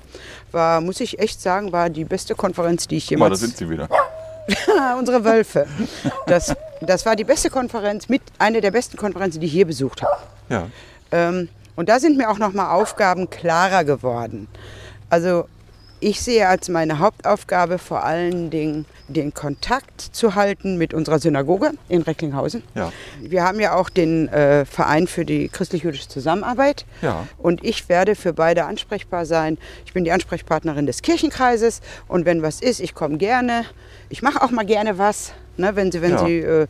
War, 0.51 0.81
muss 0.81 0.99
ich 0.99 1.19
echt 1.19 1.41
sagen, 1.41 1.71
war 1.71 1.89
die 1.89 2.05
beste 2.05 2.35
Konferenz, 2.35 2.87
die 2.87 2.97
ich 2.97 3.07
Guck 3.07 3.19
mal, 3.19 3.29
da 3.29 3.35
jemals 3.35 3.39
sind 3.41 3.57
sie 3.57 3.69
wieder. 3.69 3.89
unsere 4.99 5.23
Wölfe. 5.23 5.67
Das, 6.27 6.55
das 6.81 7.05
war 7.05 7.15
die 7.15 7.23
beste 7.23 7.49
Konferenz, 7.49 8.09
mit 8.09 8.21
eine 8.39 8.61
der 8.61 8.71
besten 8.71 8.97
Konferenzen, 8.97 9.39
die 9.39 9.47
ich 9.47 9.53
je 9.53 9.63
besucht 9.63 10.01
habe. 10.01 10.17
Ja. 10.49 10.67
Ähm, 11.11 11.49
und 11.75 11.89
da 11.89 11.99
sind 11.99 12.17
mir 12.17 12.29
auch 12.29 12.37
nochmal 12.37 12.71
Aufgaben 12.71 13.29
klarer 13.29 13.83
geworden. 13.83 14.47
Also 15.09 15.45
ich 15.99 16.21
sehe 16.21 16.47
als 16.47 16.69
meine 16.69 16.99
Hauptaufgabe 16.99 17.77
vor 17.77 18.03
allen 18.03 18.49
Dingen 18.49 18.85
den 19.11 19.33
Kontakt 19.33 20.01
zu 20.01 20.35
halten 20.35 20.77
mit 20.77 20.93
unserer 20.93 21.19
Synagoge 21.19 21.71
in 21.89 22.01
Recklinghausen. 22.01 22.63
Ja. 22.75 22.91
Wir 23.21 23.43
haben 23.43 23.59
ja 23.59 23.75
auch 23.75 23.89
den 23.89 24.27
äh, 24.29 24.65
Verein 24.65 25.07
für 25.07 25.25
die 25.25 25.49
christlich-jüdische 25.49 26.07
Zusammenarbeit. 26.07 26.85
Ja. 27.01 27.27
Und 27.37 27.63
ich 27.63 27.89
werde 27.89 28.15
für 28.15 28.33
beide 28.33 28.65
ansprechbar 28.65 29.25
sein. 29.25 29.57
Ich 29.85 29.93
bin 29.93 30.03
die 30.03 30.11
Ansprechpartnerin 30.11 30.85
des 30.85 31.01
Kirchenkreises. 31.01 31.81
Und 32.07 32.25
wenn 32.25 32.41
was 32.41 32.61
ist, 32.61 32.79
ich 32.79 32.93
komme 32.95 33.17
gerne. 33.17 33.65
Ich 34.09 34.21
mache 34.21 34.41
auch 34.41 34.51
mal 34.51 34.65
gerne 34.65 34.97
was, 34.97 35.33
ne, 35.57 35.75
wenn 35.75 35.91
Sie, 35.91 36.01
wenn 36.01 36.11
Ja. 36.11 36.25
Sie 36.25 36.39
äh, 36.39 36.67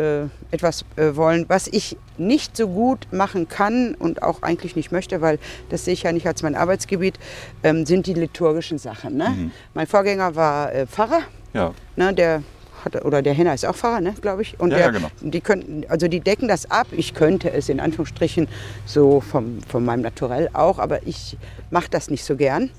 äh, 0.00 0.28
etwas 0.50 0.84
äh, 0.96 1.14
wollen, 1.14 1.44
was 1.48 1.68
ich 1.68 1.96
nicht 2.16 2.56
so 2.56 2.68
gut 2.68 3.06
machen 3.12 3.48
kann 3.48 3.94
und 3.94 4.22
auch 4.22 4.42
eigentlich 4.42 4.74
nicht 4.74 4.92
möchte, 4.92 5.20
weil 5.20 5.38
das 5.68 5.84
sehe 5.84 5.94
ich 5.94 6.04
ja 6.04 6.12
nicht 6.12 6.26
als 6.26 6.42
mein 6.42 6.54
Arbeitsgebiet, 6.54 7.18
ähm, 7.62 7.84
sind 7.86 8.06
die 8.06 8.14
liturgischen 8.14 8.78
Sachen. 8.78 9.16
Ne? 9.16 9.28
Mhm. 9.28 9.50
Mein 9.74 9.86
Vorgänger 9.86 10.34
war 10.34 10.72
äh, 10.72 10.86
Pfarrer, 10.86 11.20
Ja. 11.52 11.72
ne, 11.96 12.12
der 12.14 12.42
hat, 12.84 13.04
oder 13.04 13.20
der 13.20 13.34
Henner 13.34 13.52
ist 13.54 13.66
auch 13.66 13.74
Pfarrer, 13.76 14.00
ne, 14.00 14.14
glaube 14.22 14.42
ich. 14.42 14.58
Und 14.58 14.70
Ja, 14.70 14.76
der, 14.78 14.86
ja, 14.86 14.92
genau. 14.92 15.08
die 15.20 15.40
könnten, 15.40 15.84
also 15.88 16.08
die 16.08 16.20
decken 16.20 16.48
das 16.48 16.70
ab. 16.70 16.86
Ich 16.92 17.12
könnte 17.14 17.52
es 17.52 17.68
in 17.68 17.78
Anführungsstrichen 17.80 18.48
so 18.86 19.20
vom, 19.20 19.58
von 19.68 19.84
meinem 19.84 20.00
Naturell 20.02 20.48
auch, 20.54 20.78
aber 20.78 21.06
ich 21.06 21.36
mache 21.70 21.88
das 21.90 22.08
nicht 22.10 22.24
so 22.24 22.36
gern. 22.36 22.70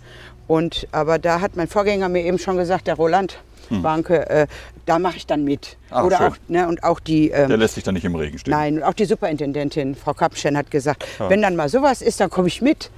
Und 0.47 0.87
aber 0.91 1.19
da 1.19 1.39
hat 1.39 1.55
mein 1.55 1.67
Vorgänger 1.67 2.09
mir 2.09 2.23
eben 2.25 2.39
schon 2.39 2.57
gesagt, 2.57 2.87
der 2.87 2.95
Roland 2.95 3.39
Banke, 3.69 4.29
äh, 4.29 4.47
da 4.85 4.99
mache 4.99 5.15
ich 5.15 5.25
dann 5.27 5.45
mit. 5.45 5.77
Hm. 5.89 5.97
Ah, 5.97 6.03
Oder 6.03 6.17
schön. 6.17 6.27
auch, 6.27 6.35
ne, 6.49 6.67
und 6.67 6.83
auch 6.83 6.99
die 6.99 7.29
ähm, 7.29 7.47
Der 7.47 7.55
lässt 7.57 7.75
sich 7.75 7.85
dann 7.85 7.93
nicht 7.93 8.03
im 8.03 8.15
Regen 8.15 8.37
stehen. 8.37 8.51
Nein, 8.51 8.77
und 8.77 8.83
auch 8.83 8.91
die 8.93 9.05
Superintendentin, 9.05 9.95
Frau 9.95 10.13
Kapschen, 10.13 10.57
hat 10.57 10.69
gesagt, 10.71 11.05
Ja. 11.19 11.29
wenn 11.29 11.41
dann 11.41 11.55
mal 11.55 11.69
sowas 11.69 12.01
ist, 12.01 12.19
dann 12.19 12.29
komme 12.29 12.49
ich 12.49 12.61
mit. 12.61 12.89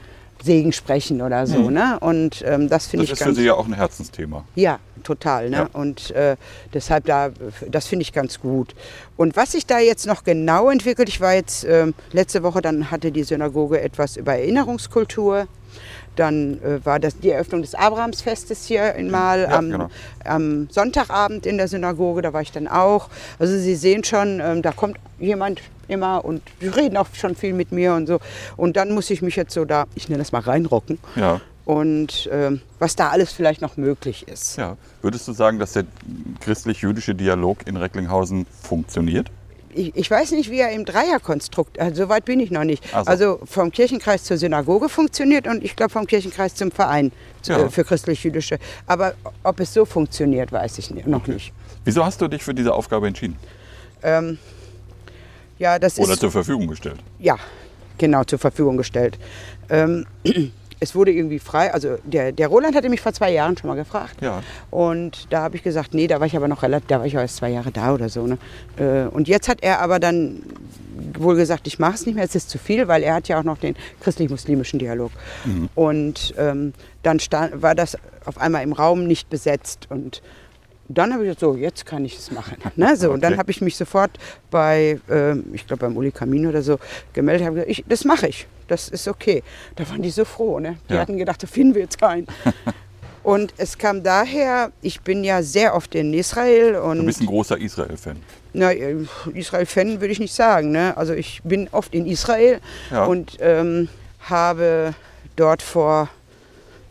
Segen 0.43 0.74
sprechen 0.74 1.21
oder 1.21 1.45
so. 1.45 1.69
Ne? 1.69 1.97
Und 1.99 2.43
ähm, 2.45 2.67
das 2.69 2.88
finde 2.88 3.03
Hm. 3.05 3.09
Das 3.09 3.09
ich 3.09 3.11
ist 3.13 3.19
ganz 3.19 3.36
für 3.38 3.41
Sie 3.41 3.45
ja 3.45 3.53
auch 3.53 3.67
ein 3.67 3.74
Herzensthema. 3.74 4.43
ja, 4.55 4.80
total. 5.04 5.49
Ne? 5.49 5.58
Ja. 5.58 5.70
Und 5.74 6.12
äh, 6.12 6.36
deshalb 6.74 7.06
da, 7.06 7.30
das 7.70 7.88
finde 7.88 8.04
ich 8.04 8.14
ganz 8.14 8.39
gut. 8.39 8.74
Und 9.18 9.36
was 9.36 9.51
sich 9.51 9.66
da 9.66 9.80
jetzt 9.80 10.08
noch 10.08 10.24
genau 10.24 10.70
entwickelt, 10.70 11.10
ich 11.10 11.22
war 11.22 11.34
jetzt 11.34 11.64
ähm, 11.66 11.93
letzte 12.12 12.43
Woche, 12.43 12.62
dann 12.62 12.91
hatte 12.91 13.12
die 13.12 13.24
Synagoge 13.24 13.82
etwas 13.82 14.18
über 14.18 14.34
Erinnerungskultur. 14.34 15.47
Dann 16.16 16.62
äh, 16.62 16.86
war 16.86 16.99
das 16.99 17.18
die 17.20 17.32
Eröffnung 17.32 17.62
des 17.62 17.74
Abrahamsfestes 17.74 18.66
hier 18.66 18.93
in 18.93 19.10
Mal 19.10 19.41
Ja, 19.41 19.58
am, 19.58 19.70
genau. 19.72 19.89
am 20.24 20.68
Sonntagabend 20.70 21.45
in 21.45 21.58
der 21.58 21.68
Synagoge, 21.68 22.22
da 22.22 22.34
war 22.34 22.41
ich 22.41 22.51
dann 22.51 22.68
auch. 22.68 23.10
Also 23.39 23.58
Sie 23.58 23.76
sehen 23.76 24.04
schon, 24.04 24.39
ähm, 24.39 24.62
da 24.62 24.72
kommt 24.72 24.97
jemand 25.20 25.62
immer 25.88 26.24
und 26.24 26.41
die 26.62 26.68
reden 26.68 26.97
auch 26.97 27.08
schon 27.14 27.36
viel 27.36 27.54
mit 27.54 27.72
mir 27.72 27.93
und 27.93 28.08
so. 28.08 28.20
Und 28.58 28.78
dann 28.78 28.93
muss 28.93 29.10
ich 29.10 29.22
mich 29.22 29.36
jetzt 29.36 29.54
so 29.54 29.66
da, 29.66 29.86
ich 29.95 30.08
nenne 30.10 30.20
das 30.20 30.32
mal 30.32 30.41
reinrocken. 30.41 30.99
Ja. 31.16 31.41
Und 31.66 32.30
ähm, 32.32 32.61
was 32.80 32.95
da 32.95 33.09
alles 33.09 33.32
vielleicht 33.32 33.61
noch 33.61 33.78
möglich 33.78 34.28
ist. 34.28 34.57
ja. 34.57 34.76
Würdest 35.01 35.28
du 35.28 35.34
sagen, 35.34 35.59
dass 35.59 35.74
der 35.74 35.86
christlich-jüdische 36.41 37.16
Dialog 37.16 37.66
in 37.66 37.78
Recklinghausen 37.78 38.45
funktioniert? 38.61 39.30
ich, 39.76 39.95
ich 39.95 40.09
weiß 40.11 40.32
nicht, 40.32 40.49
wie 40.49 40.59
er 40.59 40.72
im 40.72 40.86
Dreierkonstrukt, 40.86 41.80
also 41.80 42.03
so 42.03 42.09
weit 42.09 42.26
bin 42.26 42.39
ich 42.39 42.51
noch 42.51 42.64
nicht. 42.64 42.84
So. 42.89 42.97
Also 42.97 43.39
vom 43.45 43.72
Kirchenkreis 43.72 44.24
zur 44.24 44.38
Synagoge 44.38 44.89
funktioniert 44.89 45.47
und 45.47 45.64
ich 45.64 45.76
glaube 45.76 45.91
vom 45.91 46.07
Kirchenkreis 46.07 46.55
zum 46.55 46.72
Verein 46.72 47.11
Ja. 47.45 47.59
äh, 47.59 47.70
für 47.70 47.84
christlich-jüdische. 47.84 48.59
Aber 48.88 49.14
ob 49.43 49.59
es 49.59 49.74
so 49.74 49.86
funktioniert, 49.86 50.51
weiß 50.51 50.78
ich 50.80 50.91
noch 50.91 51.28
nicht. 51.28 51.53
Wieso 51.86 52.05
hast 52.05 52.22
du 52.22 52.28
dich 52.28 52.43
für 52.43 52.53
diese 52.53 52.74
Aufgabe 52.74 53.07
entschieden? 53.07 53.38
Ähm, 54.01 54.38
ja, 55.59 55.80
das 55.80 55.99
Oder 55.99 56.14
ist 56.14 56.20
zur 56.20 56.32
Verfügung 56.32 56.68
gestellt? 56.68 56.99
ja 57.20 57.38
genau 57.97 58.24
zur 58.24 58.39
Verfügung 58.39 58.76
gestellt. 58.76 59.20
Ähm, 59.70 60.05
es 60.80 60.95
wurde 60.95 61.11
irgendwie 61.11 61.39
frei. 61.39 61.74
Also 61.74 61.97
der, 62.03 62.32
der 62.32 62.47
Roland 62.47 62.76
hatte 62.76 62.89
mich 62.89 63.01
vor 63.01 63.13
zwei 63.13 63.32
Jahren 63.32 63.57
schon 63.57 63.69
mal 63.69 63.76
gefragt. 63.76 64.21
Ja. 64.21 64.41
Und 64.71 65.28
da 65.32 65.41
habe 65.41 65.55
ich 65.55 65.63
gesagt, 65.63 65.93
nee, 65.93 66.07
da 66.07 66.19
war 66.19 66.28
ich 66.28 66.36
aber 66.36 66.47
noch 66.47 66.63
relativ, 66.63 66.88
da 66.88 66.99
war 66.99 67.05
ich 67.05 67.13
ja 67.13 67.21
erst 67.21 67.38
zwei 67.38 67.49
Jahre 67.49 67.71
da 67.71 67.93
oder 67.93 68.09
so. 68.09 68.28
Ne? 68.28 68.38
Äh, 68.78 69.07
Und 69.07 69.28
jetzt 69.28 69.47
hat 69.49 69.59
er 69.61 69.80
aber 69.80 69.99
dann 69.99 70.43
wohl 71.17 71.36
gesagt, 71.36 71.67
ich 71.67 71.80
mache 71.80 71.95
es 71.95 72.05
nicht 72.05 72.15
mehr, 72.15 72.24
es 72.24 72.36
ist 72.36 72.49
zu 72.49 72.57
viel, 72.57 72.88
weil 72.88 73.03
er 73.03 73.15
hat 73.15 73.28
ja 73.28 73.39
auch 73.39 73.43
noch 73.43 73.57
den 73.57 73.76
christlich-muslimischen 74.01 74.80
Dialog. 74.80 75.11
Und 75.76 76.34
ähm, 76.38 76.74
dann 77.01 77.19
stand, 77.19 77.61
war 77.61 77.76
das 77.76 77.97
auf 78.26 78.38
einmal 78.39 78.63
im 78.63 78.74
Raum 78.74 79.05
nicht 79.05 79.30
besetzt 79.30 79.88
und 79.89 80.21
dann 80.90 81.14
habe 81.14 81.24
ich 81.24 81.28
gesagt, 81.28 81.40
so, 81.42 81.56
jetzt 81.56 81.86
kann 81.86 82.04
ich 82.06 82.18
es 82.18 82.32
machen. 82.32 82.58
Ne? 82.76 82.96
So, 82.98 83.12
Und 83.12 83.22
dann 83.24 83.34
Okay. 83.34 83.40
habe 83.40 83.52
ich 83.52 83.62
mich 83.62 83.76
sofort 83.76 84.18
bei, 84.52 85.00
ähm, 85.10 85.46
ich 85.54 85.66
glaube 85.68 85.82
beim 85.88 85.96
Uli 85.98 86.12
Kamin 86.12 86.48
oder 86.48 86.62
so, 86.62 86.78
gemeldet, 87.14 87.46
habe 87.46 87.56
gesagt, 87.56 87.72
ich, 87.72 87.84
das 87.88 88.04
mache 88.06 88.28
ich, 88.28 88.48
das 88.68 88.90
ist 88.90 89.08
okay. 89.08 89.44
Da 89.76 89.88
waren 89.90 90.02
die 90.02 90.10
so 90.10 90.26
froh, 90.26 90.60
ne? 90.60 90.78
die 90.90 90.94
Ja. 90.96 91.02
hatten 91.02 91.18
gedacht, 91.18 91.42
da 91.44 91.48
finden 91.48 91.76
wir 91.76 91.82
jetzt 91.84 92.00
keinen. 92.00 92.28
Und 93.24 93.54
es 93.56 93.78
kam 93.78 94.04
daher, 94.04 94.74
ich 94.82 95.00
bin 95.00 95.24
ja 95.24 95.42
sehr 95.44 95.76
oft 95.76 95.96
in 95.96 96.14
Israel 96.14 96.76
und 96.76 96.98
Du 96.98 97.06
bist 97.06 97.22
ein 97.22 97.26
großer 97.28 97.58
Israel-Fan. 97.58 98.18
na, 98.52 98.74
äh, 98.74 98.98
Israel-Fan 99.34 100.02
würde 100.02 100.12
ich 100.12 100.20
nicht 100.20 100.34
sagen. 100.34 100.72
Ne? 100.72 100.98
Also 100.98 101.14
ich 101.14 101.40
bin 101.46 101.70
oft 101.72 101.96
in 101.96 102.06
Israel 102.06 102.60
Ja. 102.92 103.06
und 103.06 103.38
ähm, 103.40 103.88
habe 104.20 104.94
dort 105.38 105.62
vor 105.62 106.04
äh, 106.04 106.22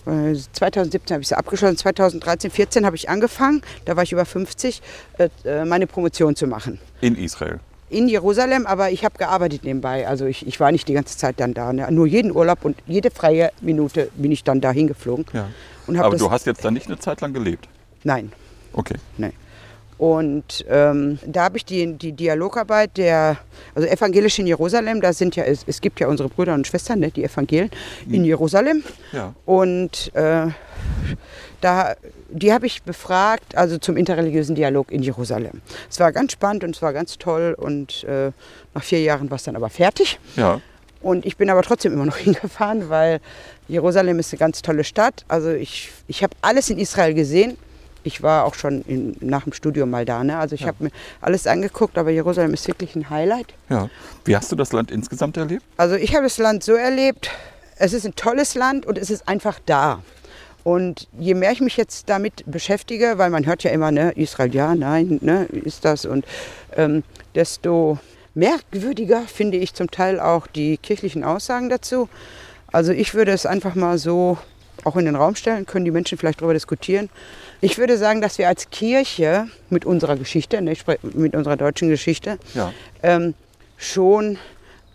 2017 0.05 1.15
habe 1.15 1.23
ich 1.23 1.29
es 1.29 1.33
abgeschlossen, 1.33 1.77
2013, 1.77 2.51
14 2.51 2.87
habe 2.87 2.97
ich 2.97 3.09
angefangen, 3.09 3.63
da 3.85 3.97
war 3.97 4.03
ich 4.03 4.13
über 4.13 4.25
50, 4.25 4.83
äh, 5.19 5.29
äh, 5.45 5.65
meine 5.65 5.87
Promotion 5.87 6.35
zu 6.37 6.47
machen. 6.47 6.79
In 7.01 7.17
Israel. 7.17 7.61
In 7.91 8.09
Jerusalem, 8.09 8.67
aber 8.67 8.91
ich 8.91 9.05
habe 9.05 9.19
gearbeitet 9.19 9.65
nebenbei. 9.65 10.09
Also 10.09 10.25
ich, 10.25 10.47
ich 10.47 10.59
war 10.61 10.73
nicht 10.73 10.89
die 10.89 10.95
ganze 10.95 11.19
Zeit 11.19 11.39
dann 11.39 11.53
da. 11.53 11.73
Ne? 11.73 11.87
Nur 11.91 12.07
jeden 12.07 12.35
Urlaub 12.35 12.65
und 12.65 12.77
jede 12.87 13.11
freie 13.11 13.51
Minute 13.61 14.09
bin 14.17 14.33
ich 14.33 14.45
dann 14.45 14.63
da 14.63 14.71
hingeflogen. 14.71 15.27
Ja. 15.35 15.49
Aber 16.01 16.17
du 16.17 16.31
hast 16.31 16.47
jetzt 16.47 16.65
da 16.65 16.71
nicht 16.71 16.87
eine 16.87 16.99
Zeit 16.99 17.21
lang 17.21 17.35
gelebt. 17.35 17.69
Nein, 18.03 18.33
Okay. 18.73 18.97
Nee. 19.19 19.33
Und 20.03 20.65
ähm, 20.69 21.21
da 21.25 21.45
habe 21.45 21.59
ich 21.59 21.65
die, 21.65 21.93
die 21.95 22.11
Dialogarbeit 22.11 22.97
der, 22.97 23.37
also 23.73 23.87
evangelisch 23.87 24.37
in 24.41 24.49
Jerusalem, 24.49 25.01
da 25.01 25.13
sind 25.13 25.37
ja, 25.37 25.45
es, 25.45 25.63
es 25.69 25.81
gibt 25.81 26.01
ja 26.01 26.09
unsere 26.09 26.29
Brüder 26.29 26.55
und 26.55 26.67
Schwestern, 26.67 26.99
ne, 26.99 27.13
die 27.13 27.23
Evangelien 27.23 27.71
in 28.09 28.25
Jerusalem. 28.25 28.83
Ja. 29.13 29.33
Und 29.47 30.11
äh, 30.17 30.49
da, 31.61 31.95
die 32.31 32.53
habe 32.53 32.67
ich 32.67 32.83
befragt, 32.83 33.57
also 33.57 33.79
zum 33.79 33.97
interreligiösen 33.97 34.57
Dialog 34.57 34.91
in 34.91 35.05
Jerusalem. 35.05 35.63
Es 35.89 36.01
war 36.01 36.11
ganz 36.11 36.33
spannend 36.33 36.65
und 36.65 36.75
es 36.75 36.83
war 36.83 36.93
ganz 36.93 37.19
toll 37.19 37.55
und 37.57 38.03
äh, 38.03 38.33
nach 38.75 38.83
vier 38.83 39.03
Jahren 39.03 39.31
war 39.31 39.37
es 39.37 39.45
dann 39.45 39.55
aber 39.55 39.71
fertig. 39.71 40.19
Ja. 40.35 40.61
Und 41.01 41.25
ich 41.25 41.37
bin 41.37 41.49
aber 41.49 41.63
trotzdem 41.63 41.93
immer 41.93 42.07
noch 42.07 42.17
hingefahren, 42.27 42.89
weil 42.89 43.21
Jerusalem 43.69 44.19
ist 44.19 44.33
eine 44.33 44.41
ganz 44.41 44.63
tolle 44.63 44.83
Stadt. 44.83 45.25
Also 45.29 45.51
ich, 45.51 45.93
ich 46.09 46.25
habe 46.25 46.35
alles 46.43 46.71
in 46.71 46.79
Israel 46.79 47.15
gesehen. 47.15 47.57
Ich 48.05 48.23
war 48.23 48.45
auch 48.45 48.55
schon 48.55 48.83
in, 48.83 49.17
nach 49.21 49.45
dem 49.45 49.53
Studium 49.53 49.91
mal 49.91 50.05
da. 50.05 50.25
Ne? 50.25 50.39
Also 50.39 50.55
ich 50.55 50.67
habe 50.67 50.85
mir 50.85 50.91
alles 51.21 51.47
angeguckt, 51.47 51.99
aber 51.99 52.11
Jerusalem 52.11 52.55
ist 52.55 52.67
wirklich 52.69 52.97
ein 52.97 53.11
Highlight. 53.11 53.55
Ja. 53.69 53.89
Wie 54.25 54.37
hast 54.37 54.51
du 54.51 54.57
das 54.57 54.73
Land 54.73 54.91
insgesamt 54.91 55.37
erlebt? 55.37 55.65
Also 55.77 55.95
ich 55.95 56.15
habe 56.15 56.25
das 56.25 56.39
Land 56.39 56.65
so 56.65 56.75
erlebt, 56.75 57.31
es 57.77 57.93
ist 57.93 58.07
ein 58.07 58.15
tolles 58.15 58.55
Land 58.55 58.87
und 58.87 58.99
es 58.99 59.11
ist 59.11 59.29
einfach 59.29 59.59
da. 59.67 60.03
Und 60.65 61.09
je 61.19 61.35
mehr 61.35 61.53
ich 61.53 61.61
mich 61.61 61.77
jetzt 61.77 62.09
damit 62.09 62.45
beschäftige, 62.47 63.15
weil 63.17 63.31
man 63.31 63.47
hört 63.47 63.65
ja 63.65 63.73
immer, 63.73 63.91
ne, 63.91 64.13
Israel 64.13 64.55
ja, 64.55 64.75
nein, 64.75 65.19
ne, 65.21 65.47
ist 65.47 65.85
das 65.85 66.05
und 66.05 66.25
ähm, 66.77 67.03
desto 67.35 67.99
merkwürdiger 68.35 69.23
finde 69.23 69.59
ich 69.59 69.75
zum 69.75 69.91
Teil 69.91 70.21
auch 70.21 70.47
die 70.47 70.77
kirchlichen 70.79 71.25
Aussagen 71.25 71.69
dazu. 71.69 72.09
Also 72.71 72.93
ich 72.93 73.15
würde 73.15 73.33
es 73.33 73.45
einfach 73.45 73.75
mal 73.75 73.99
so 73.99 74.39
auch 74.85 74.97
in 74.97 75.05
den 75.05 75.17
Raum 75.17 75.35
stellen, 75.35 75.67
können 75.67 75.85
die 75.85 75.91
Menschen 75.91 76.19
vielleicht 76.19 76.41
darüber 76.41 76.55
diskutieren. 76.55 77.11
Ich 77.65 77.79
würde 77.79 77.97
sagen, 77.97 78.21
dass 78.21 78.39
wir 78.39 78.49
als 78.49 78.71
Kirche 78.71 79.47
mit 79.71 79.85
unserer 79.85 80.17
Geschichte, 80.17 80.61
ne, 80.61 80.75
mit 81.15 81.37
unserer 81.37 81.57
deutschen 81.57 81.89
Geschichte, 81.89 82.39
Ja. 82.55 82.73
ähm, 83.05 83.35
schon 83.77 84.37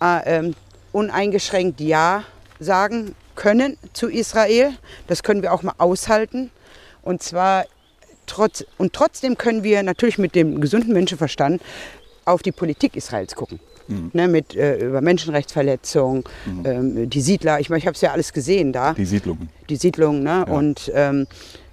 äh, 0.01 0.37
ähm, 0.39 0.53
uneingeschränkt 0.91 1.79
Ja 1.79 2.23
sagen 2.59 3.15
können 3.35 3.77
zu 3.93 4.09
Israel. 4.09 4.71
Das 5.07 5.23
können 5.23 5.41
wir 5.41 5.53
auch 5.53 5.63
mal 5.63 5.75
aushalten. 5.77 6.51
Und 7.03 7.23
zwar 7.23 7.65
trotz, 8.25 8.65
und 8.77 8.91
trotzdem 8.91 9.37
können 9.37 9.63
wir 9.63 9.81
natürlich 9.81 10.17
mit 10.17 10.35
dem 10.35 10.59
gesunden 10.59 10.91
Menschenverstand 10.91 11.61
auf 12.25 12.41
die 12.41 12.51
Politik 12.51 12.97
Israels 12.97 13.33
gucken. 13.35 13.59
Ne, 14.11 14.27
mit 14.27 14.53
äh, 14.53 14.79
über 14.85 14.99
Menschenrechtsverletzungen, 14.99 16.25
ähm, 16.65 17.09
die 17.09 17.21
Siedler, 17.21 17.61
ich, 17.61 17.69
meine, 17.69 17.79
ich 17.79 17.87
habe 17.87 17.95
es 17.95 18.01
ja 18.01 18.11
alles 18.11 18.33
gesehen 18.33 18.73
da 18.73 18.93
Die 18.93 19.05
Siedlungen. 19.05 19.47
die 19.69 19.77
Siedlung, 19.77 20.23
ne? 20.23 20.43
Ja. 20.45 20.53
Und 20.53 20.91
ähm, 20.93 21.25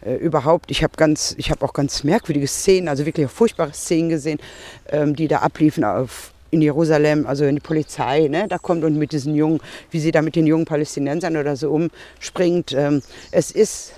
äh, 0.05 0.15
überhaupt, 0.15 0.71
ich 0.71 0.83
habe 0.83 0.95
ganz, 0.97 1.35
ich 1.39 1.51
habe 1.51 1.65
auch 1.65 1.73
ganz 1.73 2.05
merkwürdige 2.05 2.47
Szenen, 2.47 2.89
also 2.89 3.07
wirklich 3.07 3.27
auch 3.27 3.31
furchtbare 3.31 3.73
Szenen 3.73 4.09
gesehen, 4.09 4.39
ähm, 4.89 5.17
die 5.17 5.29
da 5.29 5.39
abliefen 5.39 5.85
auf 5.85 6.33
in 6.51 6.63
Jerusalem, 6.63 7.27
also 7.27 7.45
wenn 7.45 7.57
die 7.57 7.61
Polizei, 7.61 8.29
ne, 8.29 8.47
da 8.49 8.59
kommt 8.59 8.85
und 8.85 8.97
mit 8.97 9.11
diesen 9.11 9.35
jungen, 9.35 9.61
wie 9.91 9.99
sie 9.99 10.13
da 10.13 10.23
mit 10.23 10.37
den 10.37 10.47
jungen 10.47 10.65
Palästinensern 10.65 11.37
oder 11.37 11.57
so 11.57 11.71
umspringt. 11.71 12.73
Ähm, 12.73 13.03
es 13.33 13.51
ist 13.51 13.93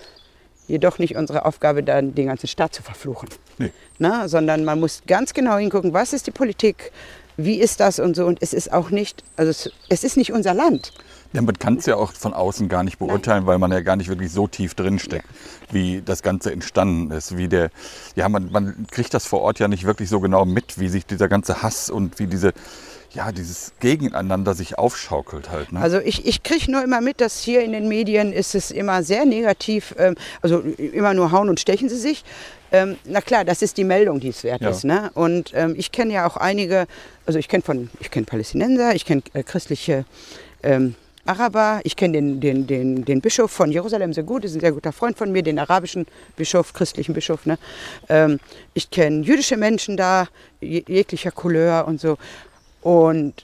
jedoch 0.66 0.98
nicht 0.98 1.16
unsere 1.16 1.44
Aufgabe, 1.44 1.82
dann 1.82 2.14
den 2.14 2.26
ganzen 2.26 2.46
Staat 2.46 2.74
zu 2.74 2.82
verfluchen. 2.82 3.28
Nee. 3.58 3.72
Ne? 3.98 4.28
Sondern 4.28 4.64
man 4.64 4.80
muss 4.80 5.02
ganz 5.06 5.34
genau 5.34 5.58
hingucken, 5.58 5.92
was 5.92 6.12
ist 6.14 6.26
die 6.26 6.30
Politik, 6.30 6.92
wie 7.36 7.60
ist 7.60 7.80
das 7.80 7.98
und 7.98 8.16
so. 8.16 8.24
Und 8.24 8.42
es 8.42 8.54
ist 8.54 8.72
auch 8.72 8.90
nicht, 8.90 9.22
also 9.36 9.50
es, 9.50 9.70
es 9.88 10.04
ist 10.04 10.16
nicht 10.16 10.32
unser 10.32 10.54
Land. 10.54 10.92
Ja, 11.36 11.42
man 11.42 11.58
kann 11.58 11.76
es 11.76 11.84
ja 11.84 11.96
auch 11.96 12.14
von 12.14 12.32
außen 12.32 12.70
gar 12.70 12.82
nicht 12.82 12.98
beurteilen, 12.98 13.44
weil 13.44 13.58
man 13.58 13.70
ja 13.70 13.80
gar 13.80 13.96
nicht 13.96 14.08
wirklich 14.08 14.32
so 14.32 14.46
tief 14.48 14.74
drin 14.74 14.98
steckt, 14.98 15.26
wie 15.70 16.00
das 16.02 16.22
Ganze 16.22 16.50
entstanden 16.50 17.10
ist. 17.10 17.36
Wie 17.36 17.46
der, 17.46 17.68
ja, 18.14 18.26
man, 18.30 18.50
man 18.50 18.86
kriegt 18.90 19.12
das 19.12 19.26
vor 19.26 19.42
Ort 19.42 19.58
ja 19.58 19.68
nicht 19.68 19.84
wirklich 19.84 20.08
so 20.08 20.20
genau 20.20 20.46
mit, 20.46 20.80
wie 20.80 20.88
sich 20.88 21.04
dieser 21.04 21.28
ganze 21.28 21.62
Hass 21.62 21.90
und 21.90 22.18
wie 22.18 22.26
diese, 22.26 22.54
ja, 23.12 23.32
dieses 23.32 23.74
Gegeneinander 23.80 24.54
sich 24.54 24.78
aufschaukelt 24.78 25.50
halt. 25.50 25.72
Ne? 25.72 25.80
Also 25.82 25.98
ich, 25.98 26.24
ich 26.26 26.42
kriege 26.42 26.72
nur 26.72 26.82
immer 26.82 27.02
mit, 27.02 27.20
dass 27.20 27.42
hier 27.42 27.62
in 27.62 27.72
den 27.72 27.86
Medien 27.86 28.32
ist 28.32 28.54
es 28.54 28.70
immer 28.70 29.02
sehr 29.02 29.26
negativ, 29.26 29.94
ähm, 29.98 30.14
also 30.40 30.60
immer 30.60 31.12
nur 31.12 31.32
hauen 31.32 31.50
und 31.50 31.60
stechen 31.60 31.90
sie 31.90 31.98
sich. 31.98 32.24
Ähm, 32.72 32.96
na 33.04 33.20
klar, 33.20 33.44
das 33.44 33.60
ist 33.60 33.76
die 33.76 33.84
Meldung, 33.84 34.20
die 34.20 34.28
es 34.28 34.42
wert 34.42 34.62
Ja. 34.62 34.70
ist. 34.70 34.84
Ne? 34.84 35.10
Und 35.12 35.52
ähm, 35.54 35.74
ich 35.76 35.92
kenne 35.92 36.14
ja 36.14 36.26
auch 36.26 36.38
einige, 36.38 36.86
also 37.26 37.38
ich 37.38 37.48
kenne 37.48 37.62
von, 37.62 37.90
ich 38.00 38.10
kenne 38.10 38.24
Palästinenser, 38.24 38.94
ich 38.94 39.04
kenne 39.04 39.20
äh, 39.34 39.42
christliche 39.42 40.06
ähm, 40.62 40.94
Araber, 41.26 41.80
ich 41.84 41.96
kenne 41.96 42.14
den, 42.14 42.40
den, 42.40 42.66
den, 42.66 43.04
den 43.04 43.20
Bischof 43.20 43.50
von 43.50 43.70
Jerusalem 43.72 44.12
sehr 44.12 44.24
gut, 44.24 44.44
ist 44.44 44.54
ein 44.54 44.60
sehr 44.60 44.72
guter 44.72 44.92
Freund 44.92 45.16
von 45.18 45.32
mir, 45.32 45.42
den 45.42 45.58
arabischen 45.58 46.06
Bischof, 46.36 46.72
christlichen 46.72 47.14
Bischof. 47.14 47.46
Ne? 47.46 47.58
Ähm, 48.08 48.38
ich 48.74 48.90
kenne 48.90 49.22
jüdische 49.22 49.56
Menschen 49.56 49.96
da, 49.96 50.28
je, 50.60 50.84
jeglicher 50.86 51.30
Couleur 51.30 51.86
und 51.86 52.00
so. 52.00 52.16
Und 52.82 53.34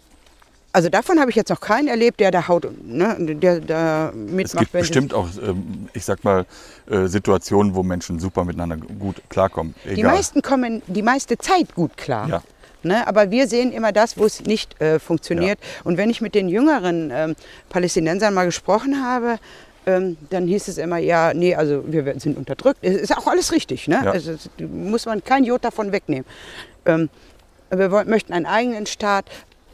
also 0.75 0.89
davon 0.89 1.21
habe 1.21 1.29
ich 1.31 1.37
jetzt 1.37 1.51
noch 1.51 1.61
keinen 1.61 1.89
erlebt, 1.89 2.19
der 2.21 2.31
da 2.31 2.49
haut, 2.49 2.67
ne, 2.87 3.17
der 3.19 3.61
da 3.61 4.09
es 4.09 4.15
mitmacht. 4.15 4.59
gibt 4.61 4.73
wenn 4.75 4.83
sie- 4.85 4.89
bestimmt 4.89 5.13
auch, 5.15 5.29
ähm, 5.43 5.89
ich 5.93 6.05
sag 6.05 6.25
mal, 6.25 6.47
äh, 6.91 7.07
Situationen, 7.09 7.75
wo 7.75 7.83
Menschen 7.83 8.19
super 8.19 8.45
miteinander 8.45 8.79
gut 8.79 9.17
klarkommen. 9.29 9.75
Egal. 9.85 9.97
Die 9.97 10.03
meisten 10.05 10.41
kommen 10.41 10.81
die 10.87 11.03
meiste 11.03 11.37
Zeit 11.37 11.75
gut 11.75 11.97
klar. 11.99 12.27
Ja. 12.29 12.43
Ne, 12.85 13.07
aber 13.07 13.31
wir 13.31 13.47
sehen 13.47 13.73
immer 13.73 13.93
das, 13.93 14.19
wo 14.19 14.25
es 14.25 14.41
nicht 14.43 14.81
äh, 14.81 14.99
funktioniert. 14.99 15.59
Und 15.85 15.99
wenn 15.99 16.11
ich 16.11 16.21
mit 16.21 16.35
den 16.35 16.49
jüngeren 16.49 17.13
ähm, 17.13 17.37
Palästinensern 17.69 18.35
mal 18.35 18.45
gesprochen 18.45 19.05
habe, 19.05 19.39
ähm, 19.87 20.17
dann 20.31 20.47
hieß 20.47 20.69
es 20.69 20.79
immer, 20.79 20.99
ja, 20.99 21.33
nee, 21.35 21.55
also 21.55 21.85
wir 21.87 22.19
sind 22.19 22.37
unterdrückt. 22.37 22.79
Es 22.83 22.97
ist 22.97 23.17
auch 23.17 23.27
alles 23.27 23.53
richtig, 23.53 23.89
ne? 23.89 24.01
Ja. 24.05 24.13
Ist, 24.13 24.51
muss 24.59 25.07
man 25.07 25.23
kein 25.23 25.45
Jod 25.45 25.65
davon 25.65 25.93
wegnehmen. 25.93 26.25
Ähm, 26.87 27.09
wir 27.71 27.89
möchten 28.05 28.33
einen 28.33 28.47
eigenen 28.47 28.87
Staat, 28.87 29.27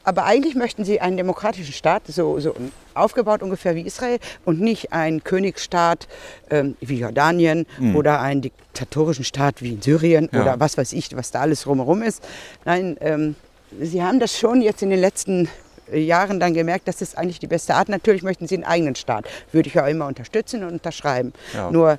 aber 0.09 0.25
eigentlich 0.25 0.55
möchten 0.55 0.87
sie 0.87 1.03
einen 1.03 1.19
demokratischen 1.19 1.75
Staat, 1.75 2.05
so, 2.07 2.41
so 2.41 2.55
aufgebaut 2.95 3.43
ungefähr 3.43 3.75
wie 3.75 3.83
Israel 3.83 4.19
und 4.47 4.59
nicht 4.59 4.91
einen 4.95 5.23
Königsstaat 5.23 6.09
ähm, 6.49 6.77
wie 6.81 7.01
Jordanien 7.01 7.67
oder 7.95 8.21
einen 8.23 8.41
diktatorischen 8.41 9.25
Staat 9.25 9.61
wie 9.61 9.75
in 9.75 9.83
Syrien 9.83 10.31
Ja. 10.33 10.41
oder 10.41 10.61
was 10.61 10.79
weiß 10.79 10.95
ich, 10.95 11.15
was 11.15 11.31
da 11.31 11.41
alles 11.43 11.67
rumherum 11.67 12.01
ist. 12.01 12.27
Nein, 12.65 12.97
ähm, 13.03 13.35
sie 13.79 14.03
haben 14.03 14.19
das 14.19 14.39
schon 14.39 14.63
jetzt 14.63 14.81
in 14.83 14.89
den 14.89 14.99
letzten 14.99 15.47
äh, 15.93 16.01
Jahren 16.01 16.41
dann 16.41 16.55
gemerkt, 16.55 16.89
das 16.89 17.03
ist 17.03 17.19
eigentlich 17.19 17.39
die 17.39 17.47
beste 17.47 17.75
Art. 17.75 17.91
Natürlich 17.91 18.23
möchten 18.23 18.47
sie 18.49 18.55
einen 18.55 18.65
eigenen 18.65 18.95
Staat. 18.95 19.27
Würde 19.53 19.69
ich 19.69 19.79
auch 19.79 19.87
immer 19.87 20.07
unterstützen 20.07 20.63
und 20.63 20.73
unterschreiben. 20.73 21.35
Ja. 21.53 21.71
Nur 21.71 21.99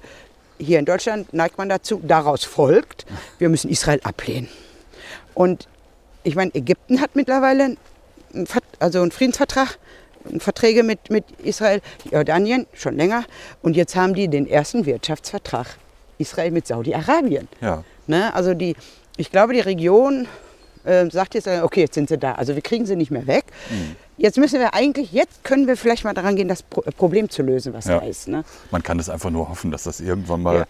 hier 0.57 0.79
in 0.79 0.85
Deutschland 0.85 1.31
neigt 1.31 1.59
man 1.59 1.69
dazu, 1.69 2.01
daraus 2.03 2.43
folgt, 2.43 3.05
wir 3.37 3.49
müssen 3.49 3.69
Israel 3.69 3.99
ablehnen. 4.03 4.49
Und 5.35 5.67
ich 6.23 6.35
meine, 6.35 6.53
Ägypten 6.55 6.99
hat 7.01 7.15
mittlerweile 7.15 7.77
also 8.79 9.01
einen 9.01 9.11
Friedensvertrag, 9.11 9.77
Verträge 10.39 10.83
mit, 10.83 11.09
mit 11.09 11.23
Israel, 11.43 11.81
Jordanien 12.11 12.67
schon 12.73 12.95
länger. 12.97 13.23
Und 13.61 13.75
jetzt 13.75 13.95
haben 13.95 14.13
die 14.13 14.27
den 14.27 14.47
ersten 14.47 14.85
Wirtschaftsvertrag 14.85 15.67
Israel 16.17 16.51
mit 16.51 16.67
Saudi-Arabien. 16.67 17.47
Ja. 17.61 17.83
Ne? 18.07 18.33
Also 18.33 18.53
die, 18.53 18.75
ich 19.17 19.31
glaube, 19.31 19.53
die 19.53 19.61
Region 19.61 20.27
äh, 20.83 21.09
sagt 21.09 21.35
jetzt, 21.35 21.47
äh, 21.47 21.61
okay, 21.63 21.81
jetzt 21.81 21.93
sind 21.95 22.09
sie 22.09 22.17
da. 22.17 22.33
Also 22.33 22.55
wir 22.55 22.61
kriegen 22.61 22.85
sie 22.85 22.95
nicht 22.95 23.11
mehr 23.11 23.27
weg. 23.27 23.45
Mhm. 23.69 23.95
Jetzt 24.17 24.37
müssen 24.37 24.59
wir 24.59 24.73
eigentlich, 24.73 25.13
jetzt 25.13 25.45
können 25.45 25.67
wir 25.67 25.77
vielleicht 25.77 26.03
mal 26.03 26.13
daran 26.13 26.35
gehen, 26.35 26.49
das 26.49 26.61
Pro 26.63 26.81
Problem 26.97 27.29
zu 27.29 27.41
lösen, 27.41 27.73
was 27.73 27.85
Ja. 27.85 27.99
da 28.01 28.05
ist. 28.05 28.27
Ne? 28.27 28.43
Man 28.71 28.83
kann 28.83 28.99
es 28.99 29.09
einfach 29.09 29.29
nur 29.29 29.47
hoffen, 29.47 29.71
dass 29.71 29.83
das 29.83 30.01
irgendwann 30.01 30.41
mal, 30.43 30.55
Ja. 30.57 30.65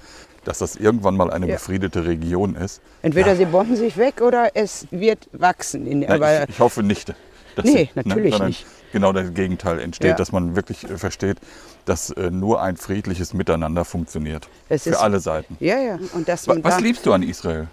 dass 0.46 0.60
das 0.60 0.76
irgendwann 0.76 1.18
mal 1.18 1.32
eine 1.32 1.48
Ja. 1.48 1.56
befriedete 1.56 2.06
Region 2.06 2.54
ist. 2.56 2.80
Entweder 3.02 3.30
Ja. 3.30 3.36
sie 3.38 3.46
bomben 3.46 3.76
sich 3.76 3.98
weg 3.98 4.22
oder 4.22 4.52
es 4.54 4.86
wird 4.92 5.28
wachsen. 5.32 5.88
In, 5.88 6.02
Nein, 6.02 6.44
ich, 6.44 6.50
ich 6.56 6.60
hoffe 6.60 6.84
nicht. 6.84 7.14
Dass 7.62 7.72
Nee, 7.74 7.90
sie- 7.94 8.00
natürlich 8.08 8.32
sondern 8.32 8.48
nicht. 8.50 8.66
Genau 8.92 9.14
das 9.14 9.34
Gegenteil 9.34 9.80
entsteht, 9.80 10.10
Ja. 10.12 10.16
dass 10.16 10.32
man 10.32 10.56
wirklich 10.56 10.84
äh, 10.90 10.98
versteht, 10.98 11.38
dass 11.86 12.10
äh, 12.12 12.32
nur 12.32 12.62
ein 12.62 12.76
friedliches 12.78 13.34
Miteinander 13.34 13.86
funktioniert. 13.86 14.48
Es 14.70 14.84
Für 14.84 14.92
ist- 14.92 14.98
alle 14.98 15.20
Seiten. 15.20 15.58
ja, 15.60 15.80
ja. 15.80 16.00
Und 16.14 16.28
dass 16.28 16.48
Was 16.48 16.62
da, 16.62 16.78
liebst 16.78 17.06
du 17.06 17.14
an 17.14 17.24
Israel? 17.24 17.68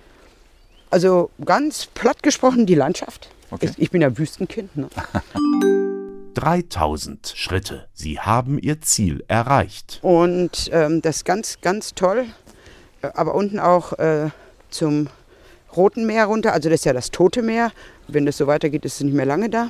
also 0.90 1.30
ganz 1.44 1.86
platt 1.86 2.22
gesprochen, 2.22 2.66
die 2.66 2.74
Landschaft. 2.74 3.28
Okay. 3.50 3.70
Ich 3.76 3.90
bin 3.90 4.02
ja 4.02 4.16
Wüstenkind. 4.18 4.76
Ne? 4.76 4.88
3000 6.34 7.32
Schritte. 7.34 7.86
Sie 7.94 8.20
haben 8.20 8.58
Ihr 8.58 8.80
Ziel 8.82 9.24
erreicht. 9.28 9.98
Und 10.02 10.68
ähm, 10.72 11.00
das 11.02 11.16
ist 11.18 11.24
ganz, 11.24 11.60
ganz 11.62 11.94
toll. 11.94 12.26
Äh, 13.02 13.08
Aber 13.14 13.34
unten 13.34 13.58
auch 13.58 13.94
äh, 13.94 14.30
zum 14.70 15.08
Roten 15.74 16.06
Meer 16.06 16.26
runter. 16.26 16.52
Also 16.52 16.68
das 16.68 16.80
ist 16.80 16.84
ja 16.84 16.92
das 16.92 17.10
Tote 17.10 17.42
Meer. 17.42 17.72
Wenn 18.08 18.26
das 18.26 18.36
so 18.36 18.46
weitergeht, 18.46 18.84
ist 18.84 18.94
es 18.96 19.00
nicht 19.02 19.14
mehr 19.14 19.26
lange 19.26 19.48
da. 19.50 19.68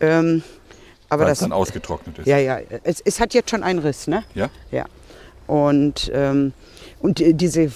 Ähm, 0.00 0.42
aber 1.08 1.22
Weil 1.22 1.28
das 1.30 1.38
es 1.38 1.42
dann 1.42 1.52
ausgetrocknet 1.52 2.18
ist. 2.20 2.26
Ja, 2.26 2.38
ja. 2.38 2.58
Es, 2.84 3.00
es 3.00 3.20
hat 3.20 3.34
jetzt 3.34 3.50
schon 3.50 3.62
einen 3.62 3.78
Riss, 3.78 4.06
ne? 4.08 4.24
Ja? 4.34 4.48
Ja. 4.70 4.84
Und, 5.46 6.10
ähm, 6.14 6.52
und 7.00 7.18
die- 7.18 7.34
diese 7.34 7.70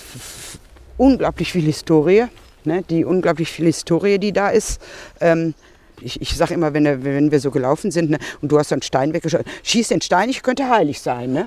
unglaublich 0.96 1.52
viel 1.52 1.64
Historie, 1.64 2.24
ne? 2.64 2.82
die 2.90 3.04
unglaublich 3.04 3.50
viel 3.50 3.66
Historie, 3.66 4.18
die 4.18 4.32
da 4.32 4.48
ist. 4.50 4.80
Ähm, 5.20 5.54
ich 6.02 6.20
ich 6.20 6.34
sage 6.36 6.54
immer, 6.54 6.72
wenn, 6.72 7.04
wenn 7.04 7.30
wir 7.30 7.40
so 7.40 7.50
gelaufen 7.50 7.90
sind 7.90 8.10
ne, 8.10 8.18
und 8.40 8.50
du 8.50 8.58
hast 8.58 8.70
so 8.70 8.74
einen 8.74 8.82
Stein 8.82 9.12
weggeschaut, 9.12 9.44
schieß 9.62 9.88
den 9.88 10.00
Stein, 10.00 10.28
ich 10.30 10.42
könnte 10.42 10.68
heilig 10.68 11.00
sein. 11.00 11.32
Ne? 11.32 11.46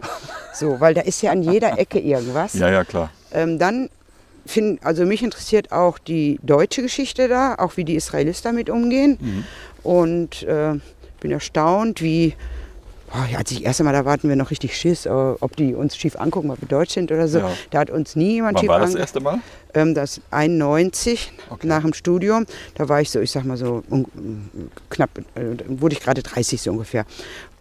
So, 0.54 0.80
weil 0.80 0.94
da 0.94 1.02
ist 1.02 1.22
ja 1.24 1.32
an 1.32 1.42
jeder 1.44 1.78
Ecke 1.80 2.00
irgendwas. 2.00 2.54
Ja, 2.54 2.70
ja, 2.70 2.84
klar. 2.84 3.10
Ähm, 3.32 3.58
dann 3.58 3.90
find, 4.46 4.86
also 4.86 5.06
mich 5.06 5.24
interessiert 5.24 5.72
auch 5.72 5.98
die 6.00 6.40
deutsche 6.44 6.82
Geschichte 6.82 7.28
da, 7.28 7.56
auch 7.56 7.78
wie 7.78 7.84
die 7.84 7.96
Israelis 7.96 8.42
damit 8.42 8.70
umgehen. 8.70 9.18
Mhm. 9.20 9.44
Und 9.84 10.44
äh, 10.44 10.74
bin 11.20 11.32
erstaunt, 11.32 12.02
wie, 12.02 12.36
boah, 13.12 13.26
als 13.38 13.52
ich 13.52 13.58
das 13.58 13.66
erste 13.66 13.84
Mal 13.84 13.94
da 13.94 14.06
warten 14.06 14.28
wir 14.30 14.36
noch 14.36 14.52
richtig 14.52 14.76
Schiss, 14.78 15.06
äh, 15.06 15.10
ob 15.10 15.56
die 15.56 15.74
uns 15.74 15.96
schief 15.98 16.16
angucken, 16.18 16.50
weil 16.50 16.58
wir 16.62 16.68
deutsch 16.68 16.94
sind 16.94 17.12
oder 17.12 17.28
so. 17.28 17.40
Ja. 17.40 17.52
Da 17.72 17.80
hat 17.80 17.90
uns 17.90 18.16
nie 18.16 18.34
jemand 18.36 18.56
Wann 18.56 18.62
schief 18.62 18.70
war 18.70 18.80
das 18.80 18.90
angeguckt. 18.96 19.02
erste 19.16 19.20
Mal? 19.22 19.40
Ähm, 19.74 19.94
das 19.96 20.22
91 20.32 21.32
Okay. 21.50 21.68
nach 21.68 21.82
dem 21.82 21.94
Studium. 21.94 22.46
Da 22.76 22.88
war 22.90 23.02
ich 23.02 23.10
so, 23.10 23.20
ich 23.20 23.32
sag 23.32 23.44
mal 23.46 23.58
so 23.58 23.84
un, 23.90 24.50
knapp, 24.90 25.10
äh, 25.36 25.56
da 25.56 25.66
wurde 25.68 25.96
ich 25.96 26.02
gerade 26.02 26.22
30 26.24 26.62
so 26.62 26.72
ungefähr. 26.72 27.06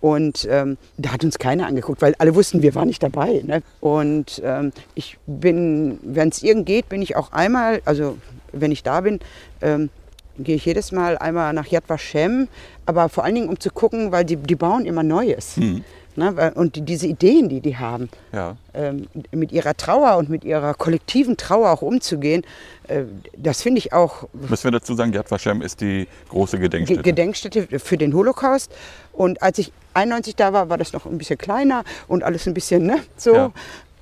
Und 0.02 0.48
ähm, 0.50 0.78
da 0.98 1.12
hat 1.12 1.24
uns 1.24 1.38
keiner 1.38 1.66
angeguckt, 1.68 2.02
weil 2.02 2.14
alle 2.18 2.34
wussten, 2.34 2.60
wir 2.60 2.74
waren 2.74 2.88
nicht 2.88 3.02
dabei. 3.02 3.40
Ne? 3.46 3.62
Und 3.80 4.42
ähm, 4.44 4.72
ich 4.96 5.16
bin, 5.26 6.00
wenn 6.02 6.28
es 6.28 6.42
irgend 6.42 6.66
geht, 6.66 6.88
bin 6.88 7.00
ich 7.00 7.14
auch 7.14 7.32
einmal, 7.32 7.80
also 7.84 8.18
wenn 8.52 8.72
ich 8.72 8.82
da 8.82 9.00
bin, 9.00 9.20
ähm, 9.62 9.90
gehe 10.38 10.56
ich 10.56 10.64
jedes 10.64 10.90
Mal 10.90 11.16
einmal 11.18 11.52
nach 11.52 11.68
Yad 11.68 11.84
Vashem, 11.88 12.48
aber 12.84 13.08
vor 13.08 13.22
allen 13.24 13.36
Dingen 13.36 13.48
um 13.48 13.60
zu 13.60 13.70
gucken, 13.70 14.10
weil 14.10 14.24
die, 14.24 14.36
die 14.36 14.56
bauen 14.56 14.86
immer 14.86 15.04
Neues. 15.04 15.56
Hm. 15.56 15.84
Ne? 16.16 16.52
Und 16.54 16.76
die, 16.76 16.82
diese 16.82 17.06
Ideen, 17.06 17.48
die 17.48 17.60
die 17.60 17.76
haben, 17.76 18.08
Ja. 18.32 18.56
ähm, 18.74 19.06
mit 19.30 19.52
ihrer 19.52 19.76
Trauer 19.76 20.16
und 20.16 20.28
mit 20.28 20.44
ihrer 20.44 20.74
kollektiven 20.74 21.36
Trauer 21.36 21.70
auch 21.70 21.82
umzugehen, 21.82 22.44
äh, 22.88 23.02
das 23.36 23.62
finde 23.62 23.78
ich 23.78 23.92
auch 23.92 24.28
Müssen 24.32 24.64
wir 24.64 24.70
dazu 24.72 24.94
sagen, 24.94 25.12
Yad 25.12 25.30
Vashem 25.30 25.62
ist 25.62 25.80
die 25.80 26.06
große 26.28 26.58
Ge 26.58 26.68
Gedenkstätte. 26.68 27.02
Gedenkstätte 27.02 27.78
für 27.78 27.96
den 27.96 28.14
Holocaust. 28.14 28.70
Und 29.12 29.42
als 29.42 29.58
ich 29.58 29.72
91 29.94 30.36
da 30.36 30.52
war, 30.52 30.68
war 30.68 30.78
das 30.78 30.92
noch 30.92 31.06
ein 31.06 31.18
bisschen 31.18 31.38
kleiner 31.38 31.84
und 32.08 32.22
alles 32.22 32.46
ein 32.46 32.54
bisschen 32.54 32.86
ne, 32.86 32.98
so. 33.16 33.34
Ja. 33.34 33.52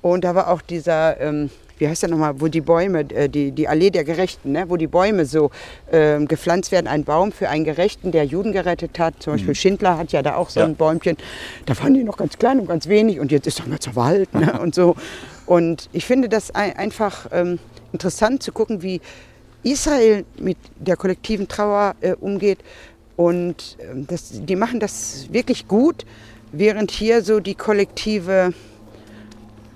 Und 0.01 0.23
da 0.23 0.35
war 0.35 0.49
auch 0.49 0.61
dieser, 0.61 1.19
ähm, 1.21 1.49
wie 1.81 1.87
heißt 1.87 2.03
der 2.03 2.11
nochmal, 2.11 2.39
wo 2.39 2.47
die 2.47 2.61
Bäume, 2.61 2.99
äh, 3.09 3.27
die, 3.27 3.51
die 3.51 3.67
Allee 3.67 3.89
der 3.89 4.03
Gerechten, 4.03 4.51
ne, 4.51 4.65
wo 4.67 4.77
die 4.77 4.85
Bäume 4.85 5.25
so 5.25 5.49
ähm, 5.91 6.27
gepflanzt 6.27 6.71
werden. 6.71 6.85
Ein 6.85 7.03
Baum 7.05 7.31
für 7.31 7.49
einen 7.49 7.63
Gerechten, 7.65 8.11
der 8.11 8.23
Juden 8.23 8.51
gerettet 8.51 8.99
hat. 8.99 9.15
Zum 9.17 9.33
Beispiel 9.33 9.55
Schindler 9.55 9.97
hat 9.97 10.11
ja 10.11 10.21
da 10.21 10.35
auch 10.35 10.51
so 10.51 10.59
Mhm. 10.59 10.61
Ja. 10.61 10.67
ein 10.67 10.75
Bäumchen. 10.75 11.17
Da 11.65 11.75
waren 11.79 11.95
die 11.95 12.03
noch 12.03 12.17
ganz 12.17 12.37
klein 12.37 12.59
und 12.59 12.67
ganz 12.67 12.87
wenig 12.87 13.19
und 13.19 13.31
jetzt 13.31 13.47
ist 13.47 13.59
doch 13.59 13.65
mal 13.65 13.79
zur 13.79 13.95
Wald 13.95 14.31
ne, 14.35 14.59
und 14.61 14.75
so. 14.75 14.95
Und 15.47 15.89
ich 15.91 16.05
finde 16.05 16.29
das 16.29 16.53
ein, 16.53 16.75
einfach 16.77 17.25
ähm, 17.31 17.57
interessant 17.93 18.43
zu 18.43 18.51
gucken, 18.51 18.83
wie 18.83 19.01
Israel 19.63 20.23
mit 20.39 20.57
der 20.77 20.97
kollektiven 20.97 21.47
Trauer 21.47 21.95
äh, 22.01 22.13
umgeht. 22.13 22.59
Und 23.15 23.75
ähm, 23.91 24.05
das, 24.05 24.29
die 24.33 24.55
machen 24.55 24.79
das 24.79 25.29
wirklich 25.31 25.67
gut, 25.67 26.05
während 26.51 26.91
hier 26.91 27.23
so 27.23 27.39
die 27.39 27.55
kollektive 27.55 28.53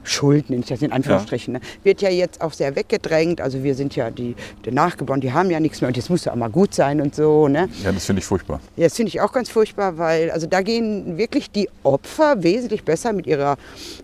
Schuld, 0.06 0.50
nenne 0.50 0.62
ich 0.62 0.68
das 0.70 0.82
in 0.82 0.92
Anführungsstrichen, 0.92 1.54
ne, 1.54 1.62
wird 1.84 2.02
ja 2.02 2.10
jetzt 2.10 2.42
auch 2.42 2.54
sehr 2.54 2.76
weggedrängt. 2.76 3.42
Also 3.42 3.64
wir 3.64 3.76
sind 3.76 3.96
ja 3.96 4.12
die, 4.12 4.36
die 4.66 4.72
Nachgeborenen, 4.72 5.22
die 5.22 5.34
haben 5.34 5.50
ja 5.52 5.60
nichts 5.60 5.82
mehr 5.82 5.88
und 5.88 5.98
jetzt 5.98 6.10
muss 6.10 6.26
ja 6.26 6.32
auch 6.32 6.36
mal 6.38 6.50
gut 6.50 6.74
sein 6.74 7.02
und 7.02 7.16
so. 7.16 7.48
Ne? 7.48 7.70
Ja, 7.84 7.92
das 7.92 8.06
finde 8.06 8.20
ich 8.22 8.26
furchtbar. 8.26 8.60
Ja, 8.76 8.86
das 8.86 8.96
finde 8.96 9.10
ich 9.10 9.22
auch 9.22 9.32
ganz 9.34 9.50
furchtbar, 9.50 9.98
weil 9.98 10.32
also 10.32 10.48
da 10.48 10.62
gehen 10.62 11.18
wirklich 11.18 11.52
die 11.52 11.70
Opfer 11.84 12.44
wesentlich 12.44 12.84
besser 12.84 13.14
mit 13.14 13.28
ihrer 13.28 13.58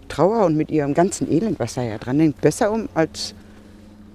Trauer 0.10 0.46
und 0.46 0.56
mit 0.58 0.72
ihrem 0.72 0.94
ganzen 0.94 1.32
Elend, 1.32 1.60
was 1.60 1.76
da 1.76 1.84
ja 1.84 1.98
dran 1.98 2.20
hängt, 2.20 2.42
besser 2.42 2.72
um, 2.72 2.90
als 2.94 3.34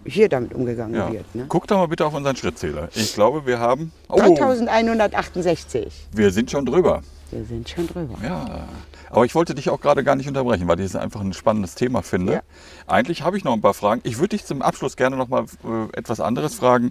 hier 0.04 0.28
damit 0.28 0.54
umgegangen 0.54 0.94
Ja. 0.94 1.12
wird. 1.12 1.34
Ne? 1.34 1.46
Guck 1.48 1.66
doch 1.66 1.78
mal 1.78 1.86
bitte 1.88 2.06
auf 2.06 2.14
unseren 2.14 2.36
Schrittzähler. 2.36 2.88
Ich 2.94 3.14
glaube, 3.14 3.44
wir 3.44 3.58
haben. 3.58 3.90
Oh, 4.08 4.16
3168. 4.18 5.92
wir 6.12 6.30
sind 6.30 6.50
schon 6.50 6.64
drüber. 6.64 7.02
Wir 7.30 7.44
sind 7.44 7.68
schon 7.68 7.86
drüber. 7.88 8.14
Ja, 8.22 8.66
aber 9.10 9.24
ich 9.24 9.34
wollte 9.34 9.54
dich 9.54 9.70
auch 9.70 9.80
gerade 9.80 10.02
gar 10.04 10.16
nicht 10.16 10.28
unterbrechen, 10.28 10.66
weil 10.68 10.78
ich 10.80 10.86
es 10.86 10.96
einfach 10.96 11.20
ein 11.20 11.32
spannendes 11.32 11.74
Thema 11.74 12.02
finde. 12.02 12.32
Ja. 12.34 12.40
Eigentlich 12.86 13.22
habe 13.22 13.36
ich 13.36 13.44
noch 13.44 13.52
ein 13.52 13.60
paar 13.60 13.74
Fragen. 13.74 14.00
Ich 14.04 14.18
würde 14.18 14.30
dich 14.36 14.44
zum 14.44 14.62
Abschluss 14.62 14.96
gerne 14.96 15.16
noch 15.16 15.28
mal 15.28 15.44
äh, 15.64 15.98
etwas 15.98 16.20
anderes 16.20 16.54
fragen. 16.54 16.90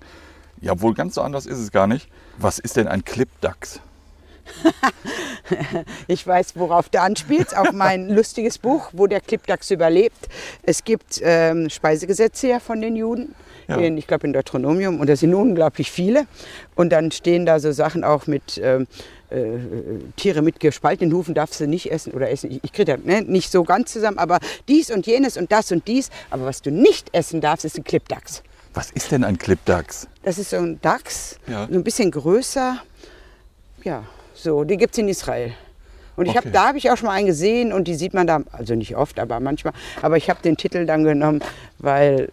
Ja, 0.62 0.80
wohl 0.82 0.94
ganz 0.94 1.16
so 1.16 1.22
anders 1.22 1.46
ist 1.46 1.60
es 1.60 1.72
gar 1.72 1.88
nicht. 1.88 2.08
Was 2.38 2.60
ist 2.60 2.78
denn 2.78 2.88
ein 2.88 3.04
Clipdachs? 3.06 3.80
Ich 6.08 6.26
weiß, 6.26 6.54
worauf 6.56 6.90
du 6.90 7.00
anspielst, 7.02 7.56
auf 7.56 7.72
mein 7.72 8.10
lustiges 8.16 8.58
Buch, 8.58 8.90
wo 8.94 9.08
der 9.08 9.22
Klippdachs 9.22 9.70
überlebt. 9.72 10.28
Es 10.64 10.84
gibt 10.84 11.20
ähm, 11.24 11.70
Speisegesetze 11.70 12.48
ja 12.48 12.60
von 12.60 12.82
den 12.82 12.96
Juden, 12.96 13.36
Ja. 13.68 13.78
in, 13.78 13.98
ich 13.98 14.08
glaube 14.08 14.26
in 14.28 14.34
Deuteronomium, 14.34 15.00
und 15.00 15.08
da 15.10 15.16
sind 15.16 15.34
unglaublich 15.34 15.92
viele. 15.92 16.26
Und 16.76 16.90
dann 16.92 17.12
stehen 17.12 17.46
da 17.46 17.60
so 17.60 17.72
Sachen 17.72 18.04
auch 18.04 18.28
mit 18.28 18.60
ähm, 18.64 18.88
äh, 19.30 19.60
Tiere 20.16 20.42
mit 20.42 20.60
gespaltenen 20.60 21.14
Hufen 21.14 21.34
darfst 21.34 21.60
du 21.60 21.68
nicht 21.68 21.92
essen 21.92 22.14
oder 22.14 22.30
essen. 22.30 22.52
Ich, 22.52 22.60
ich 22.64 22.74
kriege 22.74 22.96
das 22.98 23.06
ne, 23.06 23.22
nicht 23.22 23.52
so 23.52 23.64
ganz 23.64 23.92
zusammen, 23.92 24.18
aber 24.18 24.40
dies 24.68 24.92
und 24.92 25.06
jenes 25.08 25.38
und 25.38 25.52
das 25.52 25.72
und 25.72 25.88
dies. 25.88 26.10
Aber 26.30 26.46
was 26.46 26.62
du 26.62 26.72
nicht 26.72 27.10
essen 27.14 27.42
darfst, 27.42 27.66
ist 27.66 27.78
ein 27.78 27.84
Klippdachs. 27.84 28.44
Was 28.74 28.92
ist 28.92 29.12
denn 29.12 29.24
ein 29.24 29.38
Clipdachs? 29.38 30.08
Das 30.24 30.38
ist 30.38 30.50
so 30.50 30.58
ein 30.58 30.80
Dachs, 30.82 31.40
Ja. 31.48 31.68
so 31.70 31.74
ein 31.76 31.84
bisschen 31.84 32.12
größer. 32.12 32.78
Ja, 33.84 34.04
so, 34.34 34.64
die 34.64 34.78
gibt 34.78 34.94
es 34.94 34.98
in 35.00 35.08
Israel. 35.08 35.54
Und 36.18 36.26
ich 36.28 36.36
hab, 36.38 36.46
Okay. 36.46 36.54
da 36.54 36.68
habe 36.70 36.78
ich 36.78 36.90
auch 36.92 36.98
schon 36.98 37.08
mal 37.08 37.14
einen 37.14 37.28
gesehen 37.28 37.74
und 37.74 37.88
die 37.88 37.96
sieht 37.96 38.14
man 38.14 38.26
da, 38.26 38.42
also 38.52 38.74
nicht 38.76 38.96
oft, 38.96 39.20
aber 39.20 39.40
manchmal. 39.40 39.74
Aber 40.02 40.18
ich 40.18 40.30
habe 40.30 40.42
den 40.42 40.56
Titel 40.58 40.86
dann 40.86 41.04
genommen, 41.04 41.42
weil 41.78 42.30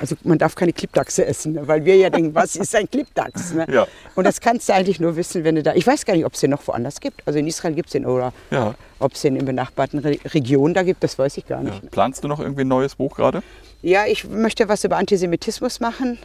also 0.00 0.16
man 0.24 0.38
darf 0.38 0.54
keine 0.54 0.72
Klippdachse 0.72 1.24
essen, 1.26 1.52
ne? 1.54 1.66
weil 1.66 1.84
wir 1.84 1.96
ja 1.96 2.10
denken, 2.10 2.34
was 2.34 2.56
ist 2.56 2.74
ein 2.74 2.88
Klippdachs? 2.90 3.52
Ne? 3.52 3.66
Ja. 3.72 3.86
Und 4.14 4.24
das 4.24 4.40
kannst 4.40 4.68
du 4.68 4.74
eigentlich 4.74 5.00
nur 5.00 5.16
wissen, 5.16 5.44
wenn 5.44 5.54
du 5.56 5.62
da. 5.62 5.74
Ich 5.74 5.86
weiß 5.86 6.04
gar 6.04 6.14
nicht, 6.14 6.24
ob 6.24 6.34
es 6.34 6.40
den 6.40 6.50
noch 6.50 6.66
woanders 6.66 7.00
gibt. 7.00 7.22
Also 7.26 7.38
in 7.38 7.46
Israel 7.46 7.74
gibt 7.74 7.88
es 7.88 7.92
den 7.92 8.06
oder 8.06 8.32
Ja. 8.50 8.74
ob 8.98 9.14
es 9.14 9.22
den 9.22 9.36
in 9.36 9.44
benachbarten 9.44 9.98
Re 10.00 10.18
Regionen 10.26 10.74
da 10.74 10.82
gibt, 10.82 11.02
das 11.02 11.18
weiß 11.18 11.36
ich 11.38 11.46
gar 11.46 11.62
Ja. 11.62 11.70
nicht. 11.70 11.90
Planst 11.90 12.24
du 12.24 12.28
noch 12.28 12.40
irgendwie 12.40 12.62
ein 12.62 12.68
neues 12.68 12.94
Buch 12.94 13.16
gerade? 13.16 13.42
Ja, 13.82 14.06
ich 14.06 14.24
möchte 14.28 14.68
was 14.68 14.84
über 14.84 14.96
Antisemitismus 14.96 15.80
machen. 15.80 16.18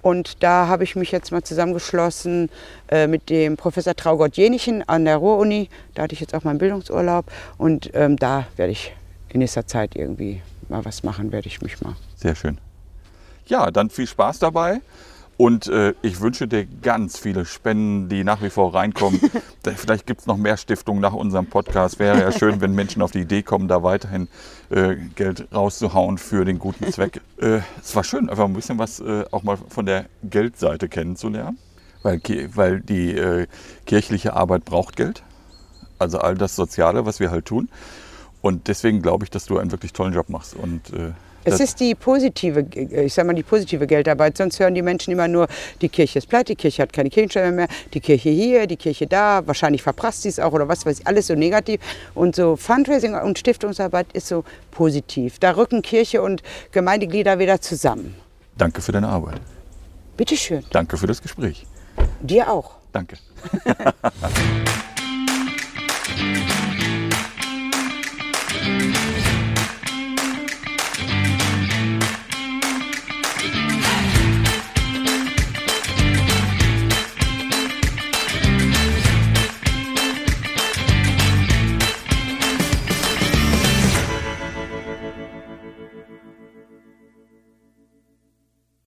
Und 0.00 0.42
da 0.42 0.68
habe 0.68 0.84
ich 0.84 0.96
mich 0.96 1.12
jetzt 1.12 1.32
mal 1.32 1.42
zusammengeschlossen 1.42 2.50
äh, 2.90 3.06
mit 3.06 3.30
dem 3.30 3.56
Professor 3.56 3.94
Traugott 3.94 4.36
Jenichen 4.36 4.86
an 4.86 5.04
der 5.06 5.16
Ruhr-Uni. 5.16 5.68
Da 5.94 6.02
hatte 6.02 6.14
ich 6.14 6.20
jetzt 6.20 6.34
auch 6.34 6.44
meinen 6.44 6.58
Bildungsurlaub. 6.58 7.24
Und 7.56 7.90
ähm, 7.94 8.16
da 8.16 8.46
werde 8.56 8.72
ich 8.72 8.94
in 9.30 9.40
nächster 9.40 9.66
Zeit 9.66 9.96
irgendwie 9.96 10.42
mal 10.70 10.84
was 10.84 11.02
machen, 11.02 11.32
werde 11.32 11.48
ich 11.48 11.60
mich 11.62 11.80
mal. 11.80 11.96
Sehr 12.16 12.34
schön. 12.34 12.58
Ja, 13.46 13.70
dann 13.70 13.90
viel 13.90 14.06
Spaß 14.06 14.38
dabei. 14.38 14.80
Und 15.36 15.66
äh, 15.66 15.94
ich 16.02 16.20
wünsche 16.20 16.46
dir 16.46 16.64
ganz 16.64 17.18
viele 17.18 17.44
Spenden, 17.44 18.08
die 18.08 18.22
nach 18.22 18.40
wie 18.40 18.50
vor 18.50 18.72
reinkommen. 18.72 19.20
Vielleicht 19.76 20.06
gibt 20.06 20.20
es 20.20 20.26
noch 20.26 20.36
mehr 20.36 20.56
Stiftungen 20.56 21.00
nach 21.00 21.12
unserem 21.12 21.46
Podcast. 21.46 21.98
Wäre 21.98 22.20
ja 22.20 22.30
schön, 22.30 22.60
wenn 22.60 22.72
Menschen 22.72 23.02
auf 23.02 23.10
die 23.10 23.20
Idee 23.20 23.42
kommen, 23.42 23.66
da 23.66 23.82
weiterhin 23.82 24.28
äh, 24.70 24.94
Geld 25.16 25.48
rauszuhauen 25.52 26.18
für 26.18 26.44
den 26.44 26.58
guten 26.58 26.90
Zweck. 26.92 27.20
Äh, 27.36 27.60
es 27.80 27.96
war 27.96 28.04
schön, 28.04 28.30
einfach 28.30 28.44
ein 28.44 28.52
bisschen 28.52 28.78
was 28.78 29.00
äh, 29.00 29.24
auch 29.32 29.42
mal 29.42 29.58
von 29.68 29.86
der 29.86 30.06
Geldseite 30.22 30.88
kennenzulernen. 30.88 31.58
Weil, 32.04 32.20
weil 32.54 32.80
die 32.80 33.10
äh, 33.10 33.48
kirchliche 33.86 34.34
Arbeit 34.34 34.64
braucht 34.64 34.94
Geld. 34.94 35.24
Also 35.98 36.18
all 36.18 36.36
das 36.36 36.54
Soziale, 36.54 37.06
was 37.06 37.18
wir 37.18 37.32
halt 37.32 37.46
tun. 37.46 37.68
Und 38.44 38.68
deswegen 38.68 39.00
glaube 39.00 39.24
ich, 39.24 39.30
dass 39.30 39.46
du 39.46 39.56
einen 39.56 39.72
wirklich 39.72 39.94
tollen 39.94 40.12
Job 40.12 40.28
machst. 40.28 40.54
Und, 40.54 40.92
äh, 40.92 41.12
Es 41.44 41.60
ist 41.60 41.80
die 41.80 41.94
positive, 41.94 42.66
äh, 42.74 43.04
ich 43.04 43.14
sag 43.14 43.26
mal, 43.26 43.32
die 43.32 43.42
positive 43.42 43.86
Geldarbeit. 43.86 44.36
Sonst 44.36 44.60
hören 44.60 44.74
die 44.74 44.82
Menschen 44.82 45.12
immer 45.12 45.28
nur, 45.28 45.48
die 45.80 45.88
Kirche 45.88 46.18
ist 46.18 46.28
pleite, 46.28 46.52
die 46.52 46.56
Kirche 46.56 46.82
hat 46.82 46.92
keine 46.92 47.08
Kirchensteuer 47.08 47.52
mehr, 47.52 47.68
die 47.94 48.00
Kirche 48.00 48.28
hier, 48.28 48.66
die 48.66 48.76
Kirche 48.76 49.06
da, 49.06 49.46
wahrscheinlich 49.46 49.82
verprasst 49.82 50.22
sie 50.22 50.28
es 50.28 50.38
auch 50.38 50.52
oder 50.52 50.68
was 50.68 50.84
weiß 50.84 51.00
ich, 51.00 51.06
alles 51.06 51.28
so 51.28 51.34
negativ. 51.34 51.80
Und 52.14 52.36
so 52.36 52.56
Fundraising 52.56 53.14
und 53.14 53.38
Stiftungsarbeit 53.38 54.08
ist 54.12 54.28
so 54.28 54.44
positiv. 54.72 55.38
Da 55.38 55.52
rücken 55.52 55.80
Kirche 55.80 56.20
und 56.20 56.42
Gemeindeglieder 56.70 57.38
wieder 57.38 57.62
zusammen. 57.62 58.14
Danke 58.58 58.82
für 58.82 58.92
deine 58.92 59.08
Arbeit. 59.08 59.40
Bitteschön. 60.18 60.62
Danke 60.70 60.98
für 60.98 61.06
das 61.06 61.22
Gespräch. 61.22 61.66
Dir 62.20 62.52
auch. 62.52 62.72
Danke. 62.92 63.16